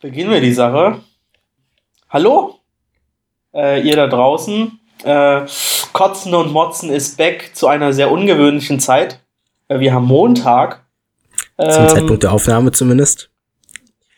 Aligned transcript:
beginnen 0.00 0.30
wir 0.30 0.40
die 0.40 0.52
Sache. 0.52 1.00
Hallo, 2.08 2.58
äh, 3.54 3.80
ihr 3.86 3.96
da 3.96 4.06
draußen. 4.06 4.80
Äh, 5.04 5.42
Kotzen 5.92 6.34
und 6.34 6.52
Motzen 6.52 6.90
ist 6.90 7.16
back 7.16 7.50
zu 7.54 7.68
einer 7.68 7.92
sehr 7.92 8.10
ungewöhnlichen 8.10 8.80
Zeit. 8.80 9.20
Äh, 9.68 9.80
wir 9.80 9.94
haben 9.94 10.06
Montag. 10.06 10.86
Ähm, 11.58 11.70
Zum 11.70 11.88
Zeitpunkt 11.88 12.22
der 12.22 12.32
Aufnahme 12.32 12.72
zumindest. 12.72 13.30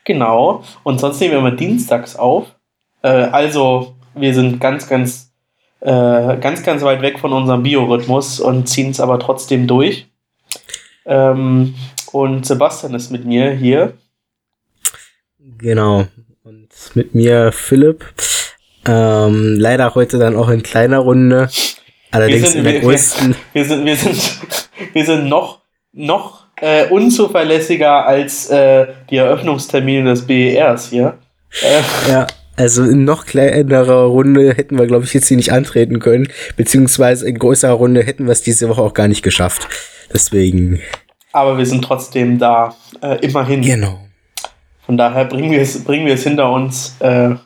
Genau. 0.05 0.65
Und 0.83 1.01
sonst 1.01 1.21
nehmen 1.21 1.33
wir 1.33 1.39
immer 1.39 1.53
dienstags 1.53 2.17
auf. 2.17 2.47
Äh, 3.03 3.09
also, 3.09 3.95
wir 4.15 4.35
sind 4.35 4.61
ganz, 4.61 4.89
ganz, 4.89 5.33
äh, 5.81 6.37
ganz, 6.39 6.63
ganz 6.63 6.83
weit 6.83 7.03
weg 7.03 7.19
von 7.19 7.33
unserem 7.33 7.63
Biorhythmus 7.63 8.41
und 8.41 8.69
ziehen 8.69 8.91
es 8.91 9.01
aber 9.01 9.19
trotzdem 9.19 9.67
durch. 9.67 10.07
Ähm, 11.05 11.75
und 12.13 12.47
Sebastian 12.47 12.95
ist 12.95 13.11
mit 13.11 13.25
mir 13.25 13.51
hier. 13.51 13.95
Genau. 15.63 16.07
Und 16.43 16.69
mit 16.95 17.15
mir 17.15 17.53
Philipp. 17.53 18.05
Ähm, 18.85 19.57
leider 19.59 19.95
heute 19.95 20.19
dann 20.19 20.35
auch 20.37 20.49
in 20.49 20.63
kleiner 20.63 20.99
Runde. 20.99 21.49
Allerdings 22.11 22.51
sind, 22.51 22.59
in 22.59 22.65
der 22.65 22.73
wir, 22.75 22.81
größten. 22.81 23.37
Wir, 23.53 23.63
wir, 23.63 23.65
sind, 23.65 23.85
wir 23.87 23.97
sind, 23.97 24.39
wir 24.93 25.07
sind 25.07 25.29
noch, 25.29 25.61
noch 25.93 26.47
äh, 26.61 26.89
unzuverlässiger 26.89 28.05
als 28.05 28.51
äh, 28.51 28.89
die 29.09 29.17
Eröffnungstermine 29.17 30.11
des 30.11 30.27
BERs 30.27 30.91
hier. 30.91 31.19
Äh. 31.63 32.11
Ja, 32.11 32.27
also 32.57 32.83
in 32.83 33.05
noch 33.05 33.25
kleinerer 33.25 34.07
Runde 34.07 34.55
hätten 34.55 34.79
wir, 34.79 34.87
glaube 34.87 35.05
ich, 35.05 35.15
jetzt 35.15 35.29
hier 35.29 35.37
nicht 35.37 35.53
antreten 35.53 36.01
können. 36.01 36.29
Beziehungsweise 36.57 37.29
in 37.29 37.39
größerer 37.39 37.73
Runde 37.73 38.03
hätten 38.03 38.27
wir 38.27 38.33
es 38.33 38.43
diese 38.43 38.69
Woche 38.69 38.83
auch 38.83 38.95
gar 38.95 39.07
nicht 39.07 39.23
geschafft. 39.23 39.69
Deswegen. 40.13 40.81
Aber 41.33 41.57
wir 41.57 41.67
sind 41.67 41.83
trotzdem 41.85 42.39
da, 42.39 42.75
äh, 43.01 43.25
immerhin. 43.25 43.63
Genau. 43.63 44.01
Von 44.85 44.97
daher 44.97 45.25
bringen 45.25 45.51
wir 45.51 45.61
es, 45.61 45.83
bringen 45.85 46.07
wir 46.07 46.15
es 46.15 46.25
hinter 46.25 46.51
uns. 46.51 46.97
Äh, 47.01 47.37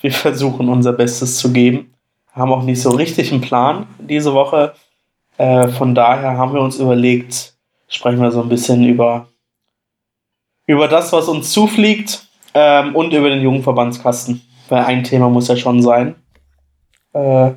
wir 0.00 0.12
versuchen 0.12 0.68
unser 0.68 0.92
Bestes 0.92 1.38
zu 1.38 1.52
geben. 1.52 1.94
Haben 2.32 2.52
auch 2.52 2.62
nicht 2.62 2.80
so 2.80 2.90
richtig 2.90 3.32
einen 3.32 3.40
Plan 3.40 3.86
diese 3.98 4.34
Woche. 4.34 4.74
Äh, 5.38 5.68
von 5.68 5.94
daher 5.94 6.36
haben 6.36 6.52
wir 6.52 6.60
uns 6.60 6.78
überlegt, 6.78 7.54
sprechen 7.88 8.20
wir 8.20 8.30
so 8.30 8.42
ein 8.42 8.48
bisschen 8.48 8.84
über, 8.84 9.28
über 10.66 10.88
das, 10.88 11.12
was 11.12 11.28
uns 11.28 11.52
zufliegt 11.52 12.26
ähm, 12.54 12.94
und 12.94 13.12
über 13.12 13.30
den 13.30 13.42
Jugendverbandskasten. 13.42 14.42
Weil 14.68 14.84
ein 14.84 15.04
Thema 15.04 15.28
muss 15.28 15.48
ja 15.48 15.56
schon 15.56 15.82
sein. 15.82 16.16
Äh, 17.12 17.52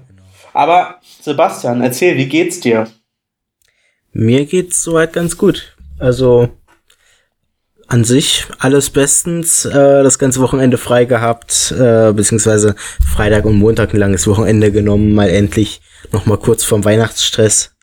aber 0.54 0.96
Sebastian, 1.22 1.81
erzähl, 1.81 2.18
wie 2.18 2.28
geht's 2.28 2.59
dir? 2.59 2.88
Mir 4.14 4.46
geht's 4.46 4.81
soweit 4.81 5.12
ganz 5.12 5.38
gut. 5.38 5.76
Also 6.00 6.50
an 7.88 8.03
sich 8.03 8.45
alles 8.59 8.89
bestens. 8.89 9.66
Äh, 9.66 10.03
das 10.03 10.19
ganze 10.19 10.41
Wochenende 10.41 10.78
frei 10.78 11.05
gehabt, 11.05 11.73
äh, 11.78 12.11
beziehungsweise 12.14 12.75
Freitag 13.16 13.45
und 13.45 13.59
Montag 13.59 13.94
ein 13.94 14.00
langes 14.00 14.28
Wochenende 14.28 14.72
genommen, 14.72 15.14
mal 15.14 15.30
endlich 15.30 15.81
noch 16.11 16.25
mal 16.25 16.38
kurz 16.38 16.63
vorm 16.63 16.86
Weihnachtsstress. 16.86 17.75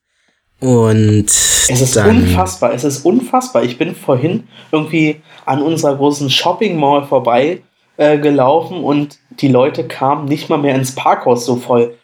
Und 0.60 1.26
es 1.26 1.68
ist 1.68 1.96
unfassbar, 1.96 2.72
es 2.72 2.84
ist 2.84 3.04
unfassbar. 3.04 3.64
Ich 3.64 3.78
bin 3.78 3.96
vorhin 3.96 4.44
irgendwie 4.70 5.20
an 5.44 5.60
unserer 5.60 5.96
großen 5.96 6.30
Shopping 6.30 6.78
Mall 6.78 7.04
vorbei 7.04 7.62
äh, 7.96 8.18
gelaufen 8.18 8.84
und 8.84 9.18
die 9.40 9.48
Leute 9.48 9.88
kamen 9.88 10.26
nicht 10.26 10.48
mal 10.48 10.58
mehr 10.58 10.76
ins 10.76 10.94
Parkhaus 10.94 11.44
so 11.44 11.56
voll. 11.56 11.96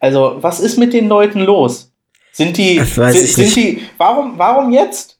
Also, 0.00 0.38
was 0.40 0.60
ist 0.60 0.78
mit 0.78 0.94
den 0.94 1.08
Leuten 1.08 1.40
los? 1.40 1.92
Sind 2.32 2.56
die, 2.56 2.78
sind, 2.80 3.12
sind 3.12 3.56
die, 3.56 3.82
warum, 3.98 4.38
warum 4.38 4.72
jetzt? 4.72 5.17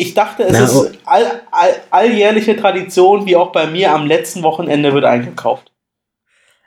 Ich 0.00 0.14
dachte, 0.14 0.44
es 0.44 0.52
Na, 0.52 0.64
ist 0.64 0.76
oh. 0.76 0.86
all, 1.06 1.42
all, 1.50 1.74
alljährliche 1.90 2.54
Tradition, 2.54 3.26
wie 3.26 3.34
auch 3.34 3.50
bei 3.50 3.66
mir 3.66 3.92
am 3.92 4.06
letzten 4.06 4.44
Wochenende 4.44 4.94
wird 4.94 5.04
eingekauft. 5.04 5.72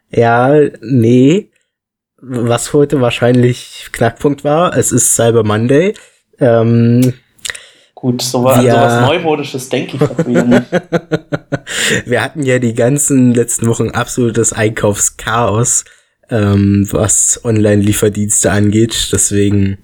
Ja, 0.10 0.54
nee. 0.82 1.50
Was 2.18 2.74
heute 2.74 3.00
wahrscheinlich 3.00 3.88
Knackpunkt 3.94 4.44
war, 4.44 4.76
es 4.76 4.92
ist 4.92 5.16
Cyber 5.16 5.46
Monday. 5.46 5.94
Ähm, 6.42 7.14
Gut, 7.96 8.22
so 8.22 8.44
was, 8.44 8.62
wir, 8.66 8.74
sowas 8.74 9.08
Neumodisches 9.08 9.70
denke 9.70 9.96
ich 9.96 10.28
wieder 10.28 10.44
nicht. 10.48 10.66
wir 12.06 12.22
hatten 12.22 12.44
ja 12.44 12.60
die 12.60 12.74
ganzen 12.74 13.34
letzten 13.34 13.66
Wochen 13.68 13.92
absolutes 13.92 14.52
Einkaufschaos, 14.52 15.86
ähm, 16.30 16.86
was 16.92 17.40
Online-Lieferdienste 17.46 18.52
angeht. 18.52 19.08
Deswegen, 19.14 19.78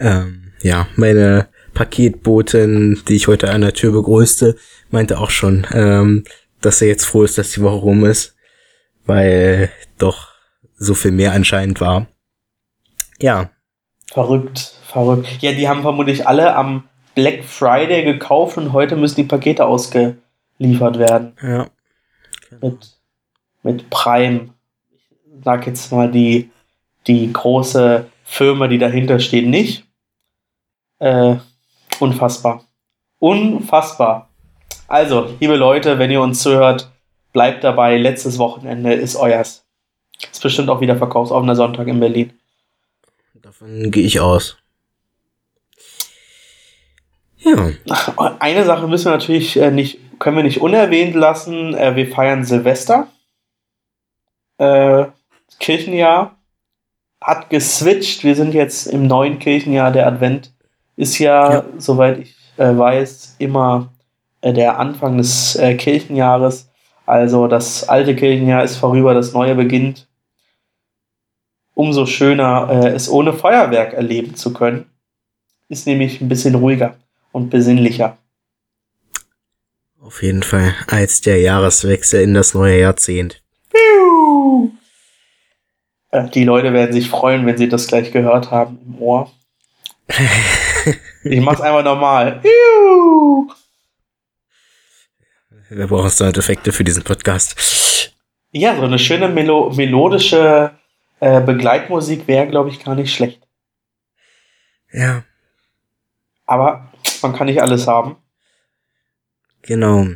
ähm, 0.00 0.54
ja, 0.62 0.86
meine 0.96 1.48
Paketbotin, 1.74 3.02
die 3.08 3.16
ich 3.16 3.28
heute 3.28 3.50
an 3.50 3.60
der 3.60 3.74
Tür 3.74 3.92
begrüßte, 3.92 4.56
meinte 4.90 5.18
auch 5.18 5.30
schon, 5.30 5.66
ähm, 5.72 6.24
dass 6.60 6.80
er 6.80 6.88
jetzt 6.88 7.04
froh 7.04 7.24
ist, 7.24 7.36
dass 7.36 7.50
die 7.50 7.62
Woche 7.62 7.76
rum 7.76 8.04
ist, 8.04 8.36
weil 9.04 9.70
doch 9.98 10.28
so 10.76 10.94
viel 10.94 11.10
mehr 11.10 11.32
anscheinend 11.32 11.80
war. 11.80 12.06
Ja. 13.20 13.50
Verrückt, 14.10 14.74
verrückt. 14.86 15.42
Ja, 15.42 15.52
die 15.52 15.68
haben 15.68 15.82
vermutlich 15.82 16.26
alle 16.26 16.54
am 16.54 16.88
Black 17.14 17.44
Friday 17.44 18.04
gekauft 18.04 18.56
und 18.56 18.72
heute 18.72 18.96
müssen 18.96 19.16
die 19.16 19.24
Pakete 19.24 19.66
ausgeliefert 19.66 20.98
werden. 20.98 21.36
Ja. 21.42 21.66
Mit, 22.60 22.96
mit 23.62 23.90
Prime. 23.90 24.50
Ich 24.92 25.44
sag 25.44 25.66
jetzt 25.66 25.92
mal 25.92 26.10
die, 26.10 26.50
die 27.06 27.32
große 27.32 28.06
Firma, 28.24 28.68
die 28.68 28.78
dahinter 28.78 29.20
steht, 29.20 29.46
nicht. 29.46 29.84
Äh, 30.98 31.36
Unfassbar. 32.00 32.64
Unfassbar. 33.18 34.28
Also, 34.88 35.34
liebe 35.40 35.56
Leute, 35.56 35.98
wenn 35.98 36.10
ihr 36.10 36.20
uns 36.20 36.42
zuhört, 36.42 36.90
bleibt 37.32 37.64
dabei. 37.64 37.96
Letztes 37.98 38.38
Wochenende 38.38 38.92
ist 38.92 39.16
euers. 39.16 39.64
Ist 40.30 40.42
bestimmt 40.42 40.68
auch 40.70 40.80
wieder 40.80 40.96
verkaufsoffener 40.96 41.56
Sonntag 41.56 41.86
in 41.88 42.00
Berlin. 42.00 42.32
Davon 43.34 43.90
gehe 43.90 44.04
ich 44.04 44.20
aus. 44.20 44.56
Ja. 47.38 47.70
Eine 48.38 48.64
Sache 48.64 48.88
müssen 48.88 49.06
wir 49.06 49.12
natürlich 49.12 49.56
äh, 49.58 49.70
nicht, 49.70 49.98
können 50.18 50.36
wir 50.36 50.44
nicht 50.44 50.62
unerwähnt 50.62 51.14
lassen. 51.14 51.74
Äh, 51.74 51.94
wir 51.94 52.08
feiern 52.08 52.44
Silvester. 52.44 53.08
Äh, 54.56 55.06
Kirchenjahr 55.60 56.38
hat 57.20 57.50
geswitcht. 57.50 58.24
Wir 58.24 58.34
sind 58.34 58.54
jetzt 58.54 58.86
im 58.86 59.06
neuen 59.06 59.38
Kirchenjahr. 59.38 59.92
Der 59.92 60.06
Advent 60.06 60.53
ist 60.96 61.18
ja, 61.18 61.52
ja. 61.52 61.64
soweit 61.78 62.18
ich 62.18 62.34
äh, 62.56 62.76
weiß, 62.76 63.36
immer 63.38 63.92
äh, 64.40 64.52
der 64.52 64.78
Anfang 64.78 65.18
des 65.18 65.56
äh, 65.56 65.74
Kirchenjahres. 65.74 66.70
Also 67.06 67.48
das 67.48 67.88
alte 67.88 68.14
Kirchenjahr 68.14 68.64
ist 68.64 68.76
vorüber, 68.76 69.14
das 69.14 69.32
neue 69.32 69.54
beginnt. 69.54 70.08
Umso 71.74 72.06
schöner, 72.06 72.68
äh, 72.70 72.88
es 72.90 73.08
ohne 73.08 73.32
Feuerwerk 73.32 73.92
erleben 73.94 74.36
zu 74.36 74.52
können. 74.52 74.86
Ist 75.68 75.86
nämlich 75.86 76.20
ein 76.20 76.28
bisschen 76.28 76.54
ruhiger 76.54 76.96
und 77.32 77.50
besinnlicher. 77.50 78.16
Auf 80.00 80.22
jeden 80.22 80.42
Fall 80.42 80.74
als 80.86 81.22
der 81.22 81.40
Jahreswechsel 81.40 82.22
in 82.22 82.34
das 82.34 82.54
neue 82.54 82.78
Jahrzehnt. 82.78 83.42
Äh, 86.14 86.28
die 86.30 86.44
Leute 86.44 86.72
werden 86.72 86.92
sich 86.92 87.08
freuen, 87.08 87.44
wenn 87.46 87.56
sie 87.56 87.68
das 87.68 87.88
gleich 87.88 88.12
gehört 88.12 88.50
haben 88.50 88.78
im 88.86 89.02
Ohr. 89.02 89.32
Ich 91.24 91.40
mach's 91.40 91.60
einfach 91.62 91.82
normal. 91.82 92.42
Wir 95.70 95.86
brauchen 95.86 96.10
Soundeffekte 96.10 96.72
für 96.72 96.84
diesen 96.84 97.02
Podcast. 97.02 98.12
Ja, 98.52 98.76
so 98.76 98.82
eine 98.82 98.98
schöne 98.98 99.28
Melo 99.28 99.70
melodische 99.70 100.72
äh, 101.20 101.40
Begleitmusik 101.40 102.28
wäre, 102.28 102.46
glaube 102.46 102.68
ich, 102.68 102.84
gar 102.84 102.94
nicht 102.94 103.12
schlecht. 103.12 103.40
Ja. 104.92 105.24
Aber 106.46 106.92
man 107.22 107.34
kann 107.34 107.46
nicht 107.46 107.60
alles 107.60 107.88
haben. 107.88 108.16
Genau. 109.62 110.06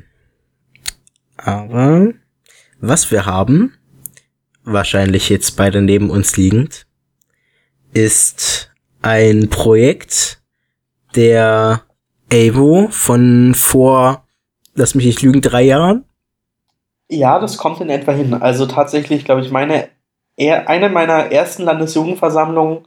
Aber 1.36 2.12
was 2.78 3.10
wir 3.10 3.27
haben, 3.27 3.77
wahrscheinlich 4.62 5.30
jetzt 5.30 5.56
beide 5.56 5.80
neben 5.80 6.10
uns 6.10 6.36
liegend, 6.36 6.86
ist 7.92 8.71
ein 9.00 9.48
Projekt, 9.48 10.37
der 11.15 11.83
Avo 12.33 12.89
von 12.91 13.55
vor, 13.55 14.25
lass 14.75 14.95
mich 14.95 15.07
nicht 15.07 15.22
lügen, 15.22 15.41
drei 15.41 15.63
Jahren? 15.63 16.05
Ja, 17.09 17.39
das 17.39 17.57
kommt 17.57 17.81
in 17.81 17.91
etwa 17.91 18.13
hin. 18.13 18.34
Also 18.34 18.66
tatsächlich, 18.66 19.25
glaube 19.25 19.41
ich, 19.41 19.51
meine 19.51 19.89
eine 20.39 20.89
meiner 20.89 21.33
ersten 21.33 21.65
Landesjugendversammlungen, 21.65 22.84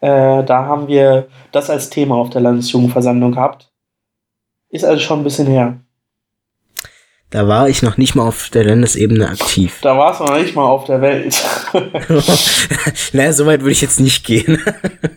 äh, 0.00 0.42
da 0.44 0.64
haben 0.66 0.88
wir 0.88 1.28
das 1.52 1.70
als 1.70 1.90
Thema 1.90 2.16
auf 2.16 2.30
der 2.30 2.40
Landesjugendversammlung 2.40 3.32
gehabt. 3.32 3.70
Ist 4.70 4.84
also 4.84 5.00
schon 5.00 5.20
ein 5.20 5.24
bisschen 5.24 5.46
her. 5.46 5.78
Da 7.30 7.48
war 7.48 7.68
ich 7.68 7.82
noch 7.82 7.96
nicht 7.96 8.14
mal 8.14 8.26
auf 8.26 8.48
der 8.50 8.64
Landesebene 8.64 9.28
aktiv. 9.28 9.80
Da 9.82 9.96
warst 9.98 10.20
du 10.20 10.24
noch 10.24 10.38
nicht 10.38 10.54
mal 10.54 10.66
auf 10.66 10.84
der 10.84 11.00
Welt. 11.00 11.42
naja, 13.12 13.32
so 13.32 13.46
weit 13.46 13.60
würde 13.60 13.72
ich 13.72 13.80
jetzt 13.80 13.98
nicht 13.98 14.24
gehen. 14.24 14.62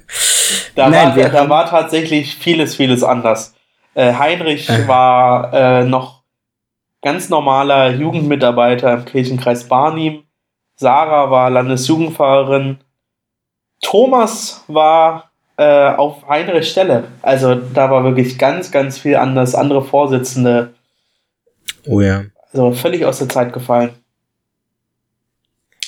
da, 0.77 0.89
Nein, 0.89 1.17
war, 1.17 1.29
da 1.29 1.49
war 1.49 1.65
tatsächlich 1.67 2.35
vieles, 2.35 2.75
vieles 2.75 3.03
anders. 3.03 3.55
Äh, 3.95 4.13
Heinrich 4.13 4.69
äh. 4.69 4.87
war 4.87 5.51
äh, 5.51 5.83
noch 5.85 6.21
ganz 7.01 7.29
normaler 7.29 7.95
Jugendmitarbeiter 7.95 8.93
im 8.93 9.05
Kirchenkreis 9.05 9.67
Barnim. 9.67 10.23
Sarah 10.75 11.31
war 11.31 11.49
Landesjugendfahrerin. 11.49 12.77
Thomas 13.81 14.63
war 14.67 15.31
äh, 15.57 15.89
auf 15.95 16.27
Heinrichs 16.29 16.69
Stelle. 16.69 17.05
Also 17.23 17.55
da 17.55 17.89
war 17.89 18.03
wirklich 18.03 18.37
ganz, 18.37 18.71
ganz 18.71 18.99
viel 18.99 19.15
anders. 19.15 19.55
Andere 19.55 19.83
Vorsitzende. 19.83 20.75
Oh 21.87 22.01
ja. 22.01 22.25
Also 22.51 22.71
völlig 22.73 23.03
aus 23.03 23.17
der 23.17 23.29
Zeit 23.29 23.51
gefallen. 23.51 23.95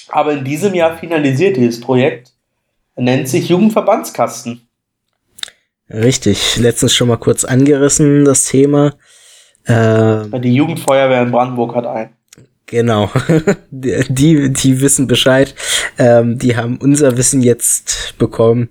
Aber 0.08 0.34
in 0.34 0.44
diesem 0.44 0.74
Jahr 0.74 0.98
finalisiert 0.98 1.58
dieses 1.58 1.80
Projekt. 1.80 2.34
Nennt 2.96 3.30
sich 3.30 3.50
Jugendverbandskasten. 3.50 4.69
Richtig, 5.90 6.58
letztens 6.58 6.94
schon 6.94 7.08
mal 7.08 7.18
kurz 7.18 7.44
angerissen, 7.44 8.26
das 8.26 8.46
Thema. 8.46 8.94
Äh, 9.66 10.40
die 10.40 10.54
Jugendfeuerwehr 10.54 11.22
in 11.24 11.32
Brandenburg 11.32 11.76
hat 11.76 11.86
ein. 11.86 12.10
Genau. 12.68 13.10
die, 13.72 14.54
die 14.54 14.82
wissen 14.82 15.08
Bescheid. 15.08 15.56
Ähm, 15.98 16.38
die 16.38 16.56
haben 16.56 16.78
unser 16.78 17.18
Wissen 17.18 17.42
jetzt 17.42 18.16
bekommen. 18.20 18.70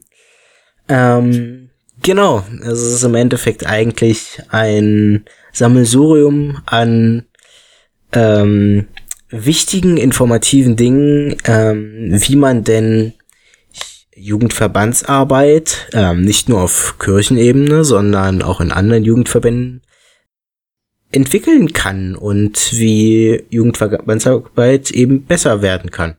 Ähm, 0.88 1.70
genau. 2.03 2.44
Also 2.62 2.87
es 2.87 2.94
ist 2.94 3.03
im 3.03 3.17
Endeffekt 3.17 3.67
eigentlich 3.67 4.41
ein 4.50 5.25
Sammelsurium 5.53 6.62
an 6.67 7.26
ähm, 8.12 8.87
wichtigen, 9.31 9.97
informativen 9.97 10.76
Dingen, 10.76 11.37
ähm, 11.44 12.11
wie 12.12 12.37
man 12.37 12.62
denn 12.62 13.14
Jugendverbandsarbeit, 14.19 15.88
ähm, 15.93 16.23
nicht 16.23 16.49
nur 16.49 16.62
auf 16.62 16.97
Kirchenebene, 16.99 17.85
sondern 17.85 18.43
auch 18.43 18.61
in 18.61 18.73
anderen 18.73 19.05
Jugendverbänden 19.05 19.82
entwickeln 21.11 21.73
kann 21.73 22.15
und 22.15 22.73
wie 22.73 23.44
Jugendverbandsarbeit 23.49 24.91
eben 24.91 25.25
besser 25.25 25.62
werden 25.62 25.91
kann. 25.91 26.17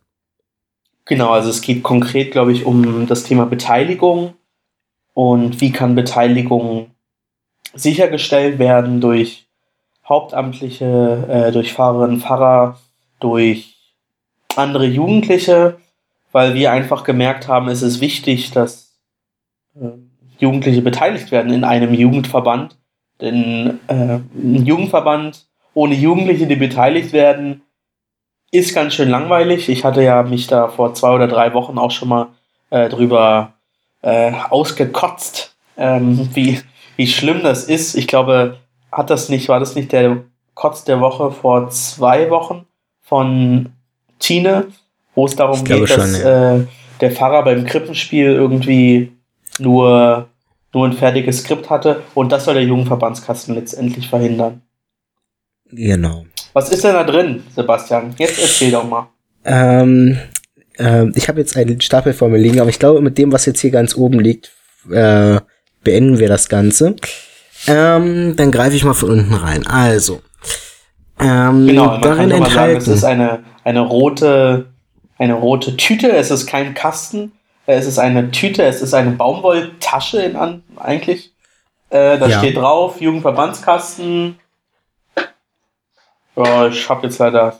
Genau, 1.05 1.31
also 1.31 1.49
es 1.49 1.61
geht 1.61 1.83
konkret, 1.83 2.31
glaube 2.31 2.51
ich, 2.51 2.65
um 2.65 3.07
das 3.07 3.23
Thema 3.23 3.45
Beteiligung 3.45 4.33
und 5.13 5.61
wie 5.61 5.71
kann 5.71 5.95
Beteiligung 5.95 6.91
sichergestellt 7.73 8.59
werden 8.59 9.01
durch 9.01 9.47
Hauptamtliche, 10.07 11.27
äh, 11.29 11.51
durch 11.51 11.73
Pfarrerinnen, 11.73 12.19
Pfarrer, 12.19 12.79
durch 13.19 13.75
andere 14.55 14.85
Jugendliche 14.85 15.77
weil 16.31 16.53
wir 16.53 16.71
einfach 16.71 17.03
gemerkt 17.03 17.47
haben, 17.47 17.67
es 17.67 17.81
ist 17.81 18.01
wichtig, 18.01 18.51
dass 18.51 18.99
äh, 19.75 19.89
Jugendliche 20.37 20.81
beteiligt 20.81 21.31
werden 21.31 21.53
in 21.53 21.63
einem 21.63 21.93
Jugendverband. 21.93 22.77
Denn 23.21 23.79
äh, 23.87 23.93
ein 23.93 24.65
Jugendverband 24.65 25.47
ohne 25.73 25.95
Jugendliche, 25.95 26.47
die 26.47 26.55
beteiligt 26.55 27.13
werden, 27.13 27.61
ist 28.51 28.73
ganz 28.73 28.93
schön 28.95 29.09
langweilig. 29.09 29.69
Ich 29.69 29.83
hatte 29.83 30.03
ja 30.03 30.23
mich 30.23 30.47
da 30.47 30.67
vor 30.67 30.93
zwei 30.93 31.11
oder 31.11 31.27
drei 31.27 31.53
Wochen 31.53 31.77
auch 31.77 31.91
schon 31.91 32.09
mal 32.09 32.27
äh, 32.69 32.89
drüber 32.89 33.53
äh, 34.01 34.31
ausgekotzt, 34.49 35.55
ähm, 35.77 36.29
wie, 36.33 36.61
wie 36.95 37.07
schlimm 37.07 37.43
das 37.43 37.65
ist. 37.65 37.95
Ich 37.95 38.07
glaube, 38.07 38.57
hat 38.91 39.09
das 39.09 39.29
nicht, 39.29 39.49
war 39.49 39.59
das 39.59 39.75
nicht 39.75 39.91
der 39.91 40.23
Kotz 40.55 40.83
der 40.83 40.99
Woche 40.99 41.31
vor 41.31 41.69
zwei 41.69 42.29
Wochen 42.29 42.65
von 43.01 43.73
Tine? 44.19 44.67
Wo 45.19 45.25
es 45.25 45.35
darum 45.35 45.63
geht, 45.65 45.89
schon, 45.89 45.97
dass 45.97 46.21
ja. 46.21 46.55
äh, 46.55 46.65
der 47.01 47.11
Pfarrer 47.11 47.43
beim 47.43 47.65
Krippenspiel 47.65 48.27
irgendwie 48.27 49.11
nur, 49.59 50.29
nur 50.73 50.85
ein 50.85 50.93
fertiges 50.93 51.39
Skript 51.39 51.69
hatte 51.69 52.01
und 52.15 52.31
das 52.31 52.45
soll 52.45 52.53
der 52.53 52.63
Jugendverbandskasten 52.63 53.53
letztendlich 53.53 54.07
verhindern. 54.07 54.61
Genau. 55.71 56.25
Was 56.53 56.69
ist 56.69 56.83
denn 56.85 56.93
da 56.93 57.03
drin, 57.03 57.43
Sebastian? 57.53 58.15
Jetzt 58.17 58.41
erzähl 58.41 58.71
doch 58.71 58.87
mal. 58.87 59.09
Ähm, 59.43 60.17
äh, 60.77 61.07
ich 61.15 61.27
habe 61.27 61.41
jetzt 61.41 61.55
einen 61.57 61.81
Stapel 61.81 62.13
vor 62.13 62.29
mir 62.29 62.37
liegen, 62.37 62.61
aber 62.61 62.69
ich 62.69 62.79
glaube, 62.79 63.01
mit 63.01 63.17
dem, 63.17 63.31
was 63.33 63.45
jetzt 63.45 63.59
hier 63.59 63.71
ganz 63.71 63.95
oben 63.95 64.19
liegt, 64.19 64.51
äh, 64.89 65.39
beenden 65.83 66.17
wir 66.17 66.29
das 66.29 66.47
Ganze. 66.47 66.95
Ähm, 67.67 68.35
dann 68.37 68.51
greife 68.51 68.75
ich 68.75 68.85
mal 68.85 68.93
von 68.93 69.09
unten 69.09 69.33
rein. 69.33 69.67
Also, 69.67 70.21
ähm, 71.19 71.67
genau, 71.67 71.85
man 71.87 72.01
darin 72.01 72.29
kann 72.29 72.43
enthalten. 72.43 72.81
Sagen, 72.81 72.93
es 72.93 72.97
ist 72.97 73.03
eine, 73.03 73.43
eine 73.65 73.81
rote 73.81 74.67
eine 75.19 75.33
rote 75.35 75.77
Tüte. 75.77 76.09
Es 76.09 76.31
ist 76.31 76.47
kein 76.47 76.73
Kasten. 76.73 77.33
Äh, 77.67 77.75
es 77.75 77.85
ist 77.85 77.99
eine 77.99 78.31
Tüte. 78.31 78.63
Es 78.63 78.81
ist 78.81 78.95
eine 78.95 79.11
Baumwolltasche 79.11 80.21
in 80.21 80.35
an, 80.35 80.63
eigentlich. 80.77 81.31
Äh, 81.91 82.17
da 82.17 82.27
ja. 82.27 82.39
steht 82.39 82.57
drauf, 82.57 82.99
Jugendverbandskasten. 82.99 84.39
Oh, 86.35 86.67
ich 86.69 86.87
habe 86.87 87.07
jetzt 87.07 87.19
leider 87.19 87.59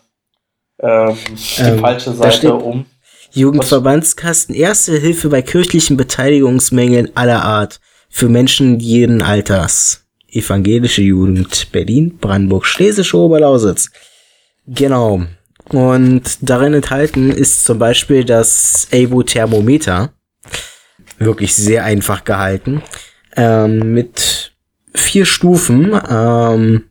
ähm, 0.79 1.17
die 1.25 1.61
ähm, 1.61 1.79
falsche 1.79 2.13
Seite 2.13 2.55
um. 2.55 2.85
Jugendverbandskasten, 3.31 4.55
erste 4.55 4.97
Hilfe 4.97 5.29
bei 5.29 5.41
kirchlichen 5.41 5.97
Beteiligungsmängeln 5.97 7.15
aller 7.15 7.43
Art 7.43 7.79
für 8.09 8.29
Menschen 8.29 8.79
jeden 8.79 9.21
Alters. 9.21 10.05
Evangelische 10.31 11.01
Jugend 11.01 11.71
Berlin, 11.71 12.17
Brandenburg, 12.19 12.65
Schlesische 12.65 13.17
Oberlausitz. 13.17 13.91
Genau. 14.65 15.23
Und 15.69 16.23
darin 16.41 16.73
enthalten 16.73 17.31
ist 17.31 17.63
zum 17.63 17.79
Beispiel 17.79 18.23
das 18.23 18.87
Avo-Thermometer. 18.91 20.13
Wirklich 21.17 21.55
sehr 21.55 21.83
einfach 21.83 22.23
gehalten. 22.23 22.81
Ähm, 23.35 23.93
mit 23.93 24.53
vier 24.93 25.25
Stufen, 25.25 25.99
ähm, 26.09 26.83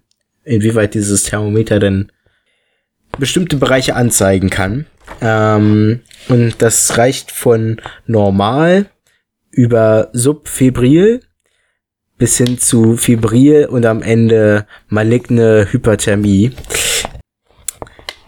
inwieweit 0.44 0.94
dieses 0.94 1.24
Thermometer 1.24 1.78
denn 1.78 2.12
bestimmte 3.18 3.56
Bereiche 3.56 3.96
anzeigen 3.96 4.50
kann. 4.50 4.86
Ähm, 5.20 6.00
und 6.28 6.54
das 6.58 6.96
reicht 6.98 7.32
von 7.32 7.80
normal 8.06 8.86
über 9.50 10.10
subfebril 10.12 11.20
bis 12.18 12.36
hin 12.36 12.58
zu 12.58 12.96
febril 12.96 13.66
und 13.66 13.86
am 13.86 14.02
Ende 14.02 14.66
maligne 14.88 15.68
Hyperthermie. 15.70 16.52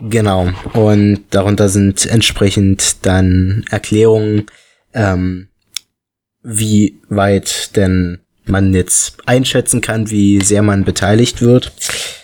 Genau. 0.01 0.51
Und 0.73 1.25
darunter 1.31 1.69
sind 1.69 2.07
entsprechend 2.07 3.05
dann 3.07 3.65
Erklärungen, 3.71 4.47
ähm, 4.95 5.49
wie 6.43 7.01
weit 7.09 7.77
denn 7.77 8.21
man 8.47 8.73
jetzt 8.73 9.19
einschätzen 9.27 9.81
kann, 9.81 10.11
wie 10.11 10.41
sehr 10.41 10.63
man 10.63 10.85
beteiligt 10.85 11.43
wird 11.43 11.73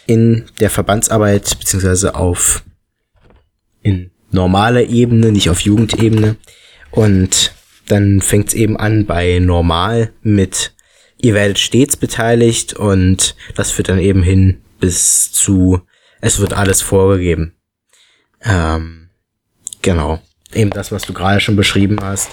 in 0.06 0.46
der 0.61 0.70
Verbandsarbeit, 0.70 1.58
beziehungsweise 1.58 2.14
auf 2.14 2.64
in 3.82 4.11
normaler 4.30 4.85
Ebene, 4.85 5.30
nicht 5.30 5.50
auf 5.50 5.61
Jugendebene. 5.61 6.37
Und 6.90 7.52
dann 7.88 8.21
fängt 8.21 8.49
es 8.49 8.54
eben 8.54 8.76
an 8.76 9.06
bei 9.06 9.38
normal 9.38 10.12
mit 10.23 10.73
ihr 11.18 11.35
werdet 11.35 11.59
stets 11.59 11.97
beteiligt 11.97 12.75
und 12.75 13.37
das 13.54 13.71
führt 13.71 13.88
dann 13.88 13.99
eben 13.99 14.23
hin 14.23 14.61
bis 14.80 15.33
zu 15.33 15.80
es 16.21 16.40
wird 16.40 16.54
alles 16.54 16.83
vorgegeben. 16.83 17.55
Ähm, 18.45 19.09
genau. 19.83 20.21
Eben 20.52 20.71
das, 20.71 20.93
was 20.93 21.02
du 21.02 21.12
gerade 21.12 21.40
schon 21.40 21.57
beschrieben 21.57 21.99
hast. 22.00 22.31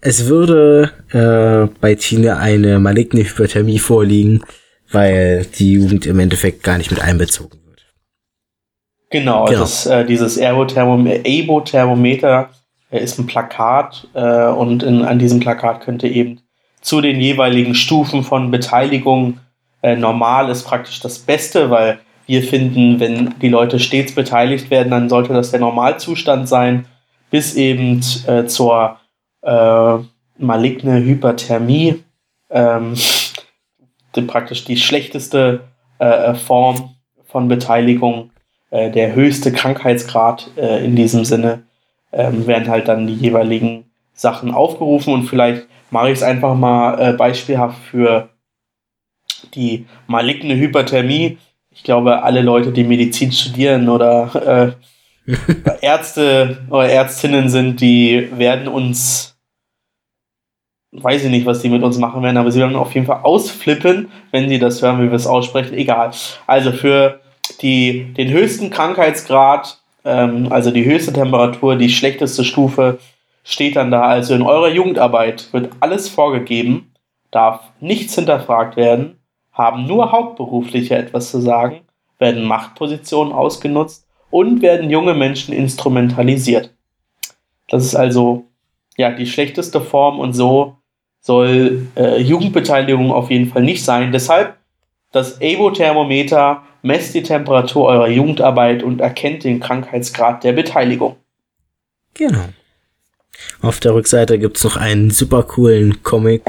Es 0.00 0.26
würde 0.26 0.92
äh, 1.10 1.66
bei 1.80 1.96
Tina 1.96 2.38
eine 2.38 2.78
maligne 2.78 3.24
Hyperthermie 3.24 3.80
vorliegen, 3.80 4.44
weil 4.90 5.44
die 5.58 5.72
Jugend 5.72 6.06
im 6.06 6.20
Endeffekt 6.20 6.62
gar 6.62 6.78
nicht 6.78 6.90
mit 6.90 7.00
einbezogen 7.00 7.58
wird. 7.66 7.84
Genau, 9.10 9.46
genau. 9.46 9.58
Das, 9.58 9.86
äh, 9.86 10.04
dieses 10.04 10.40
Abo-Thermometer 10.40 12.50
äh, 12.90 13.02
ist 13.02 13.18
ein 13.18 13.26
Plakat 13.26 14.06
äh, 14.14 14.46
und 14.46 14.84
in, 14.84 15.02
an 15.02 15.18
diesem 15.18 15.40
Plakat 15.40 15.80
könnte 15.80 16.06
eben 16.06 16.42
zu 16.80 17.00
den 17.00 17.20
jeweiligen 17.20 17.74
Stufen 17.74 18.22
von 18.22 18.52
Beteiligung 18.52 19.40
äh, 19.82 19.96
normal 19.96 20.50
ist 20.50 20.64
praktisch 20.64 21.00
das 21.00 21.18
Beste, 21.18 21.70
weil 21.70 21.98
wir 22.28 22.42
finden, 22.42 23.00
wenn 23.00 23.34
die 23.40 23.48
Leute 23.48 23.80
stets 23.80 24.14
beteiligt 24.14 24.70
werden, 24.70 24.90
dann 24.90 25.08
sollte 25.08 25.32
das 25.32 25.50
der 25.50 25.60
Normalzustand 25.60 26.46
sein, 26.46 26.84
bis 27.30 27.54
eben 27.54 28.00
äh, 28.26 28.44
zur 28.44 28.98
äh, 29.42 29.96
maligne 30.36 31.02
Hyperthermie, 31.02 32.04
ähm, 32.50 32.94
die, 34.14 34.22
praktisch 34.22 34.64
die 34.64 34.76
schlechteste 34.76 35.60
äh, 35.98 36.34
Form 36.34 36.90
von 37.24 37.48
Beteiligung, 37.48 38.30
äh, 38.70 38.90
der 38.90 39.14
höchste 39.14 39.50
Krankheitsgrad 39.50 40.50
äh, 40.56 40.84
in 40.84 40.96
diesem 40.96 41.24
Sinne, 41.24 41.62
ähm, 42.12 42.46
werden 42.46 42.68
halt 42.68 42.88
dann 42.88 43.06
die 43.06 43.14
jeweiligen 43.14 43.86
Sachen 44.12 44.52
aufgerufen. 44.52 45.14
Und 45.14 45.24
vielleicht 45.24 45.66
mache 45.90 46.08
ich 46.10 46.18
es 46.18 46.22
einfach 46.22 46.54
mal 46.54 47.00
äh, 47.00 47.12
beispielhaft 47.14 47.78
für 47.84 48.28
die 49.54 49.86
maligne 50.06 50.56
Hyperthermie 50.56 51.38
ich 51.78 51.84
glaube, 51.84 52.24
alle 52.24 52.42
Leute, 52.42 52.72
die 52.72 52.82
Medizin 52.82 53.30
studieren 53.30 53.88
oder 53.88 54.74
äh, 55.26 55.32
Ärzte 55.80 56.58
oder 56.70 56.88
Ärztinnen 56.88 57.48
sind, 57.48 57.80
die 57.80 58.28
werden 58.32 58.66
uns, 58.66 59.38
weiß 60.90 61.24
ich 61.24 61.30
nicht, 61.30 61.46
was 61.46 61.62
die 61.62 61.68
mit 61.68 61.84
uns 61.84 61.98
machen 61.98 62.22
werden, 62.24 62.36
aber 62.36 62.50
sie 62.50 62.58
werden 62.58 62.74
auf 62.74 62.94
jeden 62.94 63.06
Fall 63.06 63.20
ausflippen, 63.22 64.10
wenn 64.32 64.48
sie 64.48 64.58
das 64.58 64.82
hören, 64.82 65.00
wie 65.00 65.08
wir 65.08 65.16
es 65.16 65.28
aussprechen. 65.28 65.74
Egal. 65.74 66.10
Also 66.48 66.72
für 66.72 67.20
die, 67.62 68.12
den 68.14 68.30
höchsten 68.30 68.70
Krankheitsgrad, 68.70 69.78
ähm, 70.04 70.48
also 70.50 70.72
die 70.72 70.84
höchste 70.84 71.12
Temperatur, 71.12 71.76
die 71.76 71.90
schlechteste 71.90 72.44
Stufe 72.44 72.98
steht 73.44 73.76
dann 73.76 73.92
da. 73.92 74.02
Also 74.02 74.34
in 74.34 74.42
eurer 74.42 74.68
Jugendarbeit 74.68 75.52
wird 75.52 75.70
alles 75.78 76.08
vorgegeben, 76.08 76.92
darf 77.30 77.60
nichts 77.78 78.16
hinterfragt 78.16 78.76
werden, 78.76 79.17
haben 79.58 79.86
nur 79.86 80.12
Hauptberufliche 80.12 80.96
etwas 80.96 81.30
zu 81.30 81.40
sagen, 81.40 81.80
werden 82.18 82.44
Machtpositionen 82.44 83.32
ausgenutzt 83.32 84.06
und 84.30 84.62
werden 84.62 84.88
junge 84.88 85.14
Menschen 85.14 85.52
instrumentalisiert. 85.52 86.72
Das 87.68 87.84
ist 87.84 87.96
also 87.96 88.44
ja 88.96 89.10
die 89.10 89.26
schlechteste 89.26 89.80
Form 89.80 90.20
und 90.20 90.32
so 90.32 90.76
soll 91.20 91.88
äh, 91.96 92.20
Jugendbeteiligung 92.20 93.12
auf 93.12 93.30
jeden 93.30 93.48
Fall 93.48 93.62
nicht 93.62 93.84
sein. 93.84 94.12
Deshalb 94.12 94.56
das 95.10 95.40
EBO-Thermometer 95.40 96.62
messt 96.82 97.14
die 97.14 97.22
Temperatur 97.22 97.86
eurer 97.86 98.08
Jugendarbeit 98.08 98.82
und 98.82 99.00
erkennt 99.00 99.44
den 99.44 99.58
Krankheitsgrad 99.58 100.44
der 100.44 100.52
Beteiligung. 100.52 101.16
Genau. 102.14 102.44
Auf 103.60 103.80
der 103.80 103.94
Rückseite 103.94 104.38
gibt's 104.38 104.64
noch 104.64 104.76
einen 104.76 105.10
super 105.10 105.42
coolen 105.42 106.02
Comic 106.02 106.42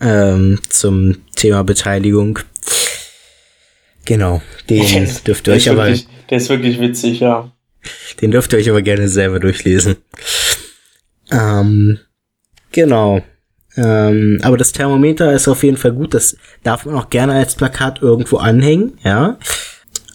ähm, 0.00 0.60
zum 0.68 1.16
Thema 1.34 1.64
Beteiligung. 1.64 2.38
Genau, 4.04 4.42
den 4.70 5.08
dürft 5.26 5.48
ihr 5.48 5.54
euch 5.54 5.68
aber. 5.70 5.86
Wirklich, 5.86 6.08
der 6.30 6.38
ist 6.38 6.48
wirklich 6.48 6.80
witzig, 6.80 7.20
ja. 7.20 7.52
Den 8.20 8.30
dürft 8.30 8.52
ihr 8.52 8.58
euch 8.58 8.70
aber 8.70 8.82
gerne 8.82 9.08
selber 9.08 9.40
durchlesen. 9.40 9.96
Ähm, 11.30 11.98
genau. 12.72 13.22
Ähm, 13.76 14.38
aber 14.42 14.56
das 14.56 14.72
Thermometer 14.72 15.32
ist 15.32 15.48
auf 15.48 15.62
jeden 15.62 15.76
Fall 15.76 15.92
gut. 15.92 16.14
Das 16.14 16.36
darf 16.62 16.86
man 16.86 16.94
auch 16.94 17.10
gerne 17.10 17.34
als 17.34 17.54
Plakat 17.54 18.00
irgendwo 18.00 18.38
anhängen, 18.38 18.98
ja. 19.04 19.38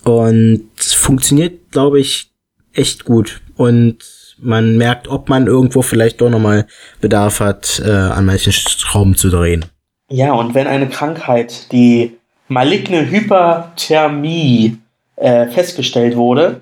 Und 0.03 0.69
funktioniert, 0.79 1.71
glaube 1.71 1.99
ich, 1.99 2.31
echt 2.73 3.05
gut. 3.05 3.41
Und 3.55 3.97
man 4.39 4.77
merkt, 4.77 5.07
ob 5.07 5.29
man 5.29 5.45
irgendwo 5.47 5.83
vielleicht 5.83 6.21
doch 6.21 6.29
nochmal 6.29 6.65
Bedarf 6.99 7.39
hat, 7.39 7.81
äh, 7.85 7.91
an 7.91 8.25
manchen 8.25 8.51
Schrauben 8.51 9.15
zu 9.15 9.29
drehen. 9.29 9.65
Ja, 10.11 10.33
und 10.33 10.53
wenn 10.53 10.67
eine 10.67 10.89
Krankheit, 10.89 11.71
die 11.71 12.17
maligne 12.47 13.09
Hyperthermie, 13.09 14.77
äh, 15.15 15.47
festgestellt 15.47 16.15
wurde, 16.15 16.61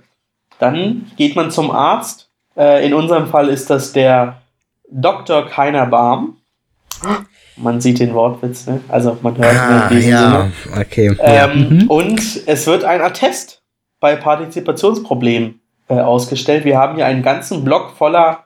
dann 0.59 1.09
geht 1.15 1.35
man 1.35 1.49
zum 1.49 1.71
Arzt. 1.71 2.29
Äh, 2.57 2.85
in 2.85 2.93
unserem 2.93 3.27
Fall 3.27 3.47
ist 3.47 3.69
das 3.69 3.93
der 3.93 4.41
Dr. 4.91 5.47
Keiner 5.47 5.85
Barm. 5.85 6.37
Man 7.55 7.79
sieht 7.81 7.99
den 7.99 8.13
Wortwitz, 8.13 8.67
ne? 8.67 8.81
Also 8.89 9.17
man 9.21 9.37
hört 9.37 9.55
ah, 9.55 9.89
diesem 9.89 10.11
ja, 10.11 10.31
Sinne. 10.31 10.51
okay. 10.79 11.15
Ähm, 11.19 11.35
ja. 11.35 11.47
Mhm. 11.47 11.87
Und 11.89 12.47
es 12.47 12.67
wird 12.67 12.83
ein 12.83 13.01
Attest 13.01 13.61
bei 13.99 14.15
Partizipationsproblemen 14.15 15.61
äh, 15.87 15.99
ausgestellt. 15.99 16.65
Wir 16.65 16.77
haben 16.77 16.95
hier 16.95 17.05
einen 17.05 17.23
ganzen 17.23 17.63
Block 17.63 17.91
voller 17.97 18.45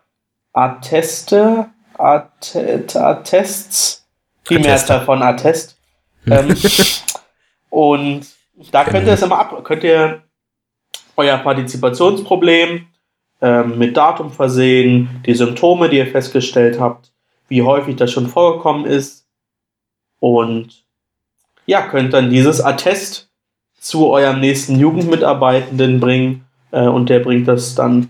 Atteste, 0.54 1.68
Att 1.98 2.56
Attests, 2.96 4.03
die 4.50 4.60
Mehrzahl 4.60 5.02
von 5.02 5.22
Attest. 5.22 5.78
Ähm, 6.26 6.56
und 7.70 8.26
da 8.72 8.84
könnt 8.84 9.08
ihr 9.08 9.14
es 9.14 9.22
immer 9.22 9.40
ab, 9.40 9.64
könnt 9.64 9.84
ihr 9.84 10.24
euer 11.16 11.38
Partizipationsproblem 11.38 12.88
ähm, 13.42 13.78
mit 13.78 13.96
Datum 13.98 14.32
versehen, 14.32 15.22
die 15.26 15.34
Symptome, 15.34 15.90
die 15.90 15.98
ihr 15.98 16.08
festgestellt 16.08 16.80
habt, 16.80 17.12
wie 17.48 17.62
häufig 17.62 17.96
das 17.96 18.12
schon 18.12 18.28
vorgekommen 18.28 18.86
ist 18.86 19.28
und 20.20 20.84
ja, 21.66 21.82
könnt 21.82 22.14
dann 22.14 22.30
dieses 22.30 22.62
Attest 22.62 23.30
zu 23.80 24.08
eurem 24.08 24.40
nächsten 24.40 24.80
Jugendmitarbeitenden 24.80 26.00
bringen 26.00 26.46
äh, 26.72 26.88
und 26.88 27.10
der 27.10 27.20
bringt 27.20 27.48
das 27.48 27.76
dann 27.76 28.10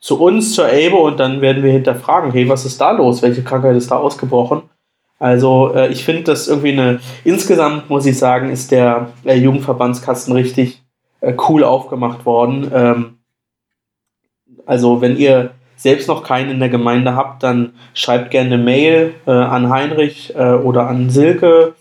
zu 0.00 0.20
uns, 0.20 0.54
zur 0.54 0.66
ABO 0.66 1.06
und 1.06 1.18
dann 1.18 1.40
werden 1.40 1.62
wir 1.62 1.72
hinterfragen, 1.72 2.32
hey, 2.32 2.48
was 2.48 2.64
ist 2.64 2.80
da 2.80 2.90
los? 2.90 3.22
Welche 3.22 3.42
Krankheit 3.42 3.76
ist 3.76 3.90
da 3.90 3.96
ausgebrochen? 3.96 4.62
Also 5.18 5.72
äh, 5.74 5.88
ich 5.88 6.04
finde 6.04 6.24
das 6.24 6.48
irgendwie 6.48 6.72
eine, 6.72 7.00
insgesamt 7.24 7.88
muss 7.88 8.06
ich 8.06 8.18
sagen, 8.18 8.50
ist 8.50 8.70
der 8.70 9.10
äh, 9.24 9.34
Jugendverbandskasten 9.34 10.34
richtig 10.34 10.82
äh, 11.20 11.34
cool 11.48 11.64
aufgemacht 11.64 12.26
worden. 12.26 12.70
Ähm, 12.72 13.18
also 14.66 15.00
wenn 15.00 15.16
ihr 15.16 15.52
selbst 15.76 16.08
noch 16.08 16.22
keinen 16.22 16.50
in 16.50 16.58
der 16.58 16.68
Gemeinde 16.68 17.14
habt, 17.14 17.42
dann 17.42 17.74
schreibt 17.94 18.30
gerne 18.30 18.54
eine 18.54 18.62
Mail 18.62 19.14
äh, 19.26 19.30
an 19.30 19.70
Heinrich 19.70 20.34
äh, 20.34 20.54
oder 20.54 20.88
an 20.88 21.10
Silke 21.10 21.74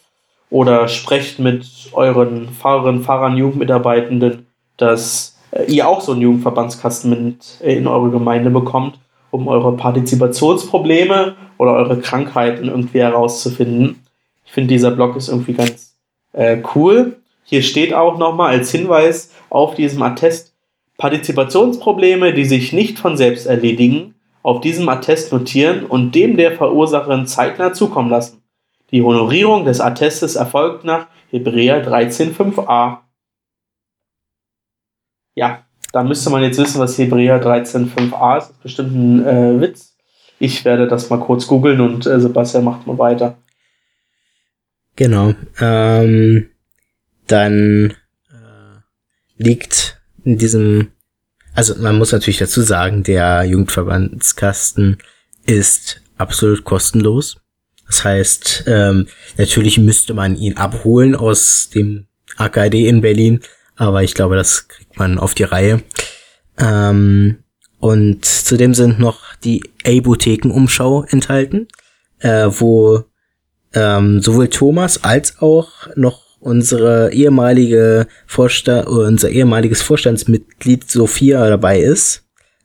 oder 0.49 0.87
sprecht 0.87 1.39
mit 1.39 1.67
euren 1.93 2.49
Fahrerinnen, 2.49 3.03
Fahrern, 3.03 3.37
Jugendmitarbeitenden, 3.37 4.47
dass 4.77 5.37
äh, 5.51 5.63
ihr 5.63 5.87
auch 5.87 6.01
so 6.01 6.11
einen 6.11 6.21
Jugendverbandskasten 6.21 7.09
mit 7.09 7.59
in 7.61 7.87
eure 7.87 8.11
Gemeinde 8.11 8.49
bekommt, 8.49 8.99
um 9.31 9.47
eure 9.47 9.75
Partizipationsprobleme 9.75 11.35
oder 11.57 11.73
eure 11.73 11.99
Krankheiten 11.99 12.65
irgendwie 12.67 12.99
herauszufinden. 12.99 14.03
Ich 14.45 14.51
finde, 14.51 14.69
dieser 14.69 14.91
Blog 14.91 15.15
ist 15.15 15.29
irgendwie 15.29 15.53
ganz 15.53 15.95
äh, 16.33 16.61
cool. 16.75 17.17
Hier 17.43 17.61
steht 17.61 17.93
auch 17.93 18.17
nochmal 18.17 18.51
als 18.51 18.71
Hinweis 18.71 19.31
auf 19.49 19.75
diesem 19.75 20.01
Attest, 20.01 20.53
Partizipationsprobleme, 20.97 22.33
die 22.33 22.45
sich 22.45 22.73
nicht 22.73 22.99
von 22.99 23.17
selbst 23.17 23.45
erledigen, 23.45 24.15
auf 24.43 24.61
diesem 24.61 24.87
Attest 24.89 25.31
notieren 25.31 25.85
und 25.85 26.13
dem 26.15 26.37
der 26.37 26.51
Verursacherin 26.53 27.27
zeitnah 27.27 27.73
zukommen 27.73 28.09
lassen. 28.09 28.43
Die 28.91 29.01
Honorierung 29.01 29.65
des 29.65 29.81
Attestes 29.81 30.35
erfolgt 30.35 30.83
nach 30.83 31.07
Hebräer 31.31 31.85
13.5a. 31.85 32.99
Ja, 35.35 35.65
da 35.91 36.03
müsste 36.03 36.29
man 36.29 36.43
jetzt 36.43 36.57
wissen, 36.59 36.79
was 36.79 36.97
Hebräer 36.97 37.43
13.5a 37.43 38.37
ist. 38.37 38.47
Das 38.47 38.49
ist 38.49 38.63
bestimmt 38.63 38.95
ein 38.95 39.25
äh, 39.25 39.61
Witz. 39.61 39.94
Ich 40.39 40.65
werde 40.65 40.87
das 40.87 41.09
mal 41.09 41.19
kurz 41.19 41.47
googeln 41.47 41.79
und 41.81 42.05
äh, 42.05 42.19
Sebastian 42.19 42.63
macht 42.63 42.85
mal 42.87 42.97
weiter. 42.97 43.37
Genau. 44.95 45.33
Ähm, 45.59 46.49
dann 47.27 47.93
äh, 48.29 48.79
liegt 49.37 50.01
in 50.23 50.37
diesem, 50.37 50.91
also 51.53 51.75
man 51.75 51.97
muss 51.97 52.11
natürlich 52.11 52.37
dazu 52.37 52.61
sagen, 52.61 53.03
der 53.03 53.43
Jugendverbandskasten 53.43 54.97
ist 55.45 56.01
absolut 56.17 56.63
kostenlos. 56.63 57.37
Das 57.87 58.03
heißt, 58.03 58.63
ähm, 58.67 59.07
natürlich 59.37 59.77
müsste 59.77 60.13
man 60.13 60.35
ihn 60.35 60.57
abholen 60.57 61.15
aus 61.15 61.69
dem 61.69 62.07
AKD 62.37 62.87
in 62.87 63.01
Berlin, 63.01 63.41
aber 63.75 64.03
ich 64.03 64.15
glaube, 64.15 64.35
das 64.35 64.67
kriegt 64.67 64.97
man 64.97 65.19
auf 65.19 65.35
die 65.35 65.43
Reihe. 65.43 65.83
Ähm, 66.57 67.43
und 67.85 68.25
zudem 68.25 68.73
sind 68.73 68.97
noch 68.97 69.35
die 69.43 69.61
Apotheken-Umschau 69.85 71.03
enthalten, 71.03 71.67
äh, 72.17 72.47
wo 72.49 73.03
ähm, 73.75 74.21
sowohl 74.21 74.47
Thomas 74.47 75.03
als 75.03 75.39
auch 75.39 75.69
noch 75.95 76.23
unsere 76.39 77.13
ehemalige 77.13 78.07
Vorstand, 78.25 78.87
unser 78.87 79.29
ehemaliges 79.29 79.83
Vorstandsmitglied 79.83 80.89
Sophia 80.89 81.47
dabei 81.47 81.77
ist. 81.77 82.23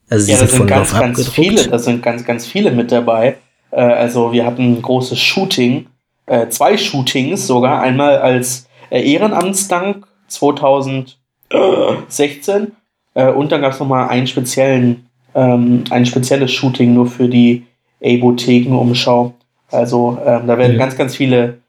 Also 0.09 0.33
ja, 0.33 0.39
da 0.39 0.47
sind 0.47 0.67
ganz, 0.67 0.95
ganz 0.95 1.29
viele, 1.29 1.69
da 1.69 1.79
sind 1.79 2.03
ganz, 2.03 2.25
ganz 2.25 2.47
viele 2.47 2.71
mit 2.71 2.91
dabei. 2.91 3.37
Äh, 3.73 3.83
also 3.83 4.33
wir 4.33 4.47
hatten 4.47 4.73
ein 4.73 4.81
großes 4.81 5.19
Shooting, 5.19 5.89
äh, 6.25 6.49
zwei 6.49 6.79
Shootings 6.79 7.47
sogar, 7.47 7.83
einmal 7.83 8.21
als 8.21 8.67
äh, 8.89 9.03
Ehrenamtsdank 9.03 10.07
2016 10.29 12.73
äh, 13.13 13.31
und 13.31 13.53
dann 13.53 13.61
gab 13.61 13.75
es 13.75 13.81
nochmal 13.81 14.09
einen 14.09 14.27
speziellen, 14.27 15.10
ähm, 15.35 15.85
ein 15.91 16.07
spezielles 16.07 16.53
Shooting 16.53 16.95
nur 16.95 17.07
für 17.07 17.29
die 17.29 17.67
Apothekenumschau. 18.03 19.35
Also 19.71 20.19
ähm, 20.25 20.47
da 20.47 20.59
werden 20.59 20.73
ja. 20.73 20.79
ganz, 20.79 20.97
ganz 20.97 21.17
viele 21.17 21.61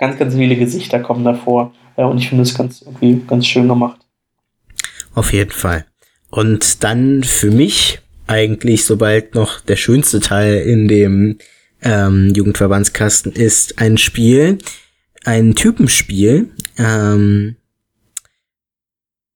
ganz, 0.00 0.18
ganz 0.18 0.34
viele 0.34 0.56
Gesichter 0.56 0.98
kommen 0.98 1.24
davor. 1.24 1.72
Ja, 1.96 2.06
und 2.06 2.18
ich 2.18 2.28
finde 2.28 2.42
es 2.42 2.54
ganz, 2.54 2.82
irgendwie 2.82 3.22
ganz 3.26 3.46
schön 3.46 3.68
gemacht. 3.68 4.00
Auf 5.14 5.32
jeden 5.32 5.50
Fall. 5.50 5.84
Und 6.30 6.82
dann 6.82 7.22
für 7.22 7.50
mich 7.50 8.00
eigentlich 8.26 8.84
sobald 8.84 9.34
noch 9.34 9.60
der 9.60 9.76
schönste 9.76 10.20
Teil 10.20 10.54
in 10.58 10.88
dem 10.88 11.38
ähm, 11.82 12.32
Jugendverbandskasten 12.34 13.32
ist 13.32 13.78
ein 13.78 13.98
Spiel, 13.98 14.58
ein 15.24 15.54
Typenspiel, 15.54 16.50
ähm, 16.78 17.56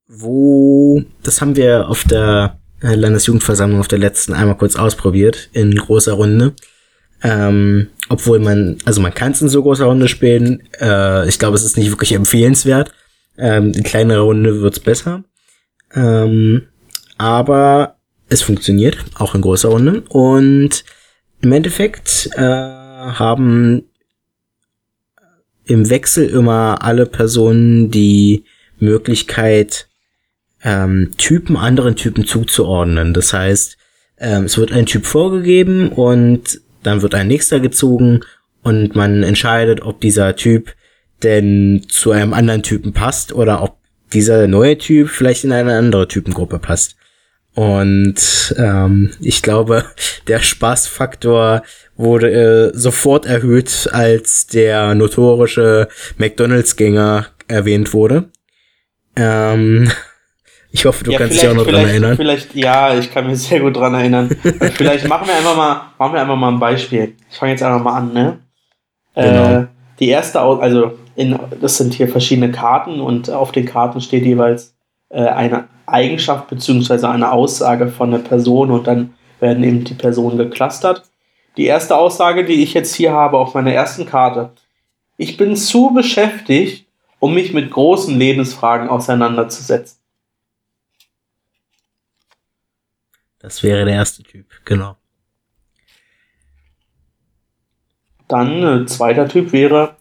wo, 0.06 1.02
das 1.22 1.40
haben 1.40 1.56
wir 1.56 1.88
auf 1.88 2.04
der 2.04 2.58
äh, 2.58 2.63
Landesjugendversammlung 2.84 3.80
auf 3.80 3.88
der 3.88 3.98
letzten 3.98 4.34
einmal 4.34 4.56
kurz 4.56 4.76
ausprobiert, 4.76 5.48
in 5.52 5.74
großer 5.74 6.12
Runde. 6.12 6.54
Ähm, 7.22 7.88
obwohl 8.10 8.38
man, 8.38 8.76
also 8.84 9.00
man 9.00 9.14
kann 9.14 9.32
es 9.32 9.40
in 9.40 9.48
so 9.48 9.62
großer 9.62 9.86
Runde 9.86 10.08
spielen. 10.08 10.62
Äh, 10.80 11.26
ich 11.28 11.38
glaube, 11.38 11.56
es 11.56 11.64
ist 11.64 11.78
nicht 11.78 11.90
wirklich 11.90 12.12
empfehlenswert. 12.12 12.92
Ähm, 13.38 13.72
in 13.72 13.82
kleinerer 13.82 14.20
Runde 14.20 14.60
wird's 14.60 14.80
besser. 14.80 15.24
Ähm, 15.94 16.68
aber 17.16 17.96
es 18.28 18.42
funktioniert, 18.42 18.98
auch 19.14 19.34
in 19.34 19.40
großer 19.40 19.70
Runde. 19.70 20.02
Und 20.08 20.84
im 21.40 21.52
Endeffekt 21.52 22.28
äh, 22.36 22.42
haben 22.42 23.84
im 25.64 25.88
Wechsel 25.88 26.28
immer 26.28 26.82
alle 26.82 27.06
Personen 27.06 27.90
die 27.90 28.44
Möglichkeit, 28.78 29.88
ähm, 30.64 31.12
Typen 31.18 31.56
anderen 31.56 31.94
Typen 31.94 32.24
zuzuordnen. 32.24 33.14
Das 33.14 33.32
heißt, 33.32 33.76
ähm, 34.18 34.44
es 34.44 34.58
wird 34.58 34.72
ein 34.72 34.86
Typ 34.86 35.06
vorgegeben 35.06 35.90
und 35.90 36.60
dann 36.82 37.02
wird 37.02 37.14
ein 37.14 37.28
nächster 37.28 37.60
gezogen 37.60 38.20
und 38.62 38.96
man 38.96 39.22
entscheidet, 39.22 39.82
ob 39.82 40.00
dieser 40.00 40.36
Typ 40.36 40.74
denn 41.22 41.84
zu 41.88 42.10
einem 42.10 42.32
anderen 42.32 42.62
Typen 42.62 42.92
passt 42.92 43.32
oder 43.32 43.62
ob 43.62 43.78
dieser 44.12 44.46
neue 44.46 44.78
Typ 44.78 45.08
vielleicht 45.08 45.44
in 45.44 45.52
eine 45.52 45.76
andere 45.76 46.08
Typengruppe 46.08 46.58
passt. 46.58 46.96
Und 47.54 48.54
ähm, 48.58 49.12
ich 49.20 49.42
glaube, 49.42 49.84
der 50.28 50.40
Spaßfaktor 50.40 51.62
wurde 51.96 52.30
äh, 52.30 52.76
sofort 52.76 53.26
erhöht, 53.26 53.88
als 53.92 54.46
der 54.46 54.94
notorische 54.94 55.88
McDonalds-Gänger 56.18 57.26
erwähnt 57.46 57.92
wurde. 57.92 58.30
Ähm, 59.16 59.90
ich 60.74 60.84
hoffe, 60.86 61.04
du 61.04 61.12
ja, 61.12 61.18
kannst 61.18 61.40
dich 61.40 61.48
auch 61.48 61.54
noch 61.54 61.66
dran 61.66 61.86
erinnern. 61.86 62.16
Vielleicht, 62.16 62.52
ja, 62.56 62.98
ich 62.98 63.12
kann 63.12 63.28
mich 63.28 63.38
sehr 63.38 63.60
gut 63.60 63.76
dran 63.76 63.94
erinnern. 63.94 64.28
vielleicht 64.74 65.06
machen 65.06 65.28
wir 65.28 65.36
einfach 65.36 65.56
mal, 65.56 65.82
machen 65.96 66.14
wir 66.14 66.20
einfach 66.20 66.34
mal 66.34 66.48
ein 66.48 66.58
Beispiel. 66.58 67.14
Ich 67.30 67.38
fange 67.38 67.52
jetzt 67.52 67.62
einfach 67.62 67.80
mal 67.80 67.96
an, 67.96 68.12
ne? 68.12 68.38
Genau. 69.14 69.60
Äh, 69.60 69.66
die 70.00 70.08
erste, 70.08 70.40
also 70.40 70.98
in, 71.14 71.38
das 71.60 71.76
sind 71.76 71.94
hier 71.94 72.08
verschiedene 72.08 72.50
Karten 72.50 73.00
und 73.00 73.30
auf 73.30 73.52
den 73.52 73.66
Karten 73.66 74.00
steht 74.00 74.24
jeweils 74.24 74.74
äh, 75.10 75.22
eine 75.22 75.68
Eigenschaft 75.86 76.48
bzw. 76.48 77.06
eine 77.06 77.30
Aussage 77.30 77.86
von 77.86 78.10
der 78.10 78.18
Person 78.18 78.72
und 78.72 78.88
dann 78.88 79.14
werden 79.38 79.62
eben 79.62 79.84
die 79.84 79.94
Personen 79.94 80.38
geclustert. 80.38 81.04
Die 81.56 81.66
erste 81.66 81.96
Aussage, 81.96 82.44
die 82.44 82.64
ich 82.64 82.74
jetzt 82.74 82.96
hier 82.96 83.12
habe 83.12 83.38
auf 83.38 83.54
meiner 83.54 83.72
ersten 83.72 84.06
Karte. 84.06 84.50
Ich 85.18 85.36
bin 85.36 85.54
zu 85.54 85.92
beschäftigt, 85.94 86.88
um 87.20 87.34
mich 87.34 87.52
mit 87.52 87.70
großen 87.70 88.18
Lebensfragen 88.18 88.88
auseinanderzusetzen. 88.88 89.98
Das 93.44 93.62
wäre 93.62 93.84
der 93.84 93.92
erste 93.92 94.22
Typ, 94.22 94.46
genau. 94.64 94.96
Dann 98.26 98.84
äh, 98.84 98.86
zweiter 98.86 99.28
Typ 99.28 99.52
wäre, 99.52 99.96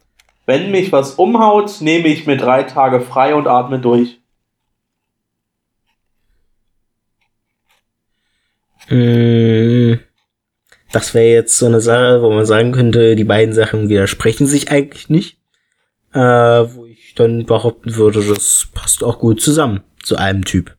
wenn 0.45 0.71
mich 0.71 0.93
was 0.93 1.15
umhaut, 1.15 1.81
nehme 1.81 2.07
ich 2.07 2.25
mir 2.25 2.37
drei 2.37 2.63
Tage 2.63 3.01
frei 3.01 3.35
und 3.35 3.47
atme 3.47 3.79
durch. 3.79 4.21
Hm, 8.87 9.99
das 10.93 11.13
wäre 11.13 11.33
jetzt 11.33 11.57
so 11.57 11.65
eine 11.65 11.81
Sache, 11.81 12.21
wo 12.21 12.29
man 12.31 12.45
sagen 12.45 12.71
könnte, 12.71 13.17
die 13.17 13.25
beiden 13.25 13.53
Sachen 13.53 13.89
widersprechen 13.89 14.47
sich 14.47 14.71
eigentlich 14.71 15.09
nicht. 15.09 15.37
Äh, 16.13 16.19
wo 16.19 16.85
ich 16.85 17.13
dann 17.15 17.45
behaupten 17.45 17.93
würde, 17.97 18.23
das 18.25 18.69
passt 18.73 19.03
auch 19.03 19.19
gut 19.19 19.41
zusammen 19.41 19.83
zu 20.01 20.15
einem 20.15 20.45
Typ. 20.45 20.77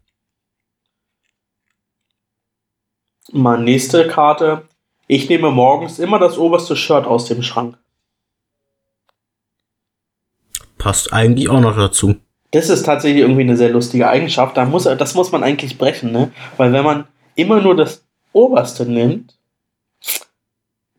Mal 3.34 3.58
nächste 3.58 4.06
Karte. 4.06 4.62
Ich 5.08 5.28
nehme 5.28 5.50
morgens 5.50 5.98
immer 5.98 6.20
das 6.20 6.38
oberste 6.38 6.76
Shirt 6.76 7.04
aus 7.04 7.26
dem 7.26 7.42
Schrank. 7.42 7.76
Passt 10.78 11.12
eigentlich 11.12 11.48
auch 11.48 11.58
noch 11.58 11.74
dazu. 11.74 12.14
Das 12.52 12.68
ist 12.68 12.84
tatsächlich 12.84 13.22
irgendwie 13.22 13.40
eine 13.40 13.56
sehr 13.56 13.70
lustige 13.70 14.08
Eigenschaft. 14.08 14.56
Da 14.56 14.64
muss, 14.64 14.84
das 14.84 15.16
muss 15.16 15.32
man 15.32 15.42
eigentlich 15.42 15.78
brechen, 15.78 16.12
ne? 16.12 16.30
Weil 16.58 16.72
wenn 16.72 16.84
man 16.84 17.08
immer 17.34 17.60
nur 17.60 17.74
das 17.74 18.06
oberste 18.32 18.86
nimmt, 18.86 19.36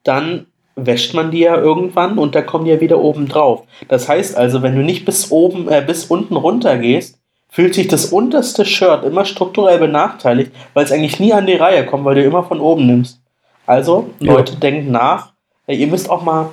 dann 0.03 0.47
wäscht 0.75 1.13
man 1.13 1.31
die 1.31 1.39
ja 1.39 1.55
irgendwann 1.55 2.17
und 2.17 2.35
da 2.35 2.41
kommen 2.41 2.65
die 2.65 2.71
ja 2.71 2.81
wieder 2.81 2.99
oben 2.99 3.29
drauf. 3.29 3.65
Das 3.87 4.09
heißt 4.09 4.35
also, 4.35 4.61
wenn 4.61 4.75
du 4.75 4.83
nicht 4.83 5.05
bis 5.05 5.31
oben, 5.31 5.69
äh, 5.69 5.81
bis 5.87 6.03
unten 6.03 6.35
runter 6.35 6.77
gehst, 6.77 7.21
fühlt 7.55 7.74
sich 7.74 7.88
das 7.88 8.07
unterste 8.07 8.65
Shirt 8.65 9.05
immer 9.05 9.24
strukturell 9.24 9.79
benachteiligt, 9.79 10.51
weil 10.74 10.83
es 10.83 10.91
eigentlich 10.91 11.21
nie 11.21 11.31
an 11.31 11.45
die 11.45 11.55
Reihe 11.55 11.85
kommt, 11.85 12.03
weil 12.03 12.15
du 12.15 12.21
immer 12.21 12.43
von 12.43 12.59
oben 12.59 12.85
nimmst. 12.85 13.21
Also, 13.65 14.09
Leute, 14.19 14.53
ja. 14.53 14.59
denkt 14.59 14.91
nach. 14.91 15.31
Ihr 15.65 15.87
müsst 15.87 16.09
auch 16.09 16.22
mal, 16.22 16.50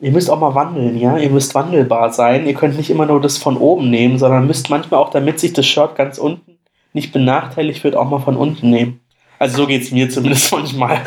ihr 0.00 0.10
müsst 0.10 0.28
auch 0.28 0.40
mal 0.40 0.56
wandeln, 0.56 0.98
ja? 0.98 1.16
Ihr 1.16 1.30
müsst 1.30 1.54
wandelbar 1.54 2.12
sein. 2.12 2.44
Ihr 2.44 2.54
könnt 2.54 2.76
nicht 2.76 2.90
immer 2.90 3.06
nur 3.06 3.20
das 3.20 3.38
von 3.38 3.56
oben 3.56 3.88
nehmen, 3.88 4.18
sondern 4.18 4.48
müsst 4.48 4.68
manchmal 4.68 4.98
auch, 4.98 5.10
damit 5.10 5.38
sich 5.38 5.52
das 5.52 5.64
Shirt 5.64 5.94
ganz 5.94 6.18
unten 6.18 6.58
nicht 6.92 7.12
benachteiligt 7.12 7.84
wird, 7.84 7.94
auch 7.94 8.10
mal 8.10 8.18
von 8.18 8.36
unten 8.36 8.68
nehmen. 8.68 9.02
Also 9.38 9.58
so 9.58 9.66
geht 9.68 9.82
es 9.82 9.92
mir 9.92 10.10
zumindest 10.10 10.50
manchmal. 10.52 11.02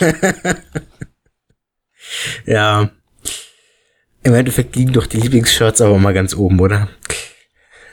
ja. 2.46 2.88
Im 4.22 4.34
Endeffekt 4.34 4.76
liegen 4.76 4.94
doch 4.94 5.06
die 5.06 5.18
Lieblingsshirts 5.18 5.82
aber 5.82 5.98
mal 5.98 6.14
ganz 6.14 6.34
oben, 6.34 6.58
oder? 6.58 6.88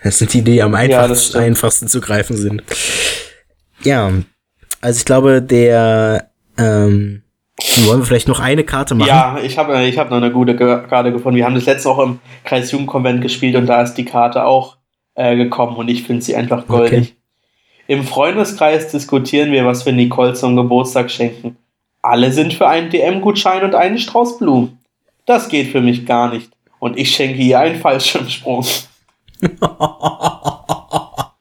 Das 0.03 0.17
sind 0.17 0.33
die, 0.33 0.41
die 0.41 0.61
am 0.61 0.75
einfachsten, 0.75 1.37
ja, 1.37 1.43
einfachsten 1.43 1.87
zu 1.87 1.99
greifen 2.01 2.37
sind. 2.37 2.63
Ja, 3.83 4.11
also 4.81 4.97
ich 4.97 5.05
glaube, 5.05 5.41
der 5.41 6.29
ähm, 6.57 7.23
wollen 7.85 7.99
wir 7.99 8.05
vielleicht 8.05 8.27
noch 8.27 8.39
eine 8.39 8.63
Karte 8.63 8.95
machen? 8.95 9.07
Ja, 9.07 9.37
ich 9.43 9.57
habe 9.57 9.81
ich 9.83 9.97
hab 9.97 10.09
noch 10.09 10.17
eine 10.17 10.31
gute 10.31 10.55
Karte 10.55 11.11
gefunden. 11.11 11.37
Wir 11.37 11.45
haben 11.45 11.55
das 11.55 11.65
letzte 11.65 11.89
auch 11.89 11.99
im 11.99 12.19
Kreisjugendkonvent 12.45 13.21
gespielt 13.21 13.55
und 13.55 13.67
da 13.67 13.81
ist 13.81 13.95
die 13.95 14.05
Karte 14.05 14.45
auch 14.45 14.77
äh, 15.15 15.35
gekommen 15.35 15.75
und 15.75 15.89
ich 15.89 16.03
finde 16.03 16.21
sie 16.21 16.35
einfach 16.35 16.67
goldig. 16.67 16.99
Okay. 16.99 17.13
Im 17.87 18.03
Freundeskreis 18.03 18.89
diskutieren 18.89 19.51
wir, 19.51 19.65
was 19.65 19.85
wir 19.85 19.93
Nicole 19.93 20.33
zum 20.33 20.55
Geburtstag 20.55 21.09
schenken. 21.09 21.57
Alle 22.01 22.31
sind 22.31 22.53
für 22.53 22.67
einen 22.67 22.89
DM-Gutschein 22.89 23.63
und 23.63 23.75
einen 23.75 23.97
Strauß 23.97 24.37
Blumen. 24.37 24.77
Das 25.25 25.49
geht 25.49 25.71
für 25.71 25.81
mich 25.81 26.05
gar 26.05 26.31
nicht. 26.31 26.51
Und 26.79 26.97
ich 26.97 27.11
schenke 27.11 27.41
ihr 27.41 27.59
einen 27.59 27.79
Fallschirmsprung. 27.79 28.65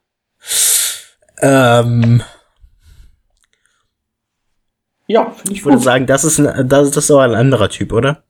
ähm. 1.42 2.22
Ja, 5.06 5.30
finde 5.30 5.52
ich 5.52 5.58
Ich 5.58 5.64
würde 5.64 5.78
sagen, 5.78 6.06
das 6.06 6.24
ist, 6.24 6.38
ein, 6.38 6.68
das, 6.68 6.90
das 6.90 7.04
ist 7.04 7.10
aber 7.10 7.22
ein 7.24 7.34
anderer 7.34 7.70
Typ, 7.70 7.92
oder? 7.92 8.24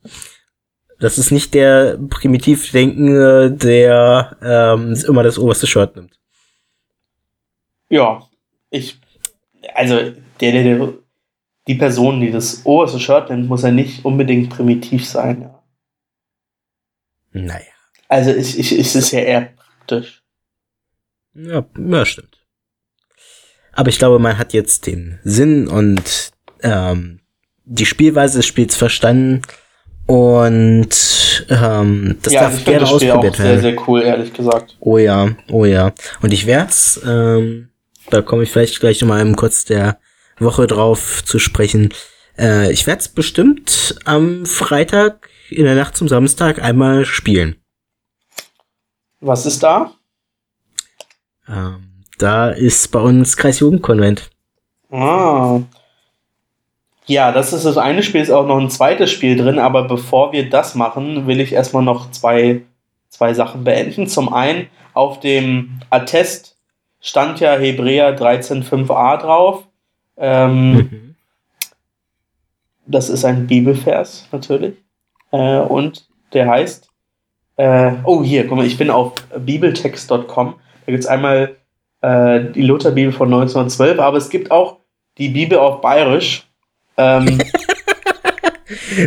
Das 1.00 1.18
ist 1.18 1.30
nicht 1.30 1.54
der 1.54 1.98
primitiv 2.08 2.70
Denkende, 2.72 3.50
der 3.50 4.36
ähm, 4.42 4.94
immer 5.06 5.22
das 5.22 5.38
oberste 5.38 5.66
Shirt 5.66 5.96
nimmt. 5.96 6.18
Ja, 7.88 8.28
ich, 8.70 9.00
also 9.74 9.96
der, 9.96 10.52
der, 10.52 10.62
der, 10.62 10.94
die 11.66 11.74
Person, 11.74 12.20
die 12.20 12.30
das 12.30 12.64
oberste 12.64 13.00
Shirt 13.00 13.30
nimmt, 13.30 13.48
muss 13.48 13.62
ja 13.62 13.70
nicht 13.70 14.04
unbedingt 14.04 14.50
primitiv 14.50 15.06
sein, 15.06 15.42
ja. 15.42 15.62
Naja. 17.32 17.72
Also 18.08 18.30
ich, 18.30 18.58
ich, 18.58 18.72
es 18.72 18.94
ist 18.94 19.12
ja 19.12 19.20
eher 19.20 19.52
praktisch. 19.88 20.22
Ja, 21.34 21.64
ja, 21.76 22.06
stimmt. 22.06 22.38
Aber 23.72 23.88
ich 23.88 23.98
glaube, 23.98 24.18
man 24.18 24.38
hat 24.38 24.52
jetzt 24.52 24.86
den 24.86 25.20
Sinn 25.22 25.68
und 25.68 26.32
ähm, 26.62 27.20
die 27.64 27.86
Spielweise 27.86 28.38
des 28.38 28.46
Spiels 28.46 28.74
verstanden 28.74 29.42
und 30.06 31.46
ähm, 31.50 32.18
das 32.22 32.32
ja, 32.32 32.40
darf 32.42 32.64
gerne 32.64 32.88
ausprobiert 32.88 33.38
werden. 33.38 33.60
Sehr, 33.60 33.72
sehr 33.74 33.88
cool, 33.88 34.02
ehrlich 34.02 34.32
gesagt. 34.32 34.76
Oh 34.80 34.98
ja, 34.98 35.36
oh 35.50 35.64
ja. 35.64 35.92
Und 36.22 36.32
ich 36.32 36.46
werd's, 36.46 37.00
ähm, 37.06 37.68
da 38.10 38.22
komme 38.22 38.42
ich 38.42 38.50
vielleicht 38.50 38.80
gleich 38.80 39.00
nochmal 39.00 39.20
im 39.20 39.36
kurz 39.36 39.64
der 39.64 39.98
Woche 40.38 40.66
drauf 40.66 41.22
zu 41.24 41.38
sprechen. 41.38 41.90
Äh, 42.36 42.72
ich 42.72 42.86
werd's 42.86 43.08
bestimmt 43.08 43.96
am 44.04 44.46
Freitag 44.46 45.28
in 45.50 45.64
der 45.64 45.74
Nacht 45.74 45.96
zum 45.96 46.08
Samstag 46.08 46.60
einmal 46.60 47.04
spielen. 47.04 47.56
Was 49.20 49.46
ist 49.46 49.62
da? 49.62 49.92
Ähm, 51.48 52.04
da 52.18 52.50
ist 52.50 52.90
bei 52.92 53.00
uns 53.00 53.36
Kreisjugendkonvent. 53.36 54.30
Ah. 54.90 55.60
Ja, 57.06 57.32
das 57.32 57.52
ist 57.52 57.64
das 57.64 57.78
eine 57.78 58.02
Spiel, 58.02 58.20
ist 58.20 58.30
auch 58.30 58.46
noch 58.46 58.58
ein 58.58 58.70
zweites 58.70 59.10
Spiel 59.10 59.36
drin, 59.36 59.58
aber 59.58 59.84
bevor 59.84 60.32
wir 60.32 60.50
das 60.50 60.74
machen, 60.74 61.26
will 61.26 61.40
ich 61.40 61.52
erstmal 61.52 61.82
noch 61.82 62.10
zwei, 62.10 62.62
zwei 63.08 63.32
Sachen 63.32 63.64
beenden. 63.64 64.06
Zum 64.08 64.32
einen, 64.32 64.68
auf 64.92 65.20
dem 65.20 65.80
Attest 65.90 66.56
stand 67.00 67.40
ja 67.40 67.56
Hebräer 67.56 68.18
13.5a 68.18 69.16
drauf. 69.16 69.66
Ähm, 70.16 70.72
mhm. 70.74 71.14
Das 72.86 73.08
ist 73.08 73.24
ein 73.24 73.46
Bibelvers 73.46 74.28
natürlich. 74.32 74.76
Äh, 75.30 75.60
und 75.60 76.08
der 76.32 76.48
heißt, 76.48 76.87
äh, 77.58 77.92
oh 78.04 78.22
hier, 78.22 78.46
guck 78.46 78.56
mal, 78.56 78.66
ich 78.66 78.78
bin 78.78 78.88
auf 78.88 79.12
bibeltext.com. 79.36 80.54
Da 80.86 80.92
gibt 80.92 81.04
es 81.04 81.06
einmal 81.06 81.56
äh, 82.00 82.40
die 82.54 82.62
Lutherbibel 82.62 83.12
von 83.12 83.28
1912, 83.28 83.98
aber 83.98 84.16
es 84.16 84.30
gibt 84.30 84.50
auch 84.50 84.78
die 85.18 85.28
Bibel 85.28 85.58
auf 85.58 85.80
Bayerisch. 85.80 86.46
Ähm, 86.96 87.38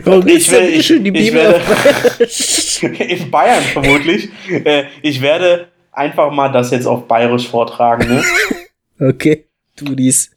Warum 0.04 0.28
ich, 0.28 0.52
will, 0.52 0.64
ich, 0.64 0.88
die 0.88 1.00
Bibel 1.00 1.22
ich 1.22 1.34
werde, 1.34 1.62
in 3.04 3.32
Bayern 3.32 3.64
vermutlich. 3.64 4.30
Äh, 4.66 4.86
ich 5.02 5.22
werde 5.22 5.70
einfach 5.92 6.32
mal 6.32 6.50
das 6.50 6.72
jetzt 6.72 6.86
auf 6.86 7.08
Bayerisch 7.08 7.48
vortragen. 7.48 8.08
Ne? 8.08 8.24
okay, 9.08 9.46
tu 9.76 9.96
dies. 9.96 10.32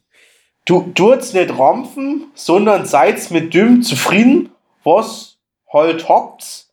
Du 0.65 0.91
tut's 0.95 1.33
nicht 1.33 1.57
rampfen, 1.57 2.27
sondern 2.33 2.85
seid's 2.85 3.29
mit 3.29 3.53
dem 3.53 3.81
zufrieden, 3.81 4.49
was 4.83 5.37
halt 5.71 6.07
habt, 6.07 6.64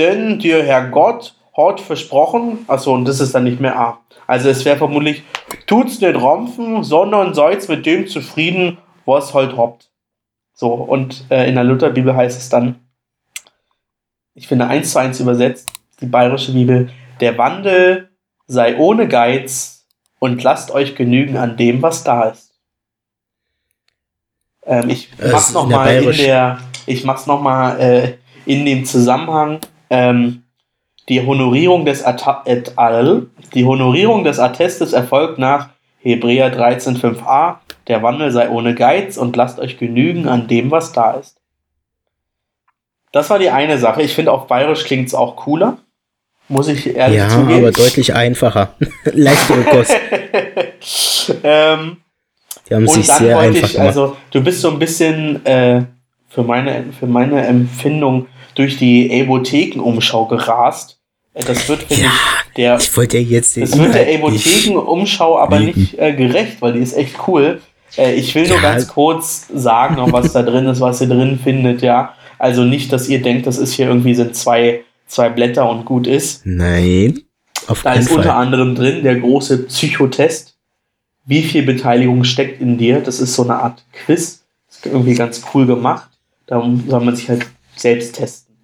denn 0.00 0.38
dir 0.38 0.64
Herr 0.64 0.88
Gott 0.88 1.34
hat 1.56 1.80
versprochen, 1.80 2.64
achso, 2.66 2.94
und 2.94 3.04
das 3.04 3.20
ist 3.20 3.34
dann 3.34 3.44
nicht 3.44 3.60
mehr 3.60 3.78
A. 3.78 4.00
Also 4.26 4.48
es 4.48 4.64
wäre 4.64 4.78
vermutlich, 4.78 5.22
tut's 5.66 6.00
nicht 6.00 6.16
rompfen, 6.16 6.82
sondern 6.82 7.34
seid 7.34 7.68
mit 7.68 7.84
dem 7.84 8.06
zufrieden, 8.06 8.78
was 9.04 9.34
halt 9.34 9.56
hoppt. 9.56 9.90
So, 10.54 10.68
und 10.72 11.24
äh, 11.30 11.48
in 11.48 11.54
der 11.54 11.64
Lutherbibel 11.64 12.14
heißt 12.14 12.38
es 12.38 12.48
dann, 12.48 12.76
ich 14.34 14.48
finde 14.48 14.68
eins 14.68 14.92
zu 14.92 14.98
eins 14.98 15.20
übersetzt, 15.20 15.68
die 16.00 16.06
bayerische 16.06 16.52
Bibel, 16.52 16.90
der 17.20 17.36
Wandel 17.36 18.10
sei 18.46 18.76
ohne 18.78 19.06
Geiz 19.08 19.86
und 20.18 20.42
lasst 20.42 20.70
euch 20.70 20.94
genügen 20.94 21.36
an 21.36 21.56
dem, 21.56 21.82
was 21.82 22.04
da 22.04 22.30
ist. 22.30 22.54
Ähm, 24.64 24.88
ich 24.90 25.10
mach's 25.18 25.52
nochmal 25.52 26.02
in 26.02 26.16
der, 26.16 26.58
ich 26.86 27.04
mach's 27.04 27.26
nochmal 27.26 27.80
äh, 27.80 28.14
in 28.46 28.64
dem 28.64 28.84
Zusammenhang. 28.84 29.60
Ähm, 29.90 30.44
die 31.08 31.26
Honorierung 31.26 31.84
des 31.84 32.04
At 32.04 32.24
et 32.46 32.78
al, 32.78 33.26
die 33.54 33.64
Honorierung 33.64 34.22
des 34.24 34.38
Attestes 34.38 34.92
erfolgt 34.92 35.38
nach 35.38 35.70
Hebräer 35.98 36.56
13,5a. 36.56 37.56
Der 37.88 38.02
Wandel 38.02 38.30
sei 38.30 38.48
ohne 38.48 38.74
Geiz 38.74 39.16
und 39.16 39.34
lasst 39.36 39.58
euch 39.58 39.78
genügen 39.78 40.28
an 40.28 40.46
dem, 40.46 40.70
was 40.70 40.92
da 40.92 41.12
ist. 41.12 41.36
Das 43.12 43.28
war 43.28 43.40
die 43.40 43.50
eine 43.50 43.78
Sache. 43.78 44.02
Ich 44.02 44.14
finde, 44.14 44.30
auf 44.30 44.46
Bayerisch 44.46 44.84
klingt 44.84 45.08
es 45.08 45.14
auch 45.14 45.34
cooler. 45.34 45.78
Muss 46.48 46.68
ich 46.68 46.94
ehrlich 46.94 47.18
ja, 47.18 47.28
zugeben. 47.28 47.50
Ja, 47.50 47.56
aber 47.58 47.72
deutlich 47.72 48.14
einfacher. 48.14 48.74
Leichtere 49.04 49.62
Kost. 49.64 49.94
ähm, 51.42 51.96
die 52.68 52.74
haben 52.74 52.88
sich 52.88 53.06
sehr 53.06 53.38
einfach 53.38 53.66
ich, 53.66 53.72
gemacht. 53.72 53.88
Also, 53.88 54.16
du 54.30 54.42
bist 54.42 54.60
so 54.60 54.70
ein 54.70 54.78
bisschen 54.78 55.44
äh, 55.44 55.82
für, 56.30 56.42
meine, 56.44 56.84
für 56.98 57.06
meine 57.06 57.44
Empfindung 57.46 58.26
durch 58.54 58.78
die 58.78 59.22
Apothekenumschau 59.22 60.26
gerast. 60.26 60.98
Äh, 61.34 61.44
das 61.44 61.68
wird, 61.68 61.82
finde 61.82 62.04
ja, 62.04 62.10
ich, 62.46 62.54
der. 62.54 62.76
Ich 62.78 62.96
wollte 62.96 63.18
ja 63.18 63.24
jetzt 63.24 63.56
Das 63.56 63.76
wird 63.76 63.94
der 63.94 64.14
Apothekenumschau 64.14 65.38
aber 65.38 65.60
nicht 65.60 65.98
äh, 65.98 66.14
gerecht, 66.14 66.62
weil 66.62 66.72
die 66.72 66.80
ist 66.80 66.96
echt 66.96 67.16
cool. 67.26 67.60
Äh, 67.98 68.14
ich 68.14 68.34
will 68.34 68.44
ja. 68.44 68.54
nur 68.54 68.62
ganz 68.62 68.88
kurz 68.88 69.48
sagen, 69.52 69.96
noch 69.96 70.12
was 70.12 70.32
da 70.32 70.42
drin 70.42 70.66
ist, 70.66 70.80
was 70.80 71.00
ihr 71.00 71.08
drin 71.08 71.38
findet, 71.42 71.82
ja. 71.82 72.14
Also 72.38 72.64
nicht, 72.64 72.92
dass 72.92 73.08
ihr 73.08 73.20
denkt, 73.20 73.46
das 73.46 73.58
ist 73.58 73.74
hier 73.74 73.88
irgendwie 73.88 74.14
sind 74.14 74.34
zwei, 74.34 74.82
zwei 75.06 75.28
Blätter 75.28 75.68
und 75.68 75.84
gut 75.84 76.06
ist. 76.06 76.46
Nein. 76.46 77.20
Auf 77.66 77.82
da 77.82 77.92
ist 77.92 78.08
Fall. 78.08 78.18
unter 78.18 78.36
anderem 78.36 78.74
drin 78.74 79.02
der 79.02 79.16
große 79.16 79.64
Psychotest. 79.64 80.56
Wie 81.26 81.42
viel 81.42 81.62
Beteiligung 81.62 82.24
steckt 82.24 82.60
in 82.60 82.78
dir? 82.78 83.00
Das 83.00 83.20
ist 83.20 83.34
so 83.34 83.42
eine 83.42 83.56
Art 83.56 83.84
Quiz. 83.92 84.42
Das 84.66 84.78
ist 84.78 84.86
irgendwie 84.86 85.14
ganz 85.14 85.42
cool 85.52 85.66
gemacht. 85.66 86.09
Da 86.50 86.68
soll 86.88 87.00
man 87.00 87.14
sich 87.14 87.28
halt 87.28 87.46
selbst 87.76 88.16
testen. 88.16 88.56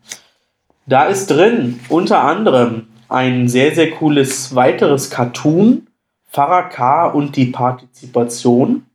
Da 0.86 1.04
ist 1.04 1.28
drin 1.28 1.78
unter 1.88 2.24
anderem 2.24 2.88
ein 3.08 3.48
sehr, 3.48 3.74
sehr 3.76 3.92
cooles 3.92 4.56
weiteres 4.56 5.08
Cartoon, 5.08 5.86
Pfarrer 6.30 6.64
K 6.64 7.06
und 7.06 7.36
die 7.36 7.46
Partizipation. 7.46 8.86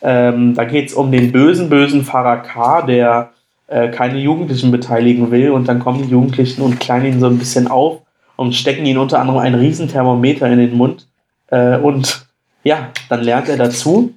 Ähm, 0.00 0.54
da 0.54 0.64
geht 0.64 0.88
es 0.88 0.94
um 0.94 1.12
den 1.12 1.32
bösen, 1.32 1.68
bösen 1.68 2.02
Pfarrer 2.02 2.38
K, 2.38 2.82
der 2.82 3.32
äh, 3.66 3.90
keine 3.90 4.18
Jugendlichen 4.18 4.70
beteiligen 4.70 5.30
will 5.30 5.50
und 5.50 5.68
dann 5.68 5.78
kommen 5.78 6.02
die 6.02 6.08
Jugendlichen 6.08 6.62
und 6.62 6.80
kleinen 6.80 7.06
ihn 7.06 7.20
so 7.20 7.26
ein 7.26 7.38
bisschen 7.38 7.68
auf 7.68 8.00
und 8.36 8.54
stecken 8.54 8.86
ihn 8.86 8.96
unter 8.96 9.20
anderem 9.20 9.40
ein 9.40 9.54
Riesenthermometer 9.54 10.50
in 10.50 10.58
den 10.58 10.76
Mund 10.78 11.06
äh, 11.48 11.76
und 11.76 12.26
ja, 12.64 12.88
dann 13.10 13.22
lernt 13.22 13.50
er 13.50 13.58
dazu. 13.58 14.14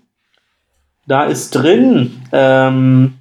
Da 1.06 1.26
ist 1.26 1.52
drin 1.52 2.22
ähm, 2.32 3.16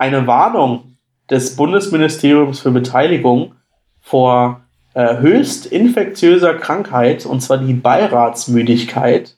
eine 0.00 0.26
Warnung 0.26 0.96
des 1.28 1.56
Bundesministeriums 1.56 2.60
für 2.60 2.70
Beteiligung 2.70 3.52
vor 4.00 4.62
äh, 4.94 5.18
höchst 5.18 5.66
infektiöser 5.66 6.54
Krankheit, 6.54 7.26
und 7.26 7.40
zwar 7.42 7.58
die 7.58 7.74
Beiratsmüdigkeit. 7.74 9.36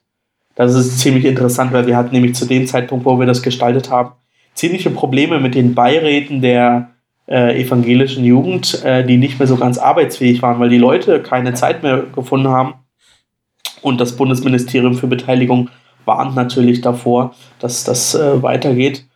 Das 0.55 0.75
ist 0.75 1.01
ziemlich 1.01 1.25
interessant, 1.25 1.73
weil 1.73 1.89
wir 1.89 1.97
hatten 1.97 2.15
nämlich 2.15 2.37
zu 2.37 2.47
dem 2.47 2.69
Zeitpunkt, 2.69 3.05
wo 3.05 3.19
wir 3.19 3.27
das 3.27 3.43
gestaltet 3.43 3.91
haben, 3.91 4.13
ziemliche 4.55 4.91
Probleme 4.91 5.41
mit 5.41 5.57
den 5.57 5.75
Beiräten 5.75 6.41
der 6.43 6.91
äh, 7.27 7.61
evangelischen 7.61 8.25
Jugend, 8.25 8.85
äh, 8.85 9.05
die 9.05 9.17
nicht 9.17 9.41
mehr 9.41 9.49
so 9.49 9.57
ganz 9.57 9.79
arbeitsfähig 9.79 10.43
waren, 10.43 10.61
weil 10.61 10.71
die 10.71 10.79
Leute 10.79 11.21
keine 11.23 11.55
Zeit 11.55 11.83
mehr 11.83 12.05
gefunden 12.15 12.49
haben. 12.49 12.75
Und 13.81 14.01
das 14.01 14.17
Bundesministerium 14.17 14.95
für 14.95 15.09
Beteiligung 15.09 15.71
warnt 16.05 16.37
natürlich 16.37 16.83
davor, 16.83 17.35
dass 17.59 17.83
das 17.83 18.15
äh, 18.15 18.43
weitergeht. 18.43 19.07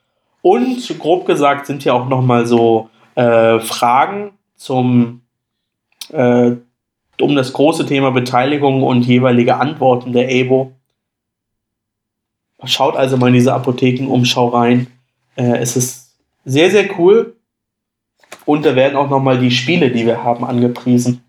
Und 0.46 0.96
grob 1.00 1.26
gesagt 1.26 1.66
sind 1.66 1.84
ja 1.84 1.92
auch 1.92 2.08
nochmal 2.08 2.46
so 2.46 2.88
äh, 3.16 3.58
Fragen 3.58 4.34
zum, 4.54 5.22
äh, 6.12 6.52
um 7.20 7.34
das 7.34 7.52
große 7.52 7.84
Thema 7.84 8.12
Beteiligung 8.12 8.84
und 8.84 9.02
jeweilige 9.02 9.56
Antworten 9.56 10.12
der 10.12 10.30
EBO. 10.30 10.70
Schaut 12.62 12.94
also 12.94 13.16
mal 13.16 13.26
in 13.26 13.34
diese 13.34 13.54
Apothekenumschau 13.54 14.46
rein. 14.50 14.86
Äh, 15.34 15.56
es 15.58 15.76
ist 15.76 16.14
sehr, 16.44 16.70
sehr 16.70 16.96
cool. 16.96 17.34
Und 18.44 18.64
da 18.64 18.76
werden 18.76 18.96
auch 18.96 19.10
nochmal 19.10 19.40
die 19.40 19.50
Spiele, 19.50 19.90
die 19.90 20.06
wir 20.06 20.22
haben, 20.22 20.44
angepriesen. 20.44 21.24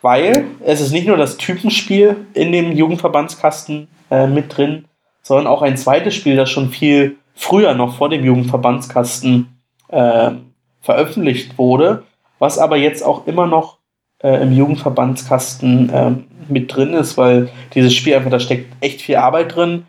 Weil 0.00 0.46
es 0.64 0.80
ist 0.80 0.90
nicht 0.90 1.06
nur 1.06 1.16
das 1.16 1.36
Typenspiel 1.36 2.26
in 2.34 2.50
dem 2.50 2.72
Jugendverbandskasten 2.72 3.86
äh, 4.10 4.26
mit 4.26 4.56
drin, 4.56 4.86
sondern 5.22 5.46
auch 5.46 5.62
ein 5.62 5.76
zweites 5.76 6.14
Spiel, 6.14 6.36
das 6.36 6.50
schon 6.50 6.70
viel 6.70 7.16
früher 7.34 7.74
noch 7.74 7.96
vor 7.96 8.08
dem 8.08 8.24
Jugendverbandskasten 8.24 9.56
äh, 9.88 10.32
veröffentlicht 10.80 11.56
wurde, 11.58 12.02
was 12.38 12.58
aber 12.58 12.76
jetzt 12.76 13.02
auch 13.02 13.26
immer 13.26 13.46
noch 13.46 13.78
äh, 14.22 14.42
im 14.42 14.52
Jugendverbandskasten 14.52 15.90
äh, 15.90 16.10
mit 16.48 16.74
drin 16.74 16.92
ist, 16.92 17.16
weil 17.16 17.50
dieses 17.74 17.94
Spiel 17.94 18.14
einfach, 18.14 18.30
da 18.30 18.40
steckt 18.40 18.72
echt 18.80 19.00
viel 19.00 19.16
Arbeit 19.16 19.54
drin 19.54 19.86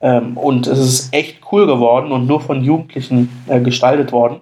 ähm, 0.00 0.36
und 0.36 0.66
es 0.66 0.78
ist 0.78 1.14
echt 1.14 1.40
cool 1.50 1.66
geworden 1.66 2.12
und 2.12 2.26
nur 2.26 2.40
von 2.40 2.62
Jugendlichen 2.62 3.30
äh, 3.48 3.60
gestaltet 3.60 4.12
worden. 4.12 4.40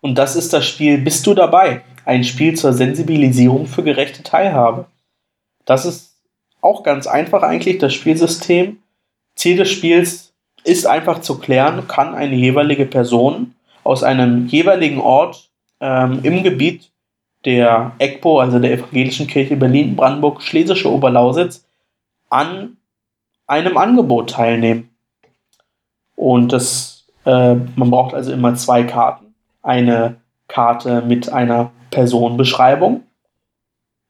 Und 0.00 0.16
das 0.16 0.36
ist 0.36 0.52
das 0.52 0.66
Spiel 0.66 0.98
Bist 0.98 1.26
du 1.26 1.34
dabei? 1.34 1.82
Ein 2.04 2.24
Spiel 2.24 2.54
zur 2.54 2.72
Sensibilisierung 2.72 3.66
für 3.66 3.84
gerechte 3.84 4.22
Teilhabe. 4.22 4.86
Das 5.64 5.84
ist 5.84 6.16
auch 6.60 6.82
ganz 6.82 7.06
einfach 7.06 7.42
eigentlich, 7.42 7.78
das 7.78 7.94
Spielsystem. 7.94 8.78
Ziel 9.34 9.56
des 9.56 9.70
Spiels 9.70 10.32
ist 10.64 10.86
einfach 10.86 11.20
zu 11.20 11.38
klären, 11.38 11.88
kann 11.88 12.14
eine 12.14 12.36
jeweilige 12.36 12.86
Person 12.86 13.54
aus 13.84 14.02
einem 14.02 14.46
jeweiligen 14.46 15.00
Ort 15.00 15.50
ähm, 15.80 16.20
im 16.22 16.42
Gebiet 16.42 16.90
der 17.44 17.92
EGPO, 17.98 18.38
also 18.38 18.58
der 18.58 18.72
Evangelischen 18.72 19.26
Kirche 19.26 19.56
Berlin-Brandenburg, 19.56 20.42
Schlesische 20.42 20.90
Oberlausitz, 20.90 21.66
an 22.30 22.76
einem 23.46 23.76
Angebot 23.76 24.30
teilnehmen. 24.30 24.90
Und 26.14 26.52
das, 26.52 27.06
äh, 27.26 27.54
man 27.54 27.90
braucht 27.90 28.14
also 28.14 28.32
immer 28.32 28.54
zwei 28.54 28.84
Karten. 28.84 29.34
Eine 29.62 30.16
Karte 30.46 31.02
mit 31.02 31.32
einer 31.32 31.72
Personenbeschreibung 31.90 33.02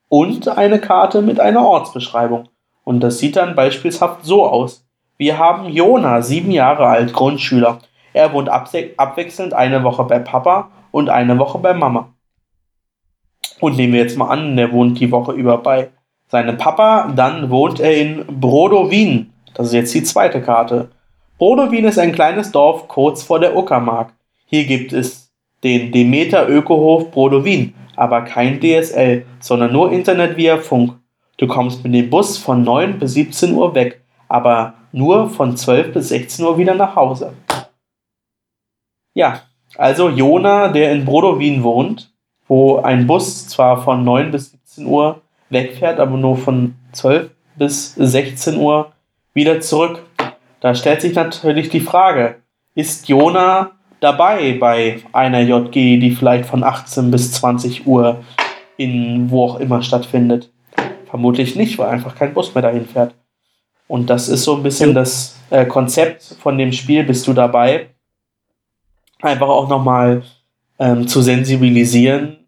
und 0.08 0.48
eine 0.48 0.78
Karte 0.78 1.22
mit 1.22 1.40
einer 1.40 1.66
Ortsbeschreibung. 1.66 2.48
Und 2.84 3.00
das 3.00 3.18
sieht 3.18 3.36
dann 3.36 3.54
beispielshaft 3.54 4.24
so 4.24 4.44
aus. 4.44 4.84
Wir 5.22 5.38
haben 5.38 5.68
Jona, 5.68 6.20
sieben 6.20 6.50
Jahre 6.50 6.86
alt, 6.86 7.12
Grundschüler. 7.12 7.78
Er 8.12 8.32
wohnt 8.32 8.48
abwechselnd 8.48 9.54
eine 9.54 9.84
Woche 9.84 10.02
bei 10.02 10.18
Papa 10.18 10.72
und 10.90 11.10
eine 11.10 11.38
Woche 11.38 11.58
bei 11.58 11.74
Mama. 11.74 12.08
Und 13.60 13.76
nehmen 13.76 13.92
wir 13.92 14.00
jetzt 14.00 14.18
mal 14.18 14.30
an, 14.30 14.56
der 14.56 14.72
wohnt 14.72 14.98
die 14.98 15.12
Woche 15.12 15.30
über 15.30 15.58
bei 15.58 15.90
seinem 16.26 16.56
Papa, 16.58 17.12
dann 17.14 17.50
wohnt 17.50 17.78
er 17.78 17.96
in 17.96 18.24
Brodowin. 18.40 19.32
Das 19.54 19.68
ist 19.68 19.74
jetzt 19.74 19.94
die 19.94 20.02
zweite 20.02 20.42
Karte. 20.42 20.88
Brodowin 21.38 21.84
ist 21.84 22.00
ein 22.00 22.10
kleines 22.10 22.50
Dorf 22.50 22.88
kurz 22.88 23.22
vor 23.22 23.38
der 23.38 23.56
Uckermark. 23.56 24.12
Hier 24.46 24.64
gibt 24.64 24.92
es 24.92 25.30
den 25.62 25.92
Demeter 25.92 26.48
Ökohof 26.48 27.12
Brodowin, 27.12 27.74
aber 27.94 28.22
kein 28.22 28.58
DSL, 28.58 29.24
sondern 29.38 29.72
nur 29.72 29.92
Internet 29.92 30.36
via 30.36 30.56
Funk. 30.56 30.94
Du 31.36 31.46
kommst 31.46 31.84
mit 31.84 31.94
dem 31.94 32.10
Bus 32.10 32.38
von 32.38 32.64
9 32.64 32.98
bis 32.98 33.14
17 33.14 33.54
Uhr 33.54 33.72
weg, 33.76 34.01
aber 34.32 34.72
nur 34.92 35.28
von 35.28 35.58
12 35.58 35.92
bis 35.92 36.08
16 36.08 36.46
Uhr 36.46 36.56
wieder 36.56 36.74
nach 36.74 36.96
Hause. 36.96 37.34
Ja, 39.12 39.42
also 39.76 40.08
Jona, 40.08 40.68
der 40.68 40.92
in 40.92 41.04
Brodowin 41.04 41.62
wohnt, 41.62 42.10
wo 42.48 42.78
ein 42.78 43.06
Bus 43.06 43.46
zwar 43.46 43.82
von 43.82 44.04
9 44.04 44.30
bis 44.30 44.52
17 44.52 44.86
Uhr 44.86 45.20
wegfährt, 45.50 46.00
aber 46.00 46.16
nur 46.16 46.38
von 46.38 46.76
12 46.92 47.30
bis 47.56 47.94
16 47.94 48.56
Uhr 48.56 48.92
wieder 49.34 49.60
zurück. 49.60 50.02
Da 50.60 50.74
stellt 50.74 51.02
sich 51.02 51.14
natürlich 51.14 51.68
die 51.68 51.80
Frage, 51.80 52.36
ist 52.74 53.10
Jona 53.10 53.72
dabei 54.00 54.56
bei 54.58 55.00
einer 55.12 55.40
JG, 55.40 55.98
die 55.98 56.10
vielleicht 56.10 56.46
von 56.46 56.64
18 56.64 57.10
bis 57.10 57.32
20 57.32 57.86
Uhr 57.86 58.24
in 58.78 59.30
wo 59.30 59.44
auch 59.44 59.60
immer 59.60 59.82
stattfindet? 59.82 60.50
Vermutlich 61.04 61.54
nicht, 61.54 61.78
weil 61.78 61.90
einfach 61.90 62.14
kein 62.14 62.32
Bus 62.32 62.54
mehr 62.54 62.62
dahin 62.62 62.86
fährt. 62.86 63.14
Und 63.88 64.08
das 64.10 64.28
ist 64.28 64.44
so 64.44 64.56
ein 64.56 64.62
bisschen 64.62 64.94
das 64.94 65.36
äh, 65.50 65.66
Konzept 65.66 66.22
von 66.40 66.56
dem 66.56 66.72
Spiel, 66.72 67.04
bist 67.04 67.26
du 67.26 67.32
dabei? 67.32 67.88
Einfach 69.20 69.48
auch 69.48 69.68
nochmal 69.68 70.22
ähm, 70.78 71.06
zu 71.06 71.22
sensibilisieren 71.22 72.38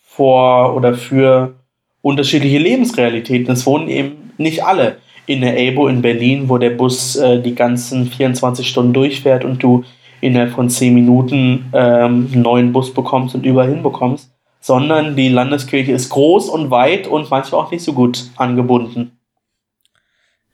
vor 0.00 0.74
oder 0.74 0.94
für 0.94 1.54
unterschiedliche 2.02 2.58
Lebensrealitäten. 2.58 3.52
Es 3.52 3.66
wohnen 3.66 3.88
eben 3.88 4.32
nicht 4.38 4.64
alle 4.64 4.96
in 5.26 5.42
der 5.42 5.54
ABO 5.54 5.88
in 5.88 6.00
Berlin, 6.00 6.48
wo 6.48 6.58
der 6.58 6.70
Bus 6.70 7.16
äh, 7.16 7.40
die 7.40 7.54
ganzen 7.54 8.06
24 8.06 8.66
Stunden 8.66 8.94
durchfährt 8.94 9.44
und 9.44 9.62
du 9.62 9.84
innerhalb 10.20 10.52
von 10.52 10.70
10 10.70 10.94
Minuten 10.94 11.66
ähm, 11.72 12.28
einen 12.32 12.42
neuen 12.42 12.72
Bus 12.72 12.92
bekommst 12.92 13.34
und 13.34 13.44
überall 13.44 13.68
hinbekommst, 13.68 14.32
sondern 14.60 15.16
die 15.16 15.28
Landeskirche 15.28 15.92
ist 15.92 16.08
groß 16.08 16.48
und 16.48 16.70
weit 16.70 17.06
und 17.06 17.30
manchmal 17.30 17.60
auch 17.60 17.70
nicht 17.70 17.84
so 17.84 17.92
gut 17.92 18.30
angebunden. 18.36 19.17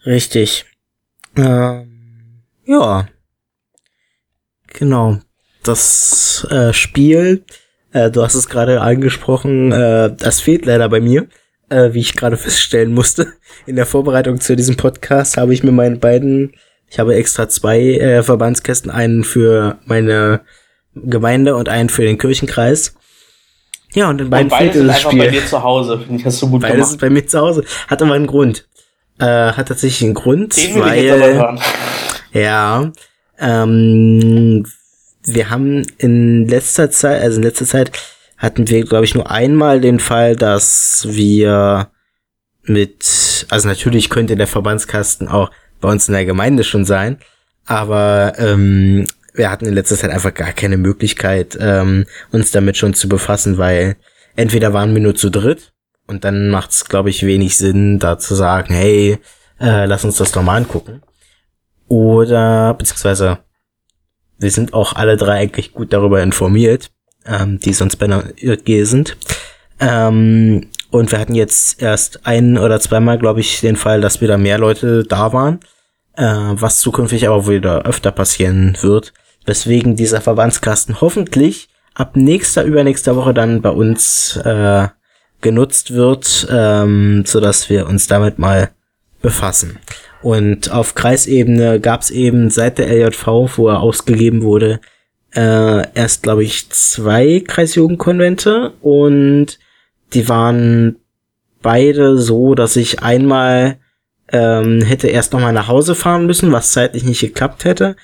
Richtig. 0.07 0.67
Ähm, 1.37 2.43
ja. 2.67 3.07
Genau. 4.69 5.19
Das 5.63 6.47
äh, 6.51 6.73
Spiel, 6.73 7.45
äh, 7.93 8.11
du 8.11 8.23
hast 8.23 8.35
es 8.35 8.49
gerade 8.49 8.83
angesprochen, 8.83 9.73
äh, 9.73 10.15
das 10.15 10.41
fehlt 10.41 10.67
leider 10.67 10.89
bei 10.89 11.01
mir, 11.01 11.27
äh, 11.71 11.93
wie 11.93 12.01
ich 12.01 12.17
gerade 12.17 12.37
feststellen 12.37 12.93
musste. 12.93 13.33
In 13.67 13.77
der 13.77 13.87
Vorbereitung 13.87 14.41
zu 14.41 14.57
diesem 14.57 14.77
Podcast 14.77 15.37
habe 15.37 15.55
ich 15.55 15.63
mir 15.63 15.73
meine 15.73 15.97
beiden, 15.97 16.53
ich 16.89 16.99
habe 16.99 17.15
extra 17.15 17.49
zwei 17.49 17.81
äh, 17.81 18.23
Verbandskästen, 18.23 18.91
einen 18.91 19.25
für 19.25 19.79
meine 19.87 20.43
Gemeinde 20.95 21.57
und 21.57 21.69
einen 21.69 21.89
für 21.89 22.03
den 22.03 22.19
Kirchenkreis. 22.19 22.95
Ja, 23.95 24.11
und 24.11 24.21
in 24.21 24.29
beiden 24.29 24.51
und 24.51 24.59
fehlt 24.59 24.89
das 24.89 25.01
Spiel. 25.01 25.19
bei 25.19 25.29
dir 25.29 25.47
zu 25.47 25.63
Hause, 25.63 25.99
finde 25.99 26.17
ich, 26.17 26.27
hast 26.27 26.43
du 26.43 26.51
gut 26.51 26.63
beides 26.63 26.75
gemacht. 26.75 26.91
ist 26.91 27.01
bei 27.01 27.11
mir 27.11 27.27
zu 27.27 27.41
Hause. 27.41 27.65
Hat 27.87 28.03
aber 28.03 28.15
einen 28.15 28.27
Grund. 28.27 28.67
Äh, 29.19 29.53
hat 29.53 29.69
tatsächlich 29.69 30.03
einen 30.03 30.15
Grund, 30.15 30.57
Den 30.57 30.81
weil, 30.81 31.59
ja, 32.33 32.91
ähm, 33.39 34.67
wir 35.25 35.51
haben 35.51 35.87
in 35.99 36.49
letzter 36.49 36.91
Zeit, 36.91 37.23
also 37.23 37.37
in 37.37 37.45
letzter 37.45 37.65
Zeit 37.65 37.93
hatten 38.39 38.69
wir, 38.69 38.85
glaube 38.85 39.05
ich, 39.05 39.15
nur 39.15 39.31
einmal 39.31 39.81
den 39.81 40.01
Fall, 40.01 40.35
dass 40.35 41.07
wir 41.09 41.91
mit, 42.65 43.47
also 43.51 43.69
natürlich 43.69 44.11
könnte 44.11 44.37
der 44.37 44.49
Verbandskasten 44.49 45.29
auch 45.29 45.51
bei 45.81 45.89
uns 45.89 46.09
in 46.09 46.15
der 46.15 46.25
Gemeinde 46.25 46.65
schon 46.65 46.85
sein, 46.85 47.19
aber 47.67 48.33
ähm, 48.39 49.07
wir 49.33 49.51
hatten 49.51 49.67
in 49.67 49.75
letzter 49.75 49.97
Zeit 49.97 50.11
einfach 50.11 50.35
gar 50.35 50.53
keine 50.53 50.77
Möglichkeit, 50.77 51.57
ähm, 51.61 52.07
uns 52.33 52.51
damit 52.51 52.77
schon 52.77 52.95
zu 52.95 53.09
befassen, 53.09 53.59
weil 53.59 53.97
entweder 54.35 54.73
waren 54.73 54.93
wir 54.93 55.01
nur 55.01 55.15
zu 55.15 55.31
dritt 55.31 55.74
und 56.07 56.25
dann 56.25 56.51
macht 56.51 56.71
es, 56.71 56.85
glaube 56.85 57.11
ich, 57.11 57.25
wenig 57.25 57.57
Sinn, 57.57 57.99
da 57.99 58.19
zu 58.19 58.35
sagen, 58.35 58.75
hey, 58.75 59.19
äh, 59.61 59.87
lass 59.87 60.05
uns 60.05 60.17
das 60.17 60.33
doch 60.33 60.43
mal 60.43 60.57
angucken. 60.57 61.03
Oder, 61.89 62.75
beziehungsweise, 62.75 63.39
wir 64.39 64.51
sind 64.51 64.75
auch 64.75 64.95
alle 64.95 65.17
drei 65.17 65.39
eigentlich 65.39 65.73
gut 65.73 65.93
darüber 65.93 66.23
informiert, 66.23 66.91
ähm, 67.27 67.59
die 67.61 67.73
sonst 67.73 67.97
bei 67.97 68.07
einer 68.07 68.25
IRG 68.37 68.85
sind. 68.85 69.17
Ähm, 69.81 70.69
und 70.91 71.11
wir 71.11 71.19
hatten 71.19 71.35
jetzt 71.35 71.83
erst 71.83 72.27
ein 72.27 72.59
oder 72.59 72.81
zweimal, 72.81 73.19
glaube 73.19 73.41
ich, 73.41 73.61
den 73.61 73.77
Fall, 73.77 74.01
dass 74.01 74.21
wieder 74.21 74.39
mehr 74.39 74.59
Leute 74.59 75.05
da 75.05 75.33
waren, 75.33 75.61
äh, 76.17 76.25
was 76.25 76.81
zukünftig 76.81 77.27
aber 77.27 77.49
wieder 77.49 77.83
öfter 77.83 78.13
passieren 78.13 78.77
wird, 78.81 79.13
weswegen 79.45 79.97
dieser 79.97 80.21
Verbandskasten 80.21 81.01
hoffentlich 81.01 81.69
ab 81.95 82.17
nächster, 82.17 82.65
übernächster 82.65 83.17
Woche 83.17 83.35
dann 83.35 83.63
bei 83.63 83.71
uns 83.71 84.37
äh, 84.37 84.89
genutzt 85.45 85.95
wird, 85.95 86.49
ähm, 86.51 87.23
so 87.25 87.39
dass 87.39 87.71
wir 87.71 87.87
uns 87.87 88.09
damit 88.09 88.41
mal 88.41 88.71
befassen. 89.23 89.79
Und 90.23 90.73
auf 90.73 90.97
Kreisebene 90.97 91.79
gab 91.79 92.01
es 92.01 92.11
eben 92.11 92.51
seit 92.51 92.79
der 92.79 92.89
LJV, 92.89 93.57
wo 93.57 93.69
er 93.69 93.81
ausgegeben 93.81 94.43
wurde, 94.43 94.81
äh, 95.37 95.87
erst, 95.95 96.25
glaube 96.25 96.43
ich, 96.43 96.71
zwei 96.71 97.43
Kreisjugendkonvente 97.47 98.73
und 98.81 99.59
die 100.15 100.29
waren 100.29 100.97
beide 101.63 102.19
so, 102.19 102.55
dass 102.55 102.77
ich 102.77 103.03
einmal 103.03 103.77
ähm, 104.33 104.81
hätte 104.81 105.09
erst 105.09 105.33
nochmal 105.33 105.53
nach 105.53 105.69
Hause 105.69 105.95
fahren 105.95 106.27
müssen, 106.27 106.53
was 106.53 106.73
zeitlich 106.73 107.05
nicht 107.05 107.21
geklappt 107.21 107.65
hätte. 107.65 107.97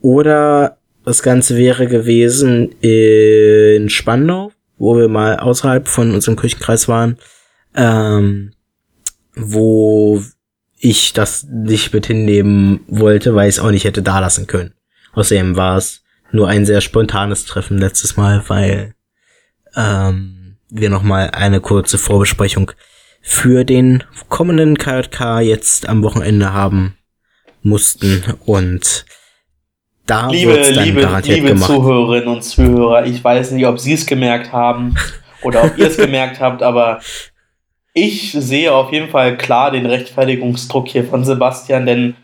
Oder 0.00 0.78
das 1.04 1.22
Ganze 1.22 1.56
wäre 1.56 1.86
gewesen 1.86 2.74
in 2.80 3.88
Spandau, 3.88 4.52
wo 4.84 4.98
wir 4.98 5.08
mal 5.08 5.38
außerhalb 5.38 5.88
von 5.88 6.12
unserem 6.12 6.36
Kirchenkreis 6.36 6.88
waren, 6.88 7.16
ähm, 7.74 8.52
wo 9.34 10.22
ich 10.76 11.14
das 11.14 11.44
nicht 11.44 11.94
mit 11.94 12.06
hinnehmen 12.06 12.80
wollte, 12.86 13.34
weil 13.34 13.48
ich 13.48 13.56
es 13.56 13.60
auch 13.60 13.70
nicht 13.70 13.84
hätte 13.84 14.02
da 14.02 14.18
lassen 14.20 14.46
können. 14.46 14.74
Außerdem 15.14 15.56
war 15.56 15.78
es 15.78 16.02
nur 16.32 16.48
ein 16.48 16.66
sehr 16.66 16.82
spontanes 16.82 17.46
Treffen 17.46 17.78
letztes 17.78 18.18
Mal, 18.18 18.44
weil 18.48 18.94
ähm, 19.74 20.56
wir 20.68 20.90
nochmal 20.90 21.30
eine 21.30 21.60
kurze 21.60 21.96
Vorbesprechung 21.96 22.72
für 23.22 23.64
den 23.64 24.04
kommenden 24.28 24.76
KJK 24.76 25.40
jetzt 25.40 25.88
am 25.88 26.02
Wochenende 26.02 26.52
haben 26.52 26.98
mussten 27.62 28.22
und 28.44 29.06
da 30.06 30.28
liebe, 30.28 30.58
dann 30.58 30.84
liebe, 30.84 31.00
garantiert 31.02 31.36
liebe 31.36 31.48
gemacht. 31.48 31.70
Zuhörerinnen 31.70 32.28
und 32.28 32.42
Zuhörer, 32.42 33.06
ich 33.06 33.22
weiß 33.22 33.52
nicht, 33.52 33.66
ob 33.66 33.78
Sie 33.78 33.94
es 33.94 34.06
gemerkt 34.06 34.52
haben 34.52 34.96
oder 35.42 35.64
ob 35.64 35.78
ihr 35.78 35.86
es 35.86 35.96
gemerkt 35.98 36.40
habt, 36.40 36.62
aber 36.62 37.00
ich 37.94 38.32
sehe 38.32 38.72
auf 38.72 38.92
jeden 38.92 39.08
Fall 39.08 39.36
klar 39.36 39.70
den 39.70 39.86
Rechtfertigungsdruck 39.86 40.88
hier 40.88 41.04
von 41.04 41.24
Sebastian, 41.24 41.86
denn 41.86 42.16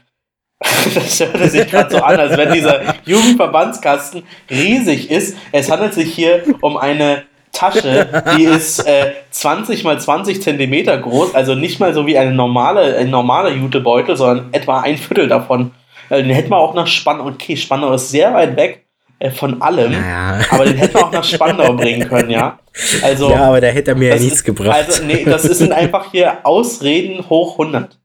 das 0.94 1.20
hört 1.20 1.50
sich 1.50 1.70
gerade 1.70 1.90
so 1.90 2.02
an, 2.02 2.20
als 2.20 2.36
wenn 2.36 2.52
dieser 2.52 2.94
Jugendverbandskasten 3.06 4.24
riesig 4.50 5.10
ist. 5.10 5.36
Es 5.52 5.70
handelt 5.70 5.94
sich 5.94 6.12
hier 6.12 6.42
um 6.60 6.76
eine 6.76 7.22
Tasche, 7.52 8.22
die 8.36 8.44
ist 8.44 8.80
äh, 8.86 9.12
20 9.30 9.84
mal 9.84 9.98
20 9.98 10.42
Zentimeter 10.42 10.98
groß, 10.98 11.34
also 11.34 11.54
nicht 11.54 11.80
mal 11.80 11.94
so 11.94 12.06
wie 12.06 12.16
eine 12.16 12.32
normale, 12.32 12.96
ein 12.96 13.10
normaler 13.10 13.50
Jutebeutel, 13.50 14.16
sondern 14.16 14.52
etwa 14.52 14.80
ein 14.80 14.98
Viertel 14.98 15.28
davon. 15.28 15.72
Also 16.10 16.24
den 16.24 16.34
hätten 16.34 16.50
wir 16.50 16.58
auch 16.58 16.74
nach 16.74 16.86
Spandau, 16.86 17.26
okay, 17.26 17.56
Spandau 17.56 17.92
ist 17.94 18.10
sehr 18.10 18.34
weit 18.34 18.56
weg 18.56 18.84
äh, 19.20 19.30
von 19.30 19.62
allem, 19.62 19.92
naja. 19.92 20.40
aber 20.50 20.64
den 20.64 20.76
hätten 20.76 20.94
wir 20.94 21.06
auch 21.06 21.12
nach 21.12 21.24
Spandau 21.24 21.72
bringen 21.74 22.08
können, 22.08 22.30
ja. 22.30 22.58
Also, 23.02 23.30
ja, 23.30 23.46
aber 23.46 23.60
da 23.60 23.68
hätte 23.68 23.92
er 23.92 23.96
mir 23.96 24.08
ja 24.08 24.16
nichts 24.16 24.38
ist, 24.38 24.44
gebracht. 24.44 24.74
Also, 24.74 25.04
nee, 25.04 25.24
das 25.24 25.42
sind 25.42 25.72
einfach 25.72 26.10
hier 26.10 26.44
Ausreden 26.44 27.28
hoch 27.30 27.58
100. 27.58 27.96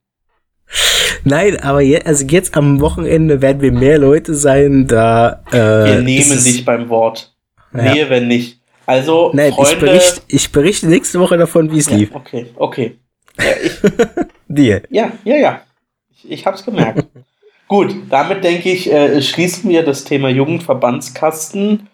Nein, 1.24 1.60
aber 1.62 1.82
je, 1.82 2.02
also 2.04 2.26
jetzt 2.26 2.56
am 2.56 2.80
Wochenende 2.80 3.41
werden 3.41 3.62
wir 3.62 3.72
mehr 3.72 3.98
Leute 3.98 4.36
sein, 4.36 4.86
da. 4.88 5.41
Äh, 5.52 5.54
wir 5.54 6.02
nehmen 6.02 6.44
dich 6.44 6.63
beim 6.63 6.89
Wort. 6.89 7.36
Ja. 7.74 7.94
Nee, 7.94 8.06
wenn 8.10 8.28
nicht. 8.28 8.60
Also, 8.86 9.32
Nein, 9.34 9.52
Freunde, 9.52 9.74
ich, 9.74 9.80
berichte, 9.80 10.22
ich 10.28 10.52
berichte 10.52 10.88
nächste 10.88 11.20
Woche 11.20 11.38
davon, 11.38 11.72
wie 11.72 11.80
es 11.80 11.89
ja, 11.89 11.98
lief. 11.98 12.10
Okay, 12.13 12.46
okay. 12.56 13.00
Ja, 13.39 13.46
ich, 13.63 13.74
Dir. 14.48 14.84
Ja, 14.89 15.12
ja, 15.24 15.36
ja. 15.36 15.62
Ich, 16.15 16.32
ich 16.32 16.46
hab's 16.46 16.63
gemerkt. 16.63 17.06
Gut, 17.67 17.95
damit 18.12 18.43
denke 18.43 18.71
ich, 18.71 18.91
äh, 18.91 19.21
schließen 19.23 19.69
wir 19.71 19.84
das 19.84 20.04
Thema 20.04 20.30
Jugendverbandskasten. 20.30 21.89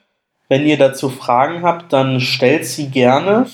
Wenn 0.50 0.66
ihr 0.66 0.78
dazu 0.78 1.08
Fragen 1.08 1.64
habt, 1.64 1.94
dann 1.94 2.20
stellt 2.20 2.66
sie 2.66 2.90
gerne 2.90 3.50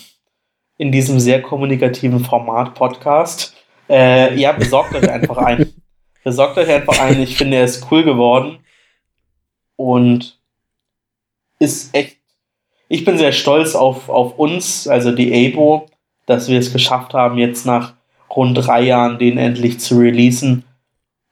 in 0.77 0.91
diesem 0.91 1.19
sehr 1.19 1.43
kommunikativen 1.43 2.19
Format 2.19 2.73
Podcast. 2.73 3.55
Äh, 3.87 4.35
ja, 4.35 4.51
besorgt 4.51 4.95
euch 4.95 5.07
einfach 5.07 5.37
ein. 5.37 5.71
Besorgt 6.23 6.57
euch 6.57 6.69
einfach 6.69 6.99
ein. 6.99 7.21
Ich 7.21 7.37
finde, 7.37 7.57
er 7.57 7.63
ist 7.63 7.85
cool 7.91 8.03
geworden. 8.03 8.59
Und 9.75 10.39
ist 11.59 11.95
echt. 11.95 12.17
Ich 12.89 13.05
bin 13.05 13.17
sehr 13.17 13.31
stolz 13.31 13.75
auf, 13.75 14.09
auf 14.09 14.39
uns, 14.39 14.87
also 14.87 15.11
die 15.11 15.53
ABO, 15.53 15.85
dass 16.25 16.49
wir 16.49 16.57
es 16.57 16.73
geschafft 16.73 17.13
haben, 17.13 17.37
jetzt 17.37 17.65
nach 17.65 17.93
rund 18.35 18.57
drei 18.57 18.81
Jahren 18.81 19.19
den 19.19 19.37
endlich 19.37 19.79
zu 19.79 19.99
releasen 19.99 20.63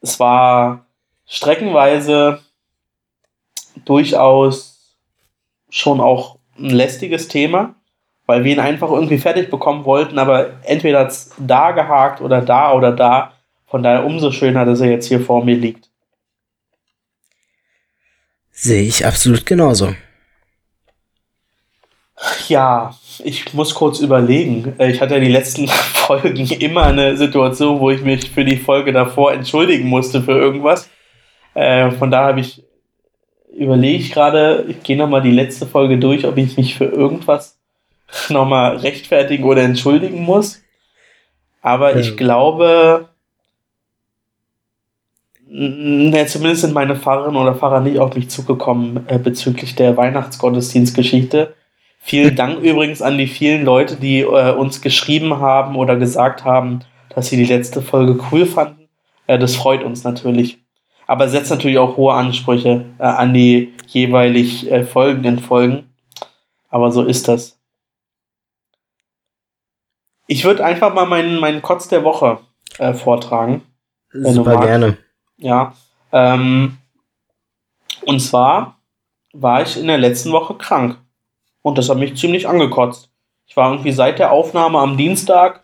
es 0.06 0.20
war 0.20 0.86
streckenweise 1.26 2.40
durchaus 3.84 4.96
schon 5.70 6.00
auch 6.00 6.38
ein 6.58 6.70
lästiges 6.70 7.28
Thema, 7.28 7.76
weil 8.28 8.44
wir 8.44 8.54
ihn 8.54 8.60
einfach 8.60 8.92
irgendwie 8.92 9.18
fertig 9.18 9.50
bekommen 9.50 9.84
wollten, 9.84 10.20
aber 10.20 10.64
entweder 10.64 11.00
hat 11.00 11.10
es 11.10 11.32
da 11.38 11.72
gehakt 11.72 12.22
oder 12.22 12.42
da 12.42 12.74
oder 12.74 12.92
da. 12.92 13.34
Von 13.68 13.82
daher 13.82 14.06
umso 14.06 14.32
schöner, 14.32 14.64
dass 14.64 14.80
er 14.80 14.92
jetzt 14.92 15.08
hier 15.08 15.20
vor 15.20 15.44
mir 15.44 15.56
liegt. 15.56 15.90
Sehe 18.52 18.84
ich 18.84 19.06
absolut 19.06 19.46
genauso. 19.46 19.96
Ja, 22.48 22.96
ich 23.24 23.54
muss 23.54 23.76
kurz 23.76 24.00
überlegen. 24.00 24.74
Äh, 24.78 24.92
ich 24.92 25.02
hatte 25.02 25.16
ja 25.16 25.20
die 25.20 25.32
letzten 25.32 25.68
Folgen 25.68 26.48
immer 26.60 26.84
eine 26.84 27.18
Situation, 27.18 27.80
wo 27.80 27.92
ich 27.92 28.02
mich 28.02 28.32
für 28.32 28.46
die 28.46 28.58
Folge 28.58 28.94
davor 28.94 29.34
entschuldigen 29.34 29.88
musste 29.88 30.22
für 30.22 30.38
irgendwas. 30.38 30.90
Äh, 31.54 31.92
von 31.92 32.12
daher 32.12 32.28
habe 32.30 32.40
ich 32.40 32.64
überlege 33.56 33.98
ich 33.98 34.12
gerade, 34.12 34.66
ich 34.68 34.84
gehe 34.84 34.98
nochmal 34.98 35.22
die 35.22 35.32
letzte 35.32 35.66
Folge 35.66 35.98
durch, 35.98 36.26
ob 36.26 36.38
ich 36.38 36.58
mich 36.58 36.76
für 36.76 36.86
irgendwas 36.86 37.58
nochmal 38.30 38.78
rechtfertigen 38.78 39.46
oder 39.46 39.64
entschuldigen 39.64 40.24
muss. 40.24 40.62
Aber 41.62 41.94
ja. 41.94 42.00
ich 42.00 42.18
glaube, 42.18 43.10
ne, 45.48 46.26
zumindest 46.28 46.62
sind 46.62 46.74
meine 46.74 46.96
Pfarrerinnen 46.96 47.42
oder 47.42 47.56
Pfarrer 47.56 47.80
nicht 47.80 48.00
auf 48.00 48.14
mich 48.16 48.30
zugekommen 48.30 49.06
äh, 49.08 49.18
bezüglich 49.18 49.76
der 49.76 49.96
Weihnachtsgottesdienstgeschichte 49.98 51.56
Vielen 52.08 52.36
Dank 52.36 52.60
übrigens 52.60 53.02
an 53.02 53.18
die 53.18 53.26
vielen 53.26 53.66
Leute, 53.66 53.96
die 53.96 54.20
äh, 54.20 54.54
uns 54.54 54.82
geschrieben 54.82 55.40
haben 55.40 55.76
oder 55.76 55.96
gesagt 55.96 56.46
haben, 56.46 56.82
dass 57.10 57.30
sie 57.30 57.36
die 57.36 57.52
letzte 57.52 57.82
Folge 57.82 58.24
cool 58.32 58.46
fanden. 58.46 58.88
Äh, 59.26 59.40
das 59.40 59.56
freut 59.56 59.84
uns 59.84 60.04
natürlich. 60.04 60.60
Aber 61.08 61.28
setzt 61.28 61.50
natürlich 61.50 61.80
auch 61.80 61.98
hohe 61.98 62.14
Ansprüche 62.14 62.86
äh, 63.00 63.04
an 63.04 63.34
die 63.34 63.74
jeweilig 63.88 64.72
äh, 64.72 64.84
folgenden 64.84 65.40
Folgen. 65.40 65.96
Aber 66.70 66.92
so 66.92 67.04
ist 67.04 67.28
das. 67.28 67.60
Ich 70.28 70.46
würde 70.46 70.64
einfach 70.64 70.94
mal 70.94 71.08
meinen, 71.08 71.40
meinen 71.40 71.64
Kotz 71.64 71.88
der 71.88 72.04
Woche 72.04 72.38
äh, 72.78 72.94
vortragen. 72.94 73.64
Super 74.12 74.60
gerne. 74.60 75.00
Ja. 75.38 75.74
Ähm, 76.12 76.78
und 78.06 78.20
zwar 78.20 78.78
war 79.34 79.64
ich 79.64 79.80
in 79.80 79.88
der 79.88 79.98
letzten 79.98 80.32
Woche 80.32 80.54
krank. 80.54 81.00
Und 81.66 81.80
das 81.80 81.90
hat 81.90 81.98
mich 81.98 82.16
ziemlich 82.16 82.48
angekotzt. 82.48 83.10
Ich 83.48 83.58
war 83.58 83.72
irgendwie 83.72 83.92
seit 83.92 84.20
der 84.20 84.32
Aufnahme 84.32 84.78
am 84.78 84.98
Dienstag, 84.98 85.64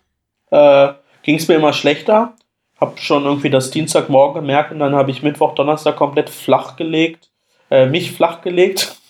äh, 0.49 0.93
ging 1.21 1.35
es 1.35 1.47
mir 1.47 1.53
immer 1.53 1.73
schlechter. 1.73 2.33
Hab 2.79 2.99
schon 2.99 3.23
irgendwie 3.23 3.51
das 3.51 3.69
Dienstagmorgen 3.69 4.41
gemerkt 4.41 4.71
und 4.71 4.79
dann 4.79 4.95
habe 4.95 5.11
ich 5.11 5.21
Mittwoch, 5.21 5.53
Donnerstag 5.53 5.97
komplett 5.97 6.31
flach 6.31 6.75
gelegt. 6.75 7.29
Äh, 7.69 7.85
mich 7.85 8.13
flach 8.13 8.41
gelegt. 8.41 8.97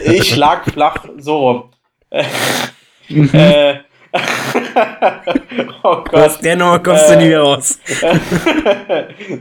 Ich 0.00 0.36
lag 0.36 0.64
flach, 0.64 1.06
so 1.16 1.38
rum. 1.38 1.64
Mhm. 3.08 3.30
äh, 3.32 3.78
oh 5.82 6.02
Gott. 6.02 6.14
Aus 6.14 6.38
der 6.40 6.56
Nummer 6.56 6.80
kommst 6.80 7.08
du 7.08 7.16
nie 7.16 7.28
wieder 7.28 7.42
raus. 7.42 7.78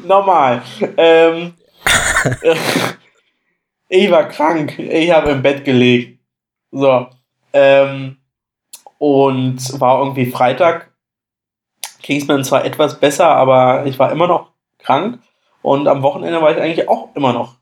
Normal. 0.06 0.62
Ähm, 0.96 1.54
ich 3.94 4.10
war 4.10 4.28
krank. 4.28 4.80
Ich 4.80 5.12
habe 5.12 5.32
im 5.32 5.44
Bett 5.44 5.64
gelegen. 5.64 6.20
So. 6.72 7.08
Ähm, 7.54 8.18
und 8.98 9.80
war 9.80 10.00
irgendwie 10.00 10.26
Freitag. 10.26 10.92
Ging 12.02 12.20
es 12.20 12.28
mir 12.28 12.42
zwar 12.42 12.66
etwas 12.66 13.00
besser, 13.00 13.28
aber 13.28 13.86
ich 13.86 14.00
war 14.00 14.12
immer 14.12 14.28
noch 14.28 14.50
krank. 14.80 15.20
Und 15.62 15.88
am 15.88 16.02
Wochenende 16.02 16.42
war 16.42 16.52
ich 16.52 16.62
eigentlich 16.62 16.90
auch 16.90 17.16
immer 17.16 17.34
noch 17.34 17.58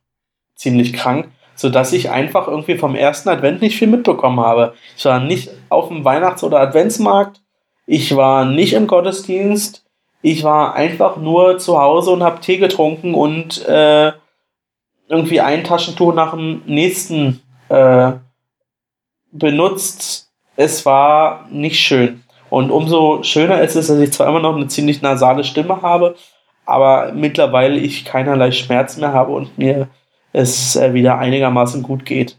ziemlich 0.55 0.93
krank, 0.93 1.29
sodass 1.55 1.91
ich 1.91 2.09
einfach 2.09 2.47
irgendwie 2.47 2.77
vom 2.77 2.95
ersten 2.95 3.27
Advent 3.27 3.61
nicht 3.61 3.77
viel 3.77 3.89
mitbekommen 3.89 4.39
habe. 4.39 4.73
Ich 4.97 5.03
war 5.03 5.19
nicht 5.19 5.49
auf 5.69 5.89
dem 5.89 6.05
Weihnachts- 6.05 6.43
oder 6.43 6.61
Adventsmarkt. 6.61 7.41
Ich 7.85 8.15
war 8.15 8.45
nicht 8.45 8.73
im 8.73 8.87
Gottesdienst. 8.87 9.85
Ich 10.21 10.43
war 10.43 10.75
einfach 10.75 11.17
nur 11.17 11.57
zu 11.57 11.77
Hause 11.77 12.11
und 12.11 12.23
habe 12.23 12.39
Tee 12.39 12.57
getrunken 12.57 13.15
und 13.15 13.67
äh, 13.67 14.13
irgendwie 15.11 15.41
ein 15.41 15.65
Taschentuch 15.65 16.13
nach 16.13 16.31
dem 16.31 16.61
nächsten 16.65 17.41
äh, 17.67 18.13
benutzt. 19.31 20.31
Es 20.55 20.85
war 20.85 21.47
nicht 21.51 21.79
schön. 21.79 22.23
Und 22.49 22.71
umso 22.71 23.21
schöner 23.23 23.61
ist 23.61 23.75
es, 23.75 23.87
dass 23.87 23.99
ich 23.99 24.13
zwar 24.13 24.27
immer 24.27 24.39
noch 24.39 24.55
eine 24.55 24.67
ziemlich 24.67 25.01
nasale 25.01 25.43
Stimme 25.43 25.81
habe, 25.81 26.15
aber 26.65 27.11
mittlerweile 27.13 27.77
ich 27.77 28.05
keinerlei 28.05 28.51
Schmerz 28.51 28.97
mehr 28.97 29.11
habe 29.13 29.31
und 29.33 29.57
mir 29.57 29.89
es 30.31 30.77
äh, 30.77 30.93
wieder 30.93 31.17
einigermaßen 31.17 31.83
gut 31.83 32.05
geht. 32.05 32.37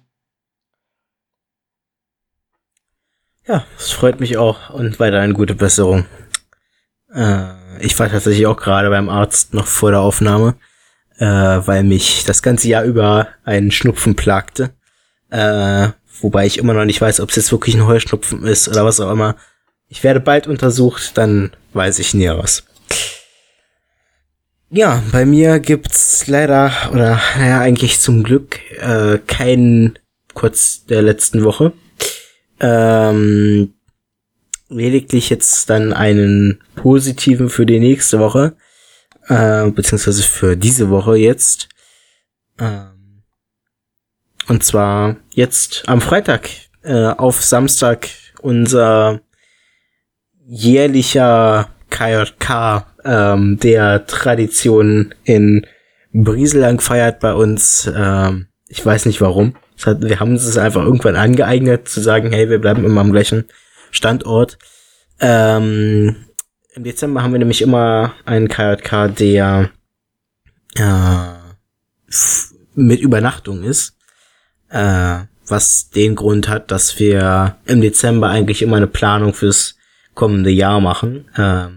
Ja, 3.46 3.64
das 3.76 3.90
freut 3.90 4.20
mich 4.20 4.38
auch 4.38 4.70
und 4.70 4.98
weiterhin 4.98 5.34
gute 5.34 5.54
Besserung. 5.54 6.06
Äh, 7.12 7.44
ich 7.80 7.98
war 7.98 8.08
tatsächlich 8.08 8.46
auch 8.46 8.56
gerade 8.56 8.88
beim 8.88 9.08
Arzt 9.10 9.52
noch 9.52 9.66
vor 9.66 9.90
der 9.90 10.00
Aufnahme, 10.00 10.54
äh, 11.22 11.66
weil 11.68 11.84
mich 11.84 12.24
das 12.24 12.42
ganze 12.42 12.66
Jahr 12.66 12.82
über 12.82 13.28
ein 13.44 13.70
Schnupfen 13.70 14.16
plagte. 14.16 14.70
Äh, 15.30 15.90
wobei 16.20 16.46
ich 16.46 16.58
immer 16.58 16.74
noch 16.74 16.84
nicht 16.84 17.00
weiß, 17.00 17.20
ob 17.20 17.30
es 17.30 17.36
jetzt 17.36 17.52
wirklich 17.52 17.76
ein 17.76 17.86
Heuschnupfen 17.86 18.44
ist 18.44 18.66
oder 18.66 18.84
was 18.84 18.98
auch 18.98 19.12
immer. 19.12 19.36
Ich 19.88 20.02
werde 20.02 20.18
bald 20.18 20.48
untersucht, 20.48 21.12
dann 21.14 21.52
weiß 21.74 22.00
ich 22.00 22.12
Näheres. 22.12 22.64
Ja, 24.68 25.00
bei 25.12 25.24
mir 25.24 25.60
gibt's 25.60 26.26
leider, 26.26 26.72
oder 26.90 27.20
naja, 27.38 27.60
eigentlich 27.60 28.00
zum 28.00 28.24
Glück, 28.24 28.58
äh, 28.80 29.18
keinen 29.18 30.00
kurz 30.34 30.86
der 30.86 31.02
letzten 31.02 31.44
Woche. 31.44 31.72
Ähm, 32.58 33.74
lediglich 34.68 35.30
jetzt 35.30 35.70
dann 35.70 35.92
einen 35.92 36.64
positiven 36.74 37.48
für 37.48 37.66
die 37.66 37.78
nächste 37.78 38.18
Woche, 38.18 38.56
äh, 39.32 39.70
beziehungsweise 39.70 40.22
für 40.22 40.56
diese 40.56 40.90
Woche 40.90 41.16
jetzt. 41.16 41.68
Ähm, 42.58 43.22
und 44.48 44.62
zwar 44.62 45.16
jetzt 45.30 45.84
am 45.88 46.00
Freitag, 46.00 46.50
äh, 46.82 47.06
auf 47.06 47.42
Samstag 47.42 48.08
unser 48.40 49.20
jährlicher 50.46 51.70
KJK, 51.90 52.86
ähm, 53.04 53.58
der 53.58 54.06
Tradition 54.06 55.14
in 55.24 55.66
Brieselang 56.12 56.80
feiert 56.80 57.20
bei 57.20 57.32
uns. 57.32 57.90
Ähm, 57.94 58.48
ich 58.68 58.84
weiß 58.84 59.06
nicht 59.06 59.20
warum. 59.20 59.56
Hat, 59.84 60.02
wir 60.02 60.20
haben 60.20 60.32
uns 60.32 60.44
es 60.44 60.58
einfach 60.58 60.82
irgendwann 60.82 61.16
angeeignet 61.16 61.88
zu 61.88 62.00
sagen, 62.00 62.32
hey, 62.32 62.48
wir 62.50 62.60
bleiben 62.60 62.84
immer 62.84 63.00
am 63.00 63.12
gleichen 63.12 63.46
Standort. 63.90 64.58
Ähm, 65.20 66.26
Im 66.74 66.84
Dezember 66.84 67.22
haben 67.22 67.32
wir 67.32 67.38
nämlich 67.38 67.60
immer 67.60 68.14
einen 68.24 68.48
KJK, 68.48 69.14
der 69.14 69.70
äh, 70.74 71.32
mit 72.74 73.00
Übernachtung 73.00 73.62
ist. 73.62 73.96
Äh, 74.70 75.20
was 75.46 75.90
den 75.90 76.14
Grund 76.14 76.48
hat, 76.48 76.70
dass 76.70 76.98
wir 76.98 77.56
im 77.66 77.80
Dezember 77.80 78.28
eigentlich 78.28 78.62
immer 78.62 78.76
eine 78.76 78.86
Planung 78.86 79.34
fürs 79.34 79.76
kommende 80.14 80.50
Jahr 80.50 80.80
machen, 80.80 81.28
äh, 81.34 81.68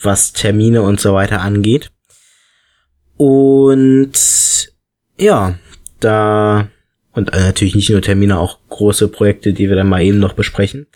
was 0.00 0.32
Termine 0.32 0.82
und 0.82 1.00
so 1.00 1.14
weiter 1.14 1.40
angeht. 1.42 1.90
Und 3.16 4.12
ja, 5.18 5.58
da 6.00 6.68
und 7.12 7.34
äh, 7.34 7.40
natürlich 7.40 7.74
nicht 7.74 7.90
nur 7.90 8.00
Termine, 8.00 8.38
auch 8.38 8.58
große 8.68 9.08
Projekte, 9.08 9.52
die 9.52 9.68
wir 9.68 9.76
dann 9.76 9.88
mal 9.88 10.02
eben 10.02 10.20
noch 10.20 10.34
besprechen. 10.34 10.86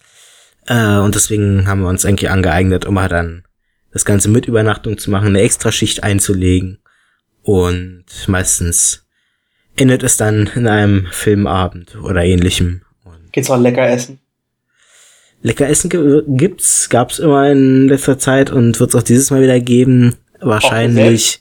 Äh, 0.66 0.98
und 0.98 1.14
deswegen 1.14 1.66
haben 1.66 1.83
wir 1.83 1.88
uns 1.88 2.05
eigentlich 2.05 2.31
angeeignet, 2.31 2.85
um 2.85 2.98
halt 2.98 3.12
dann 3.12 3.44
das 3.92 4.05
Ganze 4.05 4.29
mit 4.29 4.46
Übernachtung 4.46 4.98
zu 4.98 5.11
machen, 5.11 5.29
eine 5.29 5.40
Extraschicht 5.40 6.03
einzulegen. 6.03 6.79
Und 7.42 8.05
meistens 8.27 9.07
endet 9.77 10.03
es 10.03 10.16
dann 10.16 10.51
in 10.55 10.66
einem 10.66 11.07
Filmabend 11.11 11.96
oder 11.96 12.25
ähnlichem. 12.25 12.83
Und 13.05 13.33
Geht's 13.33 13.51
auch 13.51 13.61
lecker 13.61 13.88
essen? 13.88 14.20
Lecker 15.42 15.68
Essen 15.68 15.90
gibt's, 16.37 16.88
gab's 16.88 17.18
immer 17.18 17.51
in 17.51 17.88
letzter 17.88 18.16
Zeit 18.16 18.51
und 18.51 18.79
wird's 18.79 18.94
auch 18.94 19.03
dieses 19.03 19.31
Mal 19.33 19.42
wieder 19.42 19.59
geben. 19.59 20.14
Wahrscheinlich. 20.40 21.40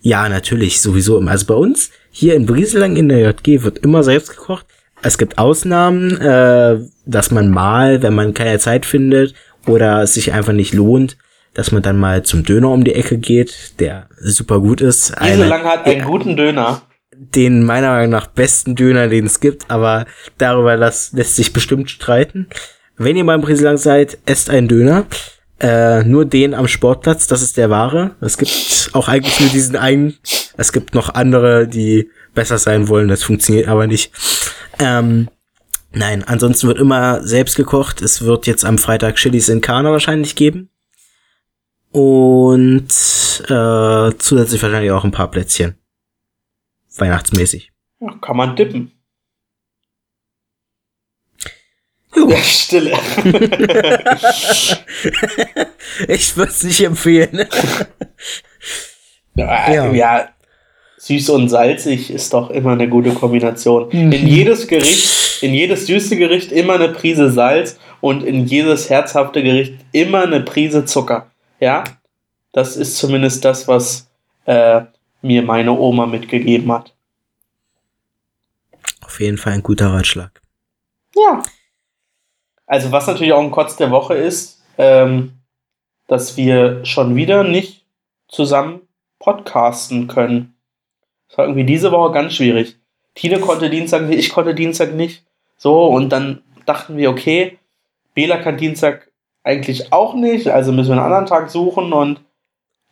Ja, 0.00 0.28
natürlich, 0.28 0.80
sowieso 0.80 1.18
immer. 1.18 1.32
Also 1.32 1.46
bei 1.46 1.54
uns 1.54 1.90
hier 2.10 2.36
in 2.36 2.46
Brieselang 2.46 2.94
in 2.94 3.08
der 3.08 3.18
JG 3.20 3.62
wird 3.62 3.78
immer 3.78 4.04
selbst 4.04 4.30
gekocht. 4.30 4.66
Es 5.04 5.18
gibt 5.18 5.36
Ausnahmen, 5.36 6.18
äh, 6.18 6.78
dass 7.04 7.30
man 7.30 7.50
mal, 7.50 8.02
wenn 8.02 8.14
man 8.14 8.32
keine 8.32 8.58
Zeit 8.58 8.86
findet 8.86 9.34
oder 9.66 10.02
es 10.02 10.14
sich 10.14 10.32
einfach 10.32 10.54
nicht 10.54 10.72
lohnt, 10.72 11.18
dass 11.52 11.72
man 11.72 11.82
dann 11.82 11.98
mal 11.98 12.22
zum 12.22 12.42
Döner 12.42 12.70
um 12.70 12.84
die 12.84 12.94
Ecke 12.94 13.18
geht, 13.18 13.74
der 13.80 14.08
super 14.18 14.60
gut 14.60 14.80
ist. 14.80 15.14
Brieselang 15.16 15.64
hat 15.64 15.84
einen 15.84 16.04
guten 16.04 16.36
Döner. 16.36 16.82
Den 17.14 17.64
meiner 17.64 17.90
Meinung 17.90 18.10
nach 18.10 18.26
besten 18.26 18.76
Döner, 18.76 19.08
den 19.08 19.26
es 19.26 19.40
gibt, 19.40 19.70
aber 19.70 20.06
darüber 20.38 20.78
das 20.78 21.12
lässt 21.12 21.36
sich 21.36 21.52
bestimmt 21.52 21.90
streiten. 21.90 22.48
Wenn 22.96 23.16
ihr 23.16 23.24
mal 23.24 23.34
in 23.34 23.42
Brieselang 23.42 23.76
seid, 23.76 24.18
esst 24.24 24.48
einen 24.48 24.68
Döner. 24.68 25.04
Äh, 25.60 26.02
nur 26.04 26.24
den 26.24 26.54
am 26.54 26.66
Sportplatz, 26.66 27.26
das 27.26 27.42
ist 27.42 27.58
der 27.58 27.70
wahre. 27.70 28.12
Es 28.20 28.38
gibt 28.38 28.90
auch 28.94 29.08
eigentlich 29.08 29.38
nur 29.38 29.50
diesen 29.50 29.76
einen. 29.76 30.14
Es 30.56 30.72
gibt 30.72 30.94
noch 30.94 31.14
andere, 31.14 31.68
die 31.68 32.10
besser 32.34 32.58
sein 32.58 32.88
wollen, 32.88 33.08
das 33.08 33.22
funktioniert 33.22 33.68
aber 33.68 33.86
nicht. 33.86 34.10
Ähm, 34.78 35.28
nein, 35.92 36.24
ansonsten 36.24 36.68
wird 36.68 36.78
immer 36.78 37.22
selbst 37.26 37.56
gekocht. 37.56 38.00
Es 38.02 38.22
wird 38.22 38.46
jetzt 38.46 38.64
am 38.64 38.78
Freitag 38.78 39.16
Chilis 39.16 39.48
in 39.48 39.60
Kana 39.60 39.90
wahrscheinlich 39.90 40.36
geben. 40.36 40.70
Und 41.90 42.88
äh, 43.48 44.12
zusätzlich 44.18 44.62
wahrscheinlich 44.62 44.90
auch 44.90 45.04
ein 45.04 45.12
paar 45.12 45.30
Plätzchen. 45.30 45.76
Weihnachtsmäßig. 46.96 47.72
Ja, 48.00 48.14
kann 48.20 48.36
man 48.36 48.56
dippen. 48.56 48.90
Ja, 52.16 52.36
Stille. 52.38 52.92
ich 56.08 56.36
würde 56.36 56.52
es 56.52 56.62
nicht 56.62 56.80
empfehlen. 56.80 57.48
ja, 59.34 59.72
Ja. 59.72 59.92
ja, 59.92 60.33
süß 61.04 61.28
und 61.30 61.50
salzig 61.50 62.10
ist 62.10 62.32
doch 62.32 62.48
immer 62.48 62.72
eine 62.72 62.88
gute 62.88 63.12
Kombination. 63.12 63.88
Mhm. 63.92 64.10
In 64.10 64.26
jedes 64.26 64.66
Gericht, 64.66 65.42
in 65.42 65.52
jedes 65.52 65.86
süße 65.86 66.16
Gericht 66.16 66.50
immer 66.50 66.74
eine 66.74 66.88
Prise 66.88 67.30
Salz 67.30 67.78
und 68.00 68.24
in 68.24 68.46
jedes 68.46 68.88
herzhafte 68.88 69.42
Gericht 69.42 69.74
immer 69.92 70.22
eine 70.22 70.40
Prise 70.40 70.86
Zucker. 70.86 71.30
Ja, 71.60 71.84
das 72.52 72.78
ist 72.78 72.96
zumindest 72.96 73.44
das, 73.44 73.68
was 73.68 74.08
äh, 74.46 74.80
mir 75.20 75.42
meine 75.42 75.72
Oma 75.72 76.06
mitgegeben 76.06 76.72
hat. 76.72 76.94
Auf 79.04 79.20
jeden 79.20 79.36
Fall 79.36 79.52
ein 79.52 79.62
guter 79.62 79.92
Ratschlag. 79.92 80.40
Ja. 81.14 81.42
Also 82.66 82.92
was 82.92 83.06
natürlich 83.06 83.34
auch 83.34 83.42
ein 83.42 83.50
Kotz 83.50 83.76
der 83.76 83.90
Woche 83.90 84.14
ist, 84.14 84.62
ähm, 84.78 85.34
dass 86.06 86.38
wir 86.38 86.82
schon 86.86 87.14
wieder 87.14 87.44
nicht 87.44 87.84
zusammen 88.26 88.80
podcasten 89.18 90.08
können. 90.08 90.53
Das 91.34 91.38
war 91.38 91.46
irgendwie 91.46 91.64
diese 91.64 91.90
Woche 91.90 92.12
ganz 92.12 92.34
schwierig. 92.34 92.76
Tine 93.16 93.40
konnte 93.40 93.68
Dienstag 93.68 94.02
nicht, 94.02 94.20
ich 94.20 94.30
konnte 94.30 94.54
Dienstag 94.54 94.94
nicht. 94.94 95.24
So, 95.56 95.86
und 95.86 96.10
dann 96.10 96.42
dachten 96.64 96.96
wir, 96.96 97.10
okay, 97.10 97.58
Bela 98.14 98.36
kann 98.36 98.56
Dienstag 98.56 99.10
eigentlich 99.42 99.92
auch 99.92 100.14
nicht, 100.14 100.46
also 100.46 100.70
müssen 100.70 100.90
wir 100.90 101.02
einen 101.02 101.06
anderen 101.06 101.26
Tag 101.26 101.50
suchen 101.50 101.92
und 101.92 102.20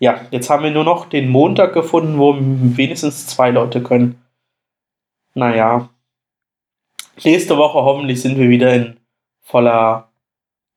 ja, 0.01 0.23
jetzt 0.33 0.51
haben 0.51 0.65
wir 0.65 0.73
nur 0.73 0.83
noch 0.83 1.07
den 1.07 1.29
Montag 1.29 1.73
gefunden, 1.73 2.19
wo 2.19 2.35
wenigstens 2.37 3.29
zwei 3.29 3.53
Leute 3.53 3.81
können. 3.81 4.21
Naja. 5.35 5.91
Nächste 7.23 7.57
Woche 7.57 7.79
hoffentlich 7.79 8.21
sind 8.21 8.39
wir 8.39 8.49
wieder 8.49 8.75
in 8.75 8.97
voller, 9.41 10.11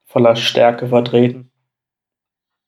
voller 0.05 0.35
Stärke 0.35 0.87
vertreten. 0.87 1.49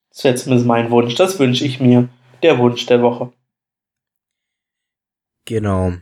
Das 0.10 0.26
ist 0.26 0.48
jetzt 0.48 0.66
mein 0.66 0.90
Wunsch. 0.90 1.14
Das 1.14 1.38
wünsche 1.38 1.66
ich 1.66 1.80
mir. 1.80 2.10
Der 2.42 2.58
Wunsch 2.58 2.88
der 2.88 3.04
Woche. 3.04 3.32
Genau. 5.48 5.94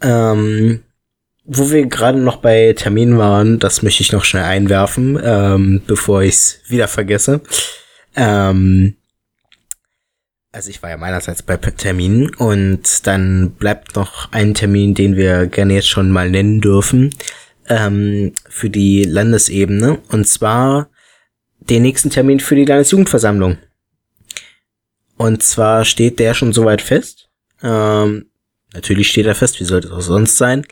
Ähm, 0.00 0.82
wo 1.44 1.70
wir 1.70 1.86
gerade 1.86 2.18
noch 2.18 2.38
bei 2.38 2.72
Terminen 2.72 3.18
waren, 3.18 3.58
das 3.58 3.82
möchte 3.82 4.02
ich 4.02 4.10
noch 4.10 4.24
schnell 4.24 4.44
einwerfen, 4.44 5.20
ähm, 5.22 5.82
bevor 5.86 6.22
ich 6.22 6.34
es 6.34 6.60
wieder 6.68 6.88
vergesse. 6.88 7.42
Ähm, 8.16 8.96
also 10.50 10.70
ich 10.70 10.82
war 10.82 10.88
ja 10.88 10.96
meinerseits 10.96 11.42
bei 11.42 11.58
Terminen 11.58 12.34
und 12.36 13.06
dann 13.06 13.52
bleibt 13.52 13.94
noch 13.96 14.32
ein 14.32 14.54
Termin, 14.54 14.94
den 14.94 15.16
wir 15.16 15.46
gerne 15.46 15.74
jetzt 15.74 15.88
schon 15.88 16.10
mal 16.10 16.30
nennen 16.30 16.62
dürfen, 16.62 17.14
ähm, 17.68 18.32
für 18.48 18.70
die 18.70 19.04
Landesebene 19.04 19.98
und 20.08 20.26
zwar 20.26 20.88
den 21.58 21.82
nächsten 21.82 22.08
Termin 22.08 22.40
für 22.40 22.54
die 22.54 22.64
Landesjugendversammlung. 22.64 23.58
Und 25.18 25.42
zwar 25.42 25.84
steht 25.84 26.18
der 26.18 26.32
schon 26.32 26.54
soweit 26.54 26.80
fest. 26.80 27.29
Ähm, 27.62 28.26
natürlich 28.72 29.08
steht 29.08 29.26
er 29.26 29.34
fest, 29.34 29.60
wie 29.60 29.64
sollte 29.64 29.88
es 29.88 29.94
auch 29.94 30.00
sonst 30.00 30.36
sein. 30.36 30.66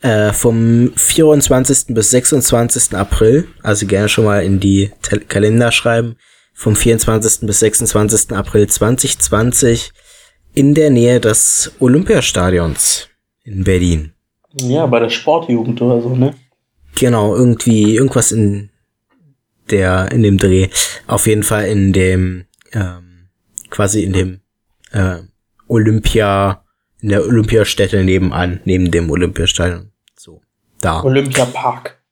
Äh, 0.00 0.32
vom 0.32 0.92
24. 0.96 1.94
bis 1.94 2.10
26. 2.10 2.94
April, 2.94 3.48
also 3.62 3.86
gerne 3.86 4.08
schon 4.08 4.24
mal 4.24 4.44
in 4.44 4.60
die 4.60 4.90
Tel 5.02 5.20
Kalender 5.20 5.72
schreiben, 5.72 6.16
vom 6.52 6.76
24. 6.76 7.46
bis 7.46 7.60
26. 7.60 8.32
April 8.32 8.66
2020 8.66 9.92
in 10.54 10.74
der 10.74 10.90
Nähe 10.90 11.20
des 11.20 11.72
Olympiastadions 11.80 13.08
in 13.44 13.64
Berlin. 13.64 14.12
Ja, 14.60 14.86
bei 14.86 15.00
der 15.00 15.10
Sportjugend 15.10 15.80
oder 15.82 16.00
so, 16.00 16.14
ne? 16.14 16.34
Genau, 16.94 17.34
irgendwie, 17.34 17.96
irgendwas 17.96 18.30
in 18.30 18.70
der, 19.70 20.12
in 20.12 20.22
dem 20.22 20.38
Dreh. 20.38 20.68
Auf 21.06 21.26
jeden 21.26 21.42
Fall 21.42 21.66
in 21.66 21.92
dem, 21.92 22.44
ähm, 22.72 23.28
quasi 23.70 24.04
in 24.04 24.12
dem, 24.12 24.40
äh, 24.92 25.16
Olympia, 25.68 26.64
in 27.00 27.10
der 27.10 27.24
Olympiastätte 27.24 28.02
nebenan, 28.04 28.60
neben 28.64 28.90
dem 28.90 29.10
Olympiastadion. 29.10 29.92
So, 30.16 30.40
da. 30.80 31.02
Olympiapark. 31.02 32.02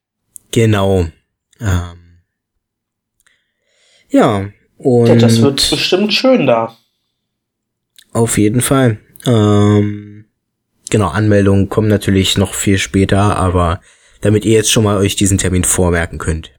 Genau. 0.50 1.06
Ähm, 1.60 2.18
ja, 4.08 4.48
und. 4.78 5.06
Ja, 5.06 5.14
das 5.16 5.40
wird 5.40 5.70
bestimmt 5.70 6.12
schön 6.12 6.46
da. 6.46 6.76
Auf 8.12 8.36
jeden 8.36 8.60
Fall. 8.60 8.98
Ähm, 9.26 10.26
genau, 10.90 11.08
Anmeldungen 11.08 11.68
kommen 11.68 11.88
natürlich 11.88 12.36
noch 12.36 12.54
viel 12.54 12.78
später, 12.78 13.36
aber 13.36 13.80
damit 14.20 14.44
ihr 14.44 14.52
jetzt 14.52 14.70
schon 14.70 14.84
mal 14.84 14.98
euch 14.98 15.16
diesen 15.16 15.38
Termin 15.38 15.64
vormerken 15.64 16.18
könnt. 16.18 16.52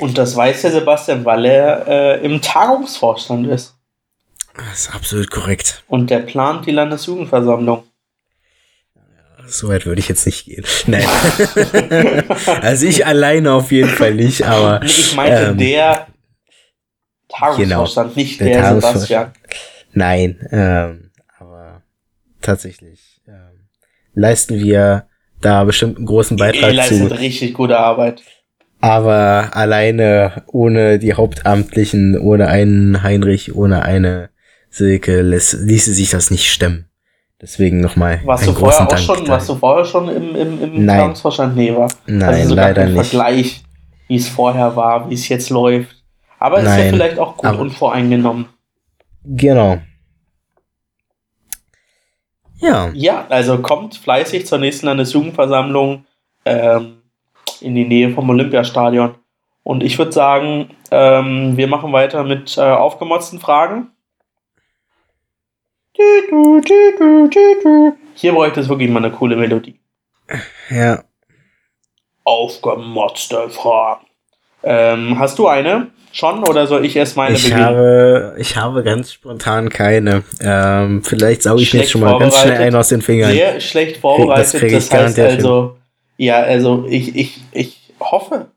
Und 0.00 0.16
das 0.16 0.34
weiß 0.34 0.62
der 0.62 0.72
Sebastian, 0.72 1.24
weil 1.24 1.44
er 1.44 1.86
äh, 1.86 2.24
im 2.24 2.40
Tagungsvorstand 2.40 3.46
ist. 3.48 3.76
Das 4.56 4.80
ist 4.80 4.94
absolut 4.94 5.30
korrekt. 5.30 5.84
Und 5.88 6.10
der 6.10 6.20
plant 6.20 6.66
die 6.66 6.72
Landesjugendversammlung. 6.72 7.84
So 9.46 9.68
weit 9.68 9.86
würde 9.86 10.00
ich 10.00 10.08
jetzt 10.08 10.26
nicht 10.26 10.44
gehen. 10.44 10.64
Nein. 10.86 11.06
also 12.62 12.86
ich 12.86 13.06
alleine 13.06 13.52
auf 13.52 13.72
jeden 13.72 13.88
Fall 13.88 14.14
nicht, 14.14 14.42
aber. 14.44 14.82
Ich 14.84 15.14
meinte 15.16 15.50
ähm, 15.50 15.58
der 15.58 16.06
Tagungsvorstand, 17.28 18.14
genau, 18.14 18.20
nicht 18.20 18.40
der, 18.40 18.62
der 18.62 18.80
Sebastian. 18.80 19.32
Nein, 19.92 20.48
ähm, 20.50 21.10
aber 21.38 21.82
tatsächlich 22.40 23.20
ähm, 23.26 23.68
leisten 24.14 24.58
wir 24.58 25.06
da 25.40 25.64
bestimmt 25.64 25.96
einen 25.96 26.06
großen 26.06 26.36
Beitrag 26.36 26.70
Ihr 26.70 26.76
leistet 26.76 27.18
richtig 27.18 27.54
gute 27.54 27.78
Arbeit. 27.78 28.22
Aber 28.80 29.50
alleine 29.52 30.44
ohne 30.46 30.98
die 30.98 31.14
Hauptamtlichen, 31.14 32.18
ohne 32.18 32.48
einen 32.48 33.02
Heinrich, 33.02 33.54
ohne 33.54 33.82
eine 33.82 34.30
Silke 34.70 35.20
lässt, 35.22 35.52
ließe 35.54 35.92
sich 35.92 36.10
das 36.10 36.30
nicht 36.30 36.50
stemmen. 36.50 36.86
Deswegen 37.40 37.80
nochmal. 37.80 38.20
Warst 38.24 38.46
du 38.46 38.52
vorher 38.52 38.86
auch 38.86 38.98
schon, 38.98 39.26
warst 39.28 39.48
du 39.48 39.54
vorher 39.56 39.84
schon 39.84 40.08
im, 40.08 40.34
im, 40.36 40.62
im 40.62 40.84
Nein. 40.84 40.96
Planungsvorstand? 40.98 41.56
Nee, 41.56 41.74
war. 41.74 41.90
Nein, 42.06 42.22
also 42.28 42.54
leider 42.54 42.84
nicht. 42.86 42.94
Vergleich, 43.10 43.62
wie 44.08 44.16
es 44.16 44.28
vorher 44.28 44.76
war, 44.76 45.08
wie 45.10 45.14
es 45.14 45.28
jetzt 45.28 45.50
läuft. 45.50 45.96
Aber 46.38 46.58
es 46.58 46.64
ist 46.64 46.76
ja 46.84 46.90
vielleicht 46.90 47.18
auch 47.18 47.36
gut 47.36 47.46
aber- 47.46 47.58
unvoreingenommen. 47.60 48.46
Genau. 49.24 49.78
Ja, 52.58 52.90
Ja, 52.94 53.26
also 53.30 53.58
kommt 53.58 53.96
fleißig 53.96 54.46
zur 54.46 54.58
nächsten 54.58 54.86
Landesjugendversammlung 54.86 56.04
ähm, 56.44 56.98
in 57.60 57.74
die 57.74 57.86
Nähe 57.86 58.10
vom 58.10 58.28
Olympiastadion. 58.28 59.14
Und 59.62 59.82
ich 59.82 59.96
würde 59.98 60.12
sagen, 60.12 60.70
ähm, 60.90 61.56
wir 61.56 61.68
machen 61.68 61.92
weiter 61.92 62.22
mit 62.24 62.56
äh, 62.58 62.60
aufgemotzten 62.62 63.40
Fragen. 63.40 63.88
Hier 68.14 68.32
bräuchte 68.32 68.60
es 68.60 68.68
wirklich 68.68 68.90
mal 68.90 69.04
eine 69.04 69.12
coole 69.14 69.36
Melodie. 69.36 69.80
ja. 70.70 71.02
Aufgemotzte 72.24 73.48
Fragen. 73.50 74.06
Ähm, 74.62 75.18
hast 75.18 75.38
du 75.38 75.48
eine 75.48 75.88
schon 76.12 76.44
oder 76.46 76.66
soll 76.66 76.84
ich 76.84 76.94
erst 76.96 77.16
meine 77.16 77.34
Ich 77.36 77.44
beginnen? 77.44 77.64
habe, 77.64 78.34
ich 78.38 78.56
habe 78.56 78.82
ganz 78.82 79.12
spontan 79.12 79.70
keine. 79.70 80.22
Ähm, 80.40 81.02
vielleicht 81.02 81.42
sauge 81.42 81.62
ich 81.62 81.72
mir 81.72 81.80
jetzt 81.80 81.90
schon 81.92 82.02
mal 82.02 82.18
ganz 82.18 82.38
schnell 82.38 82.58
einen 82.58 82.76
aus 82.76 82.88
den 82.88 83.00
Fingern. 83.00 83.30
Sehr 83.32 83.60
schlecht 83.60 83.96
vorbereitet. 83.98 84.62
Das 84.72 84.88
Das, 84.88 84.92
heißt 84.92 85.18
also, 85.18 85.76
ja, 86.18 86.36
also 86.42 86.84
ich, 86.88 87.16
ich, 87.16 87.40
ich 87.52 87.92
hoffe. 87.98 88.49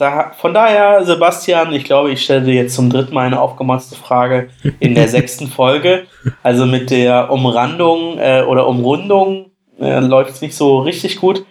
Da, 0.00 0.32
von 0.32 0.54
daher, 0.54 1.04
Sebastian, 1.04 1.74
ich 1.74 1.84
glaube, 1.84 2.10
ich 2.10 2.24
stelle 2.24 2.46
dir 2.46 2.54
jetzt 2.54 2.74
zum 2.74 2.88
dritten 2.88 3.12
Mal 3.12 3.26
eine 3.26 3.38
aufgemotzte 3.38 3.96
Frage 3.96 4.48
in 4.78 4.94
der 4.94 5.08
sechsten 5.16 5.46
Folge. 5.46 6.06
Also 6.42 6.64
mit 6.64 6.90
der 6.90 7.30
Umrandung 7.30 8.16
äh, 8.16 8.42
oder 8.48 8.66
Umrundung 8.66 9.50
äh, 9.78 10.00
läuft 10.00 10.30
es 10.30 10.40
nicht 10.40 10.56
so 10.56 10.78
richtig 10.78 11.20
gut. 11.20 11.44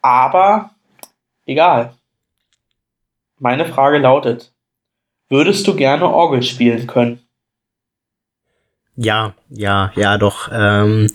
Aber 0.00 0.70
egal. 1.44 1.94
Meine 3.40 3.66
Frage 3.66 3.98
lautet: 3.98 4.52
Würdest 5.28 5.66
du 5.66 5.74
gerne 5.74 6.06
Orgel 6.06 6.44
spielen 6.44 6.86
können? 6.86 7.26
Ja, 8.94 9.34
ja, 9.48 9.90
ja, 9.96 10.18
doch. 10.18 10.48
Ähm, 10.52 11.10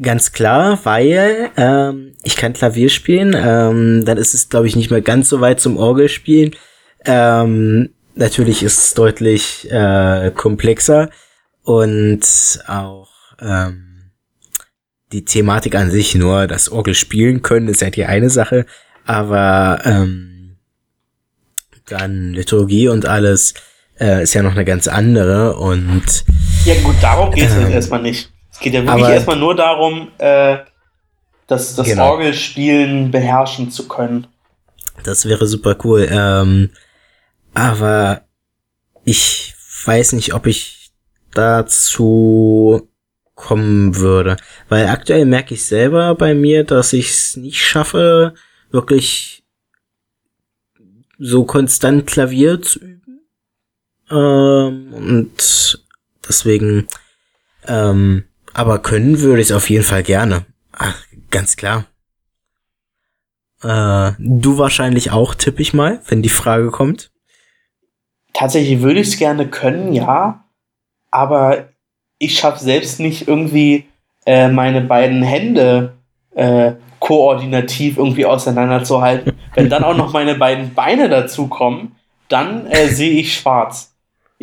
ganz 0.00 0.32
klar, 0.32 0.78
weil 0.84 1.50
ähm, 1.56 2.12
ich 2.22 2.36
kann 2.36 2.52
Klavier 2.52 2.88
spielen. 2.88 3.34
Ähm, 3.36 4.04
dann 4.04 4.18
ist 4.18 4.34
es, 4.34 4.48
glaube 4.48 4.66
ich, 4.66 4.76
nicht 4.76 4.90
mehr 4.90 5.02
ganz 5.02 5.28
so 5.28 5.40
weit 5.40 5.60
zum 5.60 5.76
Orgelspielen. 5.76 6.54
Ähm, 7.04 7.90
natürlich 8.14 8.62
ist 8.62 8.78
es 8.78 8.94
deutlich 8.94 9.70
äh, 9.70 10.30
komplexer 10.34 11.10
und 11.62 12.20
auch 12.66 13.08
ähm, 13.40 14.10
die 15.12 15.24
Thematik 15.24 15.74
an 15.74 15.90
sich 15.90 16.14
nur, 16.14 16.46
das 16.46 16.70
Orgel 16.70 16.94
spielen 16.94 17.42
können, 17.42 17.68
ist 17.68 17.82
ja 17.82 17.90
die 17.90 18.04
eine 18.04 18.30
Sache, 18.30 18.66
aber 19.04 19.80
ähm, 19.84 20.56
dann 21.86 22.32
Liturgie 22.32 22.88
und 22.88 23.06
alles 23.06 23.54
äh, 24.00 24.22
ist 24.22 24.34
ja 24.34 24.42
noch 24.42 24.52
eine 24.52 24.64
ganz 24.64 24.88
andere 24.88 25.56
und 25.56 26.24
Ja, 26.64 26.74
gut, 26.82 26.96
darum 27.02 27.34
geht 27.34 27.48
es 27.48 27.56
Ähm, 27.56 27.70
erstmal 27.70 28.02
nicht. 28.02 28.30
Geht 28.62 28.74
ja 28.74 28.80
wirklich 28.82 29.04
aber- 29.04 29.14
erstmal 29.14 29.38
nur 29.38 29.54
darum, 29.54 30.08
äh, 30.18 30.58
das, 31.46 31.74
das 31.74 31.86
Genau. 31.86 32.12
Orgelspielen 32.12 33.10
beherrschen 33.10 33.70
zu 33.70 33.88
können. 33.88 34.26
Das 35.04 35.26
wäre 35.26 35.46
super 35.46 35.76
cool. 35.84 36.06
Ähm, 36.10 36.70
aber 37.54 38.22
ich 39.04 39.54
weiß 39.84 40.12
nicht, 40.12 40.32
ob 40.34 40.46
ich 40.46 40.92
dazu 41.34 42.88
kommen 43.34 43.96
würde. 43.96 44.36
Weil 44.68 44.86
aktuell 44.88 45.24
merke 45.26 45.54
ich 45.54 45.64
selber 45.64 46.14
bei 46.14 46.34
mir, 46.34 46.64
dass 46.64 46.92
ich 46.92 47.10
es 47.10 47.36
nicht 47.36 47.60
schaffe, 47.60 48.34
wirklich 48.70 49.42
so 51.18 51.44
konstant 51.44 52.06
Klavier 52.06 52.62
zu 52.62 52.78
üben. 52.78 53.20
Ähm, 54.10 54.92
und 54.94 55.82
deswegen, 56.28 56.86
ähm, 57.66 58.24
aber 58.54 58.78
können 58.78 59.20
würde 59.20 59.40
ich 59.40 59.48
es 59.48 59.52
auf 59.52 59.70
jeden 59.70 59.84
Fall 59.84 60.02
gerne. 60.02 60.44
Ach, 60.72 60.96
ganz 61.30 61.56
klar. 61.56 61.86
Äh, 63.62 64.12
du 64.18 64.58
wahrscheinlich 64.58 65.10
auch, 65.10 65.34
tippe 65.34 65.62
ich 65.62 65.72
mal, 65.72 66.00
wenn 66.08 66.22
die 66.22 66.28
Frage 66.28 66.70
kommt. 66.70 67.10
Tatsächlich 68.32 68.80
würde 68.80 69.00
ich 69.00 69.08
es 69.08 69.18
gerne 69.18 69.48
können, 69.48 69.92
ja. 69.92 70.44
Aber 71.10 71.68
ich 72.18 72.38
schaffe 72.38 72.62
selbst 72.62 72.98
nicht 73.00 73.28
irgendwie 73.28 73.86
äh, 74.26 74.48
meine 74.48 74.80
beiden 74.80 75.22
Hände 75.22 75.94
äh, 76.34 76.72
koordinativ 76.98 77.98
irgendwie 77.98 78.26
auseinanderzuhalten. 78.26 79.32
Wenn 79.54 79.68
dann 79.68 79.84
auch 79.84 79.96
noch 79.96 80.12
meine 80.12 80.36
beiden 80.36 80.72
Beine 80.72 81.08
dazukommen, 81.08 81.96
dann 82.28 82.66
äh, 82.66 82.88
sehe 82.88 83.10
ich 83.10 83.34
schwarz. 83.34 83.91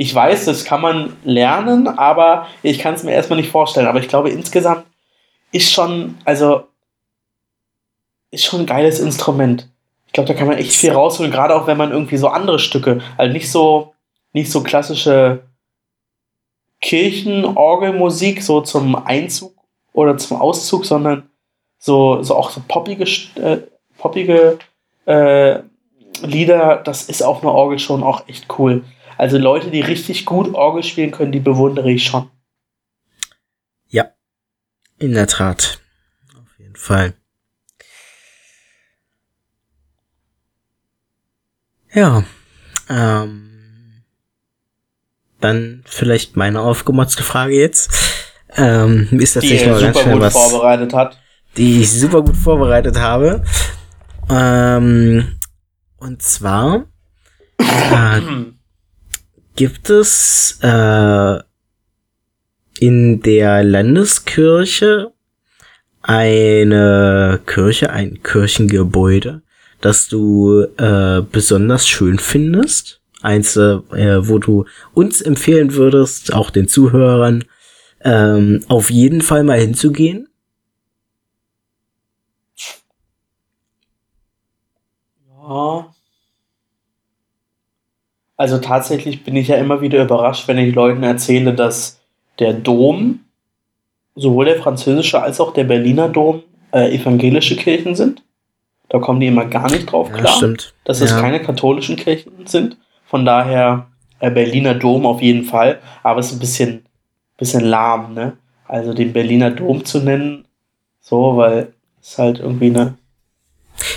Ich 0.01 0.15
weiß, 0.15 0.45
das 0.45 0.63
kann 0.63 0.79
man 0.79 1.17
lernen, 1.25 1.89
aber 1.89 2.47
ich 2.63 2.79
kann 2.79 2.93
es 2.93 3.03
mir 3.03 3.11
erstmal 3.11 3.37
nicht 3.37 3.51
vorstellen. 3.51 3.85
Aber 3.85 3.99
ich 3.99 4.07
glaube, 4.07 4.29
insgesamt 4.29 4.85
ist 5.51 5.73
schon, 5.73 6.17
also, 6.23 6.63
ist 8.31 8.45
schon 8.45 8.61
ein 8.61 8.65
geiles 8.65 9.01
Instrument. 9.01 9.67
Ich 10.07 10.13
glaube, 10.13 10.29
da 10.29 10.35
kann 10.35 10.47
man 10.47 10.55
echt 10.55 10.71
viel 10.71 10.93
rausholen, 10.93 11.33
gerade 11.33 11.53
auch 11.53 11.67
wenn 11.67 11.75
man 11.75 11.91
irgendwie 11.91 12.15
so 12.15 12.29
andere 12.29 12.59
Stücke, 12.59 13.01
also 13.17 13.33
nicht 13.33 13.51
so, 13.51 13.93
nicht 14.31 14.49
so 14.49 14.63
klassische 14.63 15.43
Kirchenorgelmusik, 16.79 18.41
so 18.41 18.61
zum 18.61 18.95
Einzug 18.95 19.51
oder 19.91 20.17
zum 20.17 20.39
Auszug, 20.39 20.85
sondern 20.85 21.29
so, 21.77 22.23
so 22.23 22.37
auch 22.37 22.51
so 22.51 22.61
poppige, 22.65 23.03
äh, 23.35 23.57
poppige 23.97 24.59
äh, 25.05 25.59
Lieder, 26.21 26.77
das 26.77 27.09
ist 27.09 27.21
auf 27.21 27.43
einer 27.43 27.53
Orgel 27.53 27.79
schon 27.79 28.01
auch 28.01 28.29
echt 28.29 28.47
cool. 28.57 28.85
Also 29.19 29.37
Leute, 29.37 29.69
die 29.69 29.81
richtig 29.81 30.25
gut 30.25 30.53
Orgel 30.55 30.81
spielen 30.81 31.11
können, 31.11 31.33
die 31.33 31.41
bewundere 31.41 31.91
ich 31.91 32.05
schon. 32.05 32.29
Ja, 33.89 34.11
in 34.97 35.13
der 35.13 35.27
Tat. 35.27 35.81
Auf 36.41 36.57
jeden 36.57 36.77
Fall. 36.77 37.15
Ja, 41.93 42.23
ähm, 42.87 44.05
dann 45.41 45.83
vielleicht 45.85 46.37
meine 46.37 46.61
aufgemotzte 46.61 47.23
Frage 47.23 47.55
jetzt. 47.55 47.91
Ähm, 48.55 49.09
ist 49.11 49.33
tatsächlich 49.33 49.63
die 49.63 49.69
mal 49.69 49.81
ganz 49.81 49.99
schnell 49.99 50.21
was 50.21 50.31
vorbereitet 50.31 50.93
hat. 50.93 51.19
Die 51.57 51.81
ich 51.81 51.91
super 51.91 52.21
gut 52.21 52.37
vorbereitet 52.37 52.97
habe. 52.97 53.43
Ähm, 54.29 55.39
und 55.97 56.21
zwar 56.21 56.85
äh, 57.57 58.21
gibt 59.59 59.89
es 59.89 60.57
äh, 60.61 61.39
in 62.79 63.21
der 63.21 63.61
Landeskirche 63.61 65.11
eine 66.01 67.41
Kirche, 67.45 67.89
ein 67.89 68.23
Kirchengebäude, 68.23 69.41
das 69.81 70.07
du 70.07 70.61
äh, 70.77 71.21
besonders 71.29 71.89
schön 71.89 72.19
findest. 72.19 73.01
Eins, 73.21 73.57
äh, 73.57 73.81
wo 74.29 74.39
du 74.39 74.63
uns 74.93 75.21
empfehlen 75.21 75.73
würdest, 75.73 76.31
auch 76.31 76.51
den 76.51 76.69
Zuhörern, 76.69 77.43
ähm, 78.05 78.63
auf 78.69 78.89
jeden 78.89 79.21
Fall 79.21 79.43
mal 79.43 79.59
hinzugehen. 79.59 80.29
Ja. 85.27 85.93
Also 88.39 88.57
tatsächlich 88.57 89.25
bin 89.25 89.35
ich 89.35 89.49
ja 89.49 89.57
immer 89.57 89.81
wieder 89.81 90.01
überrascht, 90.01 90.47
wenn 90.47 90.57
ich 90.57 90.73
Leuten 90.73 91.03
erzähle, 91.03 91.53
dass 91.53 91.99
der 92.39 92.53
Dom, 92.53 93.19
sowohl 94.15 94.45
der 94.45 94.55
französische 94.55 95.21
als 95.21 95.41
auch 95.41 95.51
der 95.51 95.65
Berliner 95.65 96.07
Dom, 96.07 96.43
äh, 96.71 96.95
evangelische 96.95 97.57
Kirchen 97.57 97.95
sind. 97.95 98.23
Da 98.87 98.99
kommen 98.99 99.19
die 99.19 99.27
immer 99.27 99.43
gar 99.43 99.69
nicht 99.69 99.91
drauf 99.91 100.09
klar, 100.13 100.41
ja, 100.41 100.53
dass 100.85 101.01
es 101.01 101.11
ja. 101.11 101.19
keine 101.19 101.41
katholischen 101.41 101.97
Kirchen 101.97 102.31
sind. 102.47 102.77
Von 103.07 103.25
daher 103.25 103.87
äh, 104.21 104.31
Berliner 104.31 104.73
Dom 104.73 105.05
auf 105.05 105.21
jeden 105.21 105.43
Fall, 105.43 105.79
aber 106.01 106.21
es 106.21 106.27
ist 106.27 106.37
ein 106.37 106.39
bisschen, 106.39 106.85
bisschen 107.37 107.65
lahm, 107.65 108.13
ne? 108.13 108.37
Also 108.63 108.93
den 108.93 109.11
Berliner 109.11 109.51
Dom 109.51 109.83
zu 109.83 109.99
nennen, 109.99 110.45
so, 111.01 111.35
weil 111.35 111.73
es 112.01 112.17
halt 112.17 112.39
irgendwie 112.39 112.67
eine. 112.67 112.93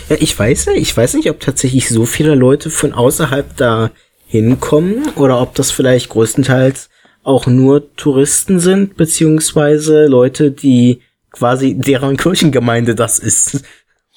Ja, 0.09 0.17
ich 0.19 0.37
weiß 0.37 0.65
ja, 0.65 0.73
ich 0.73 0.97
weiß 0.97 1.15
nicht, 1.15 1.31
ob 1.31 1.39
tatsächlich 1.39 1.89
so 1.89 2.07
viele 2.07 2.35
Leute 2.35 2.71
von 2.71 2.93
außerhalb 2.93 3.57
da 3.57 3.93
hinkommen 4.33 5.11
oder 5.17 5.43
ob 5.43 5.55
das 5.57 5.71
vielleicht 5.71 6.09
größtenteils 6.09 6.89
auch 7.23 7.47
nur 7.47 7.95
Touristen 7.97 8.61
sind, 8.61 8.97
beziehungsweise 8.97 10.07
Leute, 10.07 10.51
die 10.51 11.03
quasi 11.31 11.75
deren 11.75 12.17
Kirchengemeinde 12.17 12.95
das 12.95 13.19
ist. 13.19 13.63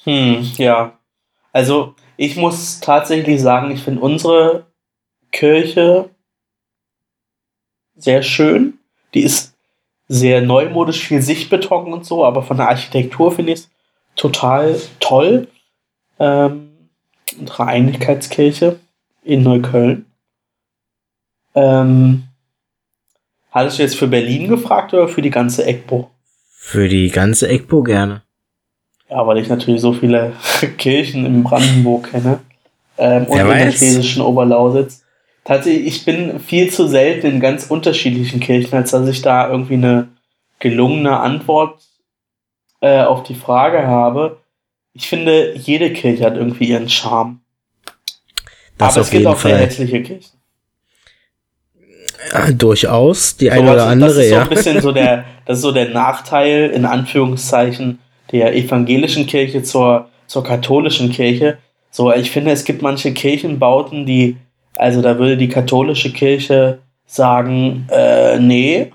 Hm, 0.04 0.38
ja. 0.56 0.98
Also 1.52 1.94
ich 2.16 2.36
muss 2.36 2.80
tatsächlich 2.80 3.42
sagen, 3.42 3.70
ich 3.70 3.82
finde 3.82 4.00
unsere 4.00 4.64
Kirche 5.32 6.08
sehr 7.94 8.22
schön. 8.22 8.78
Die 9.12 9.22
ist 9.22 9.54
sehr 10.08 10.40
neumodisch, 10.40 11.06
viel 11.06 11.20
Sichtbeton 11.20 11.92
und 11.92 12.06
so, 12.06 12.24
aber 12.24 12.42
von 12.42 12.56
der 12.56 12.70
Architektur 12.70 13.32
finde 13.32 13.52
ich 13.52 13.58
es 13.58 13.70
total 14.16 14.80
toll. 14.98 15.48
Ähm, 16.18 16.70
unsere 17.38 17.66
Einigkeitskirche 17.66 18.80
in 19.26 19.42
Neukölln. 19.42 20.05
Ähm, 21.56 22.24
hattest 23.50 23.78
du 23.78 23.82
jetzt 23.82 23.96
für 23.96 24.06
Berlin 24.06 24.46
gefragt 24.46 24.94
oder 24.94 25.08
für 25.08 25.22
die 25.22 25.30
ganze 25.30 25.64
Eckbo? 25.64 26.10
Für 26.50 26.88
die 26.88 27.10
ganze 27.10 27.48
Eckbo 27.48 27.82
gerne. 27.82 28.22
Ja, 29.08 29.26
weil 29.26 29.38
ich 29.38 29.48
natürlich 29.48 29.80
so 29.80 29.92
viele 29.92 30.34
Kirchen 30.78 31.24
in 31.24 31.42
Brandenburg 31.42 32.10
kenne. 32.10 32.40
Ähm, 32.98 33.24
und 33.24 33.38
in 33.38 33.48
der 33.48 33.72
schlesischen 33.72 34.22
Oberlausitz. 34.22 35.02
Tatsächlich, 35.44 35.86
ich 35.86 36.04
bin 36.04 36.40
viel 36.40 36.70
zu 36.70 36.88
selten 36.88 37.26
in 37.26 37.40
ganz 37.40 37.66
unterschiedlichen 37.66 38.40
Kirchen, 38.40 38.74
als 38.74 38.90
dass 38.90 39.08
ich 39.08 39.22
da 39.22 39.48
irgendwie 39.48 39.74
eine 39.74 40.08
gelungene 40.58 41.20
Antwort 41.20 41.80
äh, 42.80 43.02
auf 43.02 43.22
die 43.22 43.34
Frage 43.34 43.86
habe. 43.86 44.40
Ich 44.92 45.08
finde, 45.08 45.54
jede 45.56 45.92
Kirche 45.92 46.24
hat 46.24 46.36
irgendwie 46.36 46.68
ihren 46.68 46.88
Charme. 46.88 47.40
Das 48.76 48.94
Aber 48.94 49.02
es 49.02 49.10
gibt 49.10 49.26
auch 49.26 49.36
Fall. 49.36 49.52
sehr 49.52 49.60
hässliche 49.60 50.02
Kirchen. 50.02 50.35
Ja, 52.32 52.50
durchaus, 52.50 53.36
die 53.36 53.50
eine 53.50 53.66
so, 53.66 53.72
oder 53.72 53.86
andere, 53.86 54.10
das 54.10 54.18
ist 54.18 54.30
ja. 54.30 54.36
So 54.36 54.42
ein 54.42 54.48
bisschen 54.48 54.80
so 54.80 54.92
der, 54.92 55.24
das 55.44 55.58
ist 55.58 55.62
so 55.62 55.72
der 55.72 55.90
Nachteil, 55.90 56.70
in 56.70 56.84
Anführungszeichen, 56.84 57.98
der 58.32 58.54
evangelischen 58.54 59.26
Kirche 59.26 59.62
zur, 59.62 60.08
zur 60.26 60.42
katholischen 60.42 61.10
Kirche. 61.10 61.58
So, 61.90 62.12
ich 62.12 62.30
finde, 62.30 62.50
es 62.50 62.64
gibt 62.64 62.82
manche 62.82 63.12
Kirchenbauten, 63.12 64.06
die, 64.06 64.36
also 64.74 65.02
da 65.02 65.18
würde 65.18 65.36
die 65.36 65.48
katholische 65.48 66.12
Kirche 66.12 66.80
sagen, 67.06 67.86
äh, 67.90 68.38
nee. 68.38 68.92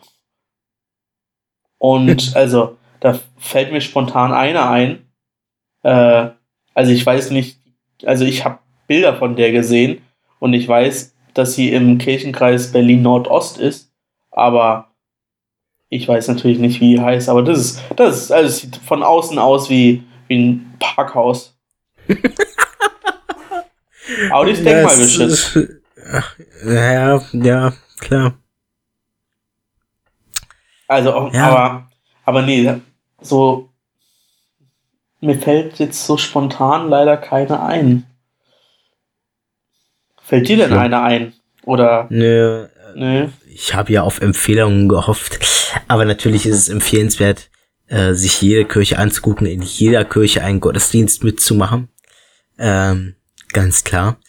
Und 1.77 2.31
also, 2.35 2.77
da 2.99 3.19
fällt 3.37 3.71
mir 3.71 3.81
spontan 3.81 4.33
eine 4.33 4.69
ein. 4.69 4.99
Äh, 5.83 6.29
also 6.73 6.91
ich 6.91 7.05
weiß 7.05 7.31
nicht, 7.31 7.57
also 8.05 8.25
ich 8.25 8.45
habe 8.45 8.59
Bilder 8.87 9.15
von 9.15 9.35
der 9.35 9.51
gesehen 9.51 10.01
und 10.39 10.53
ich 10.53 10.67
weiß, 10.67 11.10
dass 11.33 11.53
sie 11.53 11.71
im 11.71 11.97
Kirchenkreis 11.97 12.71
Berlin 12.71 13.01
Nordost 13.01 13.57
ist, 13.57 13.91
aber 14.31 14.91
ich 15.89 16.07
weiß 16.07 16.29
natürlich 16.29 16.59
nicht, 16.59 16.79
wie 16.79 16.95
die 16.95 17.01
heißt, 17.01 17.27
aber 17.29 17.43
das 17.43 17.59
ist, 17.59 17.81
das 17.95 18.17
ist, 18.17 18.31
also 18.31 18.49
sieht 18.49 18.77
von 18.77 19.03
außen 19.03 19.37
aus 19.37 19.69
wie, 19.69 20.03
wie 20.27 20.39
ein 20.39 20.73
Parkhaus. 20.79 21.57
aber 24.31 24.45
die 24.45 24.51
ist 24.51 24.65
denkmalgeschützt. 24.65 25.59
Ja, 26.65 27.21
ja, 27.33 27.73
klar. 27.99 28.33
Also, 30.87 31.29
ja. 31.33 31.47
aber, 31.47 31.87
aber 32.25 32.41
nee, 32.41 32.81
so, 33.21 33.69
mir 35.21 35.39
fällt 35.39 35.79
jetzt 35.79 36.05
so 36.05 36.17
spontan 36.17 36.89
leider 36.89 37.17
keine 37.17 37.61
ein. 37.63 38.05
Fällt 40.31 40.47
dir 40.47 40.55
denn 40.55 40.71
ja. 40.71 40.79
eine 40.79 41.01
ein? 41.01 41.33
Oder? 41.65 42.07
Nö. 42.09 42.67
Nö. 42.95 43.27
Ich 43.53 43.75
habe 43.75 43.91
ja 43.91 44.03
auf 44.03 44.21
Empfehlungen 44.21 44.87
gehofft. 44.87 45.37
Aber 45.89 46.05
natürlich 46.05 46.45
ist 46.45 46.55
es 46.55 46.69
empfehlenswert, 46.69 47.49
äh, 47.87 48.13
sich 48.13 48.41
jede 48.41 48.63
Kirche 48.63 48.97
anzugucken, 48.97 49.45
in 49.45 49.61
jeder 49.61 50.05
Kirche 50.05 50.41
einen 50.41 50.61
Gottesdienst 50.61 51.25
mitzumachen. 51.25 51.89
Ähm, 52.57 53.15
ganz 53.51 53.83
klar. 53.83 54.21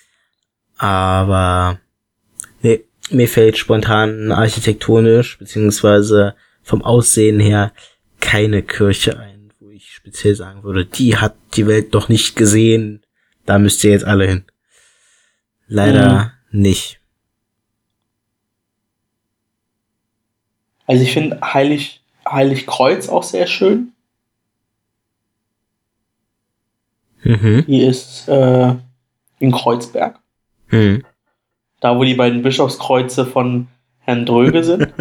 Aber 0.77 1.79
nee, 2.63 2.83
mir 3.11 3.29
fällt 3.29 3.57
spontan 3.57 4.33
architektonisch, 4.33 5.39
beziehungsweise 5.39 6.35
vom 6.65 6.83
Aussehen 6.83 7.39
her, 7.39 7.73
keine 8.19 8.65
Kirche 8.65 9.21
ein, 9.21 9.53
wo 9.61 9.71
ich 9.71 9.93
speziell 9.93 10.35
sagen 10.35 10.65
würde, 10.65 10.85
die 10.85 11.17
hat 11.17 11.37
die 11.55 11.69
Welt 11.69 11.95
doch 11.95 12.09
nicht 12.09 12.35
gesehen. 12.35 13.07
Da 13.47 13.61
müsst 13.61 13.85
ihr 13.85 13.93
jetzt 13.93 14.05
alle 14.05 14.27
hin. 14.27 14.45
Leider 15.73 16.33
mhm. 16.51 16.61
nicht. 16.61 17.01
Also 20.87 21.03
ich 21.03 21.13
finde 21.13 21.41
Heilig, 21.41 22.03
Heilig 22.29 22.67
Kreuz 22.67 23.09
auch 23.09 23.23
sehr 23.23 23.47
schön. 23.47 23.93
Mhm. 27.23 27.65
Die 27.67 27.83
ist 27.83 28.29
äh, 28.29 28.75
in 29.39 29.53
Kreuzberg. 29.53 30.19
Mhm. 30.69 31.05
Da, 31.81 31.97
wo 31.97 32.05
die 32.05 32.15
beiden 32.15 32.43
Bischofskreuze 32.43 33.25
von 33.25 33.69
Herrn 34.01 34.27
Dröge 34.27 34.63
sind. 34.65 34.93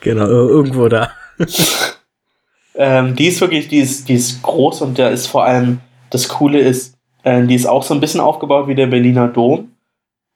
Genau, 0.00 0.24
ir- 0.24 0.48
irgendwo 0.50 0.88
da. 0.88 1.12
ähm, 2.74 3.16
die 3.16 3.28
ist 3.28 3.40
wirklich, 3.40 3.68
die 3.68 3.78
ist, 3.78 4.10
die 4.10 4.14
ist 4.14 4.42
groß 4.42 4.82
und 4.82 4.98
da 4.98 5.08
ist 5.08 5.26
vor 5.26 5.44
allem, 5.44 5.80
das 6.10 6.28
Coole 6.28 6.58
ist, 6.60 6.98
äh, 7.22 7.46
die 7.46 7.54
ist 7.54 7.66
auch 7.66 7.82
so 7.82 7.94
ein 7.94 8.00
bisschen 8.00 8.20
aufgebaut 8.20 8.68
wie 8.68 8.74
der 8.74 8.88
Berliner 8.88 9.28
Dom. 9.28 9.69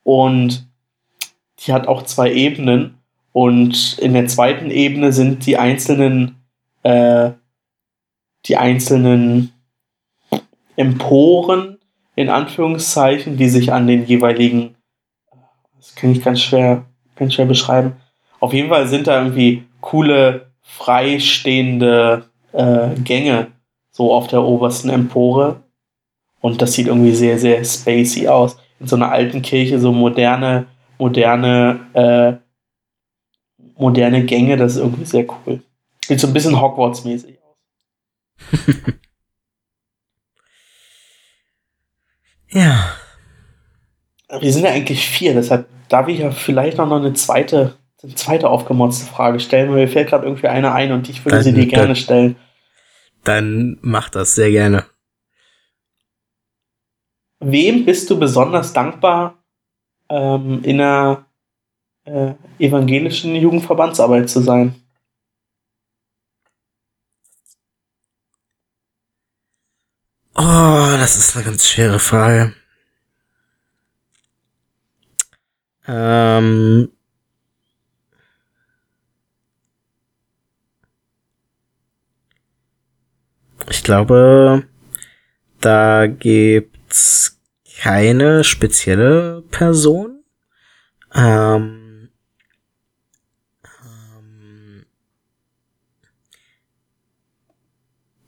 Und 0.05 0.68
die 1.61 1.72
hat 1.72 1.88
auch 1.88 2.02
zwei 2.05 2.32
Ebenen. 2.32 2.98
Und 3.32 3.98
in 3.98 4.12
der 4.14 4.26
zweiten 4.28 4.70
Ebene 4.70 5.12
sind 5.12 5.44
die 5.46 5.57
einzelnen, 5.57 6.36
äh, 6.84 7.32
die 8.46 8.57
einzelnen 8.57 9.52
Emporen, 10.76 11.78
in 12.14 12.28
Anführungszeichen, 12.28 13.36
die 13.36 13.48
sich 13.48 13.72
an 13.72 13.88
den 13.88 14.07
jeweiligen, 14.07 14.76
das 15.76 15.96
kann 15.96 16.12
ich 16.12 16.22
ganz 16.22 16.40
schwer, 16.40 16.84
ganz 17.16 17.34
schwer 17.34 17.46
beschreiben. 17.46 17.96
Auf 18.38 18.52
jeden 18.52 18.68
Fall 18.68 18.86
sind 18.86 19.07
da 19.07 19.18
irgendwie 19.18 19.64
coole, 19.80 20.52
freistehende 20.62 22.26
äh, 22.52 22.88
Gänge 23.02 23.48
so 23.90 24.12
auf 24.12 24.26
der 24.26 24.42
obersten 24.42 24.90
Empore. 24.90 25.62
Und 26.40 26.61
das 26.61 26.74
sieht 26.74 26.88
irgendwie 26.88 27.14
sehr, 27.14 27.38
sehr 27.38 27.64
spacey 27.64 28.28
aus. 28.28 28.59
In 28.85 28.89
so 28.89 28.97
einer 28.97 29.11
alten 29.11 29.41
Kirche, 29.41 29.80
so 29.80 29.93
moderne, 29.93 30.66
moderne, 30.99 31.80
äh, 31.95 32.35
moderne 33.80 34.24
Gänge, 34.26 34.59
das 34.59 34.72
ist 34.72 34.78
irgendwie 34.78 35.07
sehr 35.07 35.24
cool. 35.47 35.62
Sieht 36.05 36.20
so 36.20 36.26
ein 36.26 36.35
bisschen 36.35 36.55
Hogwarts-mäßig 36.61 37.39
aus. 37.41 37.57
Ja. 42.51 42.95
Wir 44.39 44.53
sind 44.53 44.64
ja 44.64 44.70
eigentlich 44.70 45.09
vier, 45.09 45.35
deshalb 45.35 45.66
darf 45.89 46.09
ich 46.09 46.18
ja 46.20 46.30
vielleicht 46.30 46.76
noch 46.78 46.91
eine 46.91 47.12
zweite, 47.14 47.74
eine 48.03 48.14
zweite 48.14 48.49
aufgemotzte 48.51 49.07
Frage 49.07 49.41
stellen, 49.41 49.70
weil 49.70 49.76
mir 49.87 49.89
fällt 49.89 50.09
gerade 50.11 50.24
irgendwie 50.26 50.47
eine 50.49 50.72
ein 50.72 50.93
und 50.93 51.09
ich 51.09 51.24
würde 51.24 51.37
Dann- 51.39 51.45
sie 51.45 51.53
dir 51.53 51.66
gerne 51.66 51.87
dann- 51.89 51.97
stellen. 51.97 52.37
Dann 53.24 53.78
mach 53.80 54.11
das 54.11 54.35
sehr 54.35 54.51
gerne. 54.51 54.85
Wem 57.47 57.84
bist 57.84 58.09
du 58.09 58.18
besonders 58.18 58.72
dankbar, 58.72 59.45
ähm, 60.09 60.64
in 60.64 60.80
einer 60.80 61.26
äh, 62.05 62.34
evangelischen 62.59 63.34
Jugendverbandsarbeit 63.36 64.30
zu 64.30 64.40
sein? 64.40 64.74
Oh, 70.34 70.97
das 70.99 71.18
ist 71.18 71.36
eine 71.36 71.45
ganz 71.45 71.68
schwere 71.68 71.99
Frage. 71.99 72.55
Ähm. 75.86 76.90
Ich 83.68 83.82
glaube, 83.82 84.66
da 85.61 86.07
gibt's 86.07 87.34
keine 87.79 88.45
spezielle 88.45 89.43
Person. 89.51 90.22
Ähm, 91.14 92.11
ähm, 93.64 94.87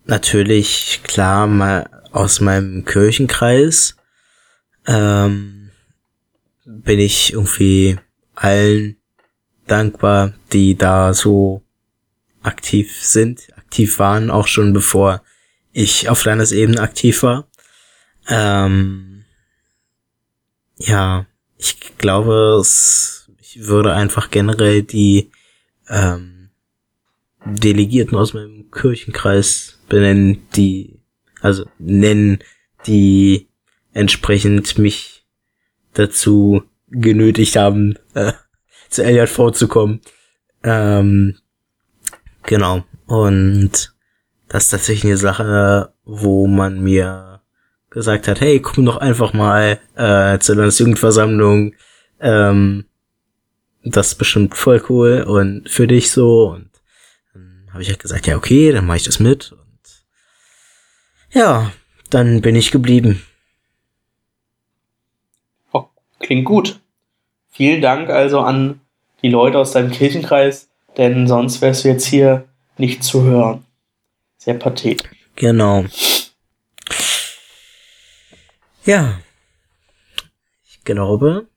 natürlich, 0.05 1.01
klar, 1.03 1.47
mal 1.47 1.89
aus 2.13 2.41
meinem 2.41 2.85
Kirchenkreis 2.85 3.97
ähm, 4.87 5.71
bin 6.65 6.99
ich 6.99 7.33
irgendwie 7.33 7.99
allen 8.35 8.97
dankbar, 9.67 10.33
die 10.53 10.77
da 10.77 11.13
so 11.13 11.63
aktiv 12.43 13.03
sind, 13.03 13.49
aktiv 13.57 13.99
waren, 13.99 14.31
auch 14.31 14.47
schon 14.47 14.73
bevor 14.73 15.23
ich 15.73 16.09
auf 16.09 16.25
Landesebene 16.25 16.81
aktiv 16.81 17.23
war. 17.23 17.49
Ähm, 18.29 19.06
ja, 20.77 21.27
ich 21.57 21.97
glaube, 21.99 22.59
es, 22.61 23.31
ich 23.41 23.67
würde 23.67 23.95
einfach 23.95 24.31
generell 24.31 24.83
die 24.83 25.31
ähm, 25.89 26.51
Delegierten 27.45 28.17
aus 28.19 28.35
meinem 28.35 28.71
Kirchenkreis 28.71 29.79
benennen, 29.89 30.47
die, 30.55 30.99
also 31.41 31.65
nennen, 31.79 32.41
die 32.87 33.49
entsprechend 33.93 34.79
mich 34.79 35.25
dazu 35.95 36.63
genötigt 36.89 37.57
haben, 37.57 37.99
äh, 38.15 38.33
zu 38.91 39.03
LJV 39.03 39.53
zu 39.53 39.69
kommen. 39.69 40.01
Ähm, 40.63 41.39
genau. 42.43 42.85
Und 43.07 43.95
das 44.49 44.65
ist 44.65 44.71
tatsächlich 44.71 45.05
eine 45.05 45.17
Sache, 45.17 45.95
wo 46.05 46.47
man 46.47 46.83
mir 46.83 47.36
gesagt 47.97 48.29
hat, 48.29 48.43
hey, 48.43 48.61
komm 48.61 48.85
doch 48.85 48.99
einfach 48.99 49.33
mal 49.33 49.81
äh, 49.95 50.39
zur 50.39 50.57
Landesjugendversammlung. 50.57 51.75
Ähm, 52.21 52.85
das 53.85 54.09
ist 54.09 54.15
bestimmt 54.17 54.55
voll 54.55 54.85
cool 54.91 55.23
und 55.23 55.71
für 55.71 55.87
dich 55.87 56.11
so. 56.11 56.51
Und 56.51 56.69
dann 57.33 57.69
habe 57.73 57.83
ich 57.83 57.89
halt 57.89 57.99
gesagt, 57.99 58.27
ja, 58.27 58.37
okay, 58.37 58.71
dann 58.71 58.87
mache 58.87 58.99
ich 58.99 59.05
das 59.05 59.19
mit. 59.19 59.53
Und 59.53 60.05
ja, 61.33 61.73
dann 62.11 62.43
bin 62.43 62.55
ich 62.55 62.71
geblieben. 62.71 63.23
Oh, 65.73 65.87
klingt 66.21 66.45
gut. 66.45 66.79
Vielen 67.51 67.81
Dank 67.81 68.11
also 68.11 68.41
an 68.41 68.83
die 69.23 69.31
Leute 69.31 69.57
aus 69.57 69.73
deinem 69.73 69.91
Kirchenkreis, 69.91 70.69
denn 70.99 71.27
sonst 71.27 71.63
wärst 71.63 71.85
du 71.85 71.89
jetzt 71.89 72.05
hier 72.05 72.47
nicht 72.77 73.03
zu 73.03 73.23
hören. 73.23 73.65
Sehr 74.37 74.53
pathetisch. 74.53 75.09
Genau. 75.35 75.87
Ja. 78.87 79.21
Ich 80.65 80.85
glaube, 80.85 81.49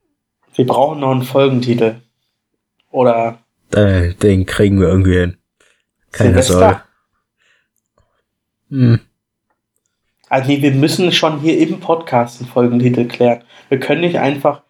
Wir 0.55 0.65
brauchen 0.65 0.99
noch 0.99 1.11
einen 1.11 1.21
Folgentitel. 1.21 2.01
Oder 2.91 3.38
äh, 3.71 4.15
den 4.15 4.47
kriegen 4.47 4.80
wir 4.80 4.88
irgendwie 4.88 5.19
hin. 5.19 5.38
Keine 6.11 6.30
Silvester? 6.32 6.53
Sorge. 6.53 6.82
Hm. 8.69 8.99
Also 10.27 10.49
nee, 10.49 10.61
wir 10.61 10.71
müssen 10.71 11.11
schon 11.11 11.39
hier 11.39 11.59
im 11.59 11.80
Podcast 11.80 12.41
einen 12.41 12.49
Folgentitel 12.49 13.05
klären. 13.05 13.43
Wir 13.69 13.80
können 13.80 14.01
nicht 14.01 14.17
einfach 14.17 14.63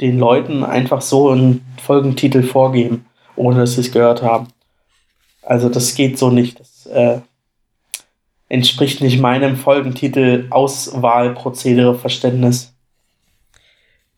den 0.00 0.18
Leuten 0.18 0.64
einfach 0.64 1.02
so 1.02 1.30
einen 1.30 1.66
Folgentitel 1.82 2.42
vorgeben, 2.42 3.06
ohne 3.34 3.60
dass 3.60 3.74
sie 3.74 3.82
es 3.82 3.92
gehört 3.92 4.22
haben. 4.22 4.48
Also 5.42 5.68
das 5.68 5.94
geht 5.94 6.18
so 6.18 6.30
nicht. 6.30 6.60
Das 6.60 6.86
äh, 6.86 7.20
entspricht 8.48 9.00
nicht 9.00 9.20
meinem 9.20 9.56
Folgentitel 9.56 10.46
Auswahlprozedere 10.50 11.98
Verständnis. 11.98 12.72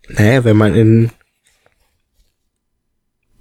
Naja, 0.08 0.42
wenn 0.44 0.56
man 0.56 0.74
in 0.74 1.10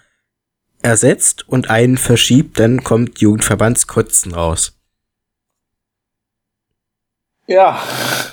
ersetzt 0.82 1.46
und 1.48 1.70
einen 1.70 1.98
verschiebt, 1.98 2.58
dann 2.58 2.82
kommt 2.82 3.20
Jugendverbandskotzen 3.20 4.34
raus. 4.34 4.76
Ja. 7.46 7.80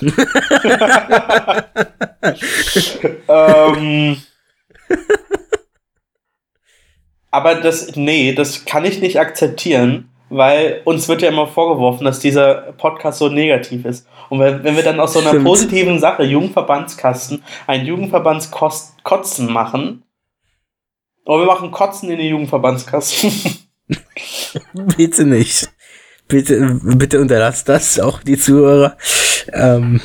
ähm, 3.28 4.16
aber 7.38 7.54
das, 7.54 7.94
nee, 7.94 8.32
das 8.32 8.64
kann 8.64 8.84
ich 8.84 9.00
nicht 9.00 9.20
akzeptieren, 9.20 10.10
weil 10.28 10.80
uns 10.84 11.06
wird 11.06 11.22
ja 11.22 11.28
immer 11.28 11.46
vorgeworfen, 11.46 12.04
dass 12.04 12.18
dieser 12.18 12.72
Podcast 12.72 13.20
so 13.20 13.28
negativ 13.28 13.84
ist. 13.84 14.08
Und 14.28 14.40
wenn, 14.40 14.64
wenn 14.64 14.74
wir 14.74 14.82
dann 14.82 14.98
aus 14.98 15.12
so 15.12 15.20
einer 15.20 15.28
Stimmt. 15.28 15.44
positiven 15.44 16.00
Sache, 16.00 16.24
Jugendverbandskasten, 16.24 17.44
ein 17.68 17.86
Jugendverbandskotzen 17.86 19.52
machen, 19.52 20.02
oder 21.24 21.42
wir 21.42 21.46
machen 21.46 21.70
Kotzen 21.70 22.10
in 22.10 22.18
den 22.18 22.26
Jugendverbandskasten. 22.26 23.30
Bitte 24.96 25.24
nicht. 25.24 25.70
Bitte, 26.26 26.80
bitte 26.82 27.20
unterlasst 27.20 27.68
das, 27.68 28.00
auch 28.00 28.20
die 28.20 28.36
Zuhörer. 28.36 28.96
Ähm, 29.52 30.00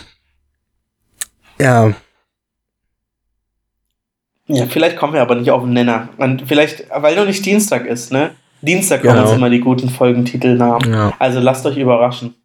ja, 1.59 1.93
ja, 4.47 4.65
vielleicht 4.67 4.97
kommen 4.97 5.13
wir 5.13 5.21
aber 5.21 5.35
nicht 5.35 5.51
auf 5.51 5.63
den 5.63 5.73
Nenner. 5.73 6.09
Und 6.17 6.43
vielleicht, 6.47 6.85
weil 6.95 7.15
noch 7.15 7.25
nicht 7.25 7.45
Dienstag 7.45 7.85
ist, 7.85 8.11
ne? 8.11 8.31
Dienstag 8.61 9.01
kommen 9.01 9.15
Genau. 9.15 9.27
uns 9.27 9.37
immer 9.37 9.49
die 9.49 9.59
guten 9.59 9.89
Folgentitelnamen. 9.89 10.91
ja, 10.93 11.13
Also 11.19 11.39
lasst 11.39 11.65
euch 11.65 11.77
überraschen. 11.77 12.35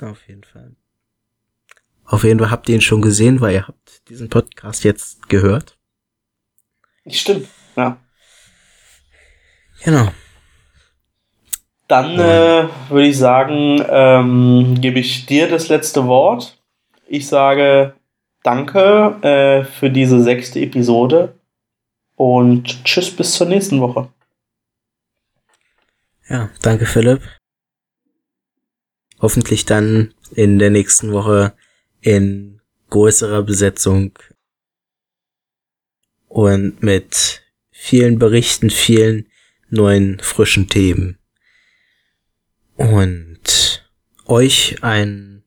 auf 0.00 0.26
jeden 0.28 0.44
Fall. 0.44 0.74
Auf 2.06 2.24
jeden 2.24 2.40
Fall 2.40 2.50
habt 2.50 2.68
ihr 2.68 2.74
ihn 2.74 2.80
schon 2.80 3.00
gesehen, 3.02 3.40
weil 3.40 3.54
ihr 3.54 3.66
habt 3.68 4.08
diesen 4.08 4.28
Podcast 4.28 4.84
jetzt 4.84 5.28
gehört. 5.28 5.76
Stimmt, 7.06 7.48
ja. 7.76 7.96
Genau. 9.84 10.08
Dann 11.88 12.18
äh, 12.18 12.68
würde 12.88 13.06
ich 13.06 13.18
sagen, 13.18 13.84
ähm, 13.88 14.76
gebe 14.80 14.98
ich 15.00 15.26
dir 15.26 15.48
das 15.48 15.68
letzte 15.68 16.06
Wort. 16.06 16.58
Ich 17.06 17.26
sage 17.26 17.94
danke 18.42 19.18
äh, 19.22 19.64
für 19.64 19.90
diese 19.90 20.22
sechste 20.22 20.60
Episode 20.60 21.38
und 22.16 22.84
tschüss 22.84 23.14
bis 23.14 23.34
zur 23.34 23.48
nächsten 23.48 23.80
Woche. 23.80 24.08
Ja, 26.28 26.50
danke 26.62 26.86
Philipp. 26.86 27.22
Hoffentlich 29.20 29.64
dann 29.64 30.14
in 30.34 30.58
der 30.58 30.70
nächsten 30.70 31.12
Woche 31.12 31.52
in 32.00 32.60
größerer 32.90 33.42
Besetzung 33.42 34.18
und 36.28 36.82
mit 36.82 37.42
vielen 37.70 38.18
Berichten, 38.18 38.70
vielen 38.70 39.26
neuen 39.68 40.18
frischen 40.20 40.68
Themen. 40.68 41.18
Und 42.76 43.90
euch 44.26 44.82
einen 44.82 45.44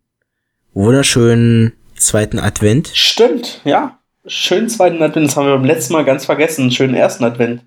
wunderschönen 0.74 1.74
zweiten 1.96 2.40
Advent. 2.40 2.92
Stimmt, 2.94 3.62
ja. 3.64 4.00
Schönen 4.28 4.70
zweiten 4.70 5.02
Advent. 5.02 5.28
Das 5.28 5.36
haben 5.36 5.48
wir 5.48 5.56
beim 5.56 5.66
letzten 5.66 5.94
Mal 5.94 6.06
ganz 6.06 6.26
vergessen, 6.26 6.72
schönen 6.72 6.96
ersten 6.96 7.24
Advent 7.24 7.64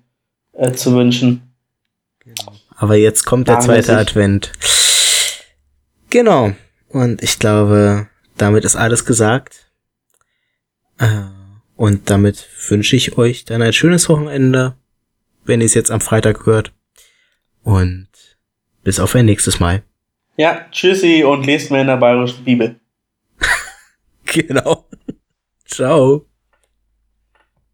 äh, 0.53 0.71
zu 0.71 0.93
wünschen. 0.93 1.53
Aber 2.75 2.95
jetzt 2.95 3.25
kommt 3.25 3.47
der 3.47 3.59
zweite 3.59 3.97
Advent. 3.97 4.51
Genau. 6.09 6.53
Und 6.89 7.21
ich 7.21 7.39
glaube, 7.39 8.07
damit 8.37 8.65
ist 8.65 8.75
alles 8.75 9.05
gesagt. 9.05 9.71
Äh, 10.97 11.07
und 11.75 12.09
damit 12.09 12.47
wünsche 12.67 12.95
ich 12.95 13.17
euch 13.17 13.45
dann 13.45 13.61
ein 13.61 13.73
schönes 13.73 14.09
Wochenende, 14.09 14.75
wenn 15.45 15.61
ihr 15.61 15.65
es 15.65 15.73
jetzt 15.73 15.91
am 15.91 16.01
Freitag 16.01 16.45
hört. 16.45 16.73
Und 17.63 18.07
bis 18.83 18.99
auf 18.99 19.15
ein 19.15 19.25
nächstes 19.25 19.59
Mal. 19.59 19.83
Ja, 20.37 20.65
tschüssi 20.71 21.23
und 21.23 21.45
lest 21.45 21.69
mir 21.71 21.81
in 21.81 21.87
der 21.87 21.97
bayerischen 21.97 22.43
Bibel. 22.43 22.78
genau. 24.33 24.87
Ciao. 25.65 26.28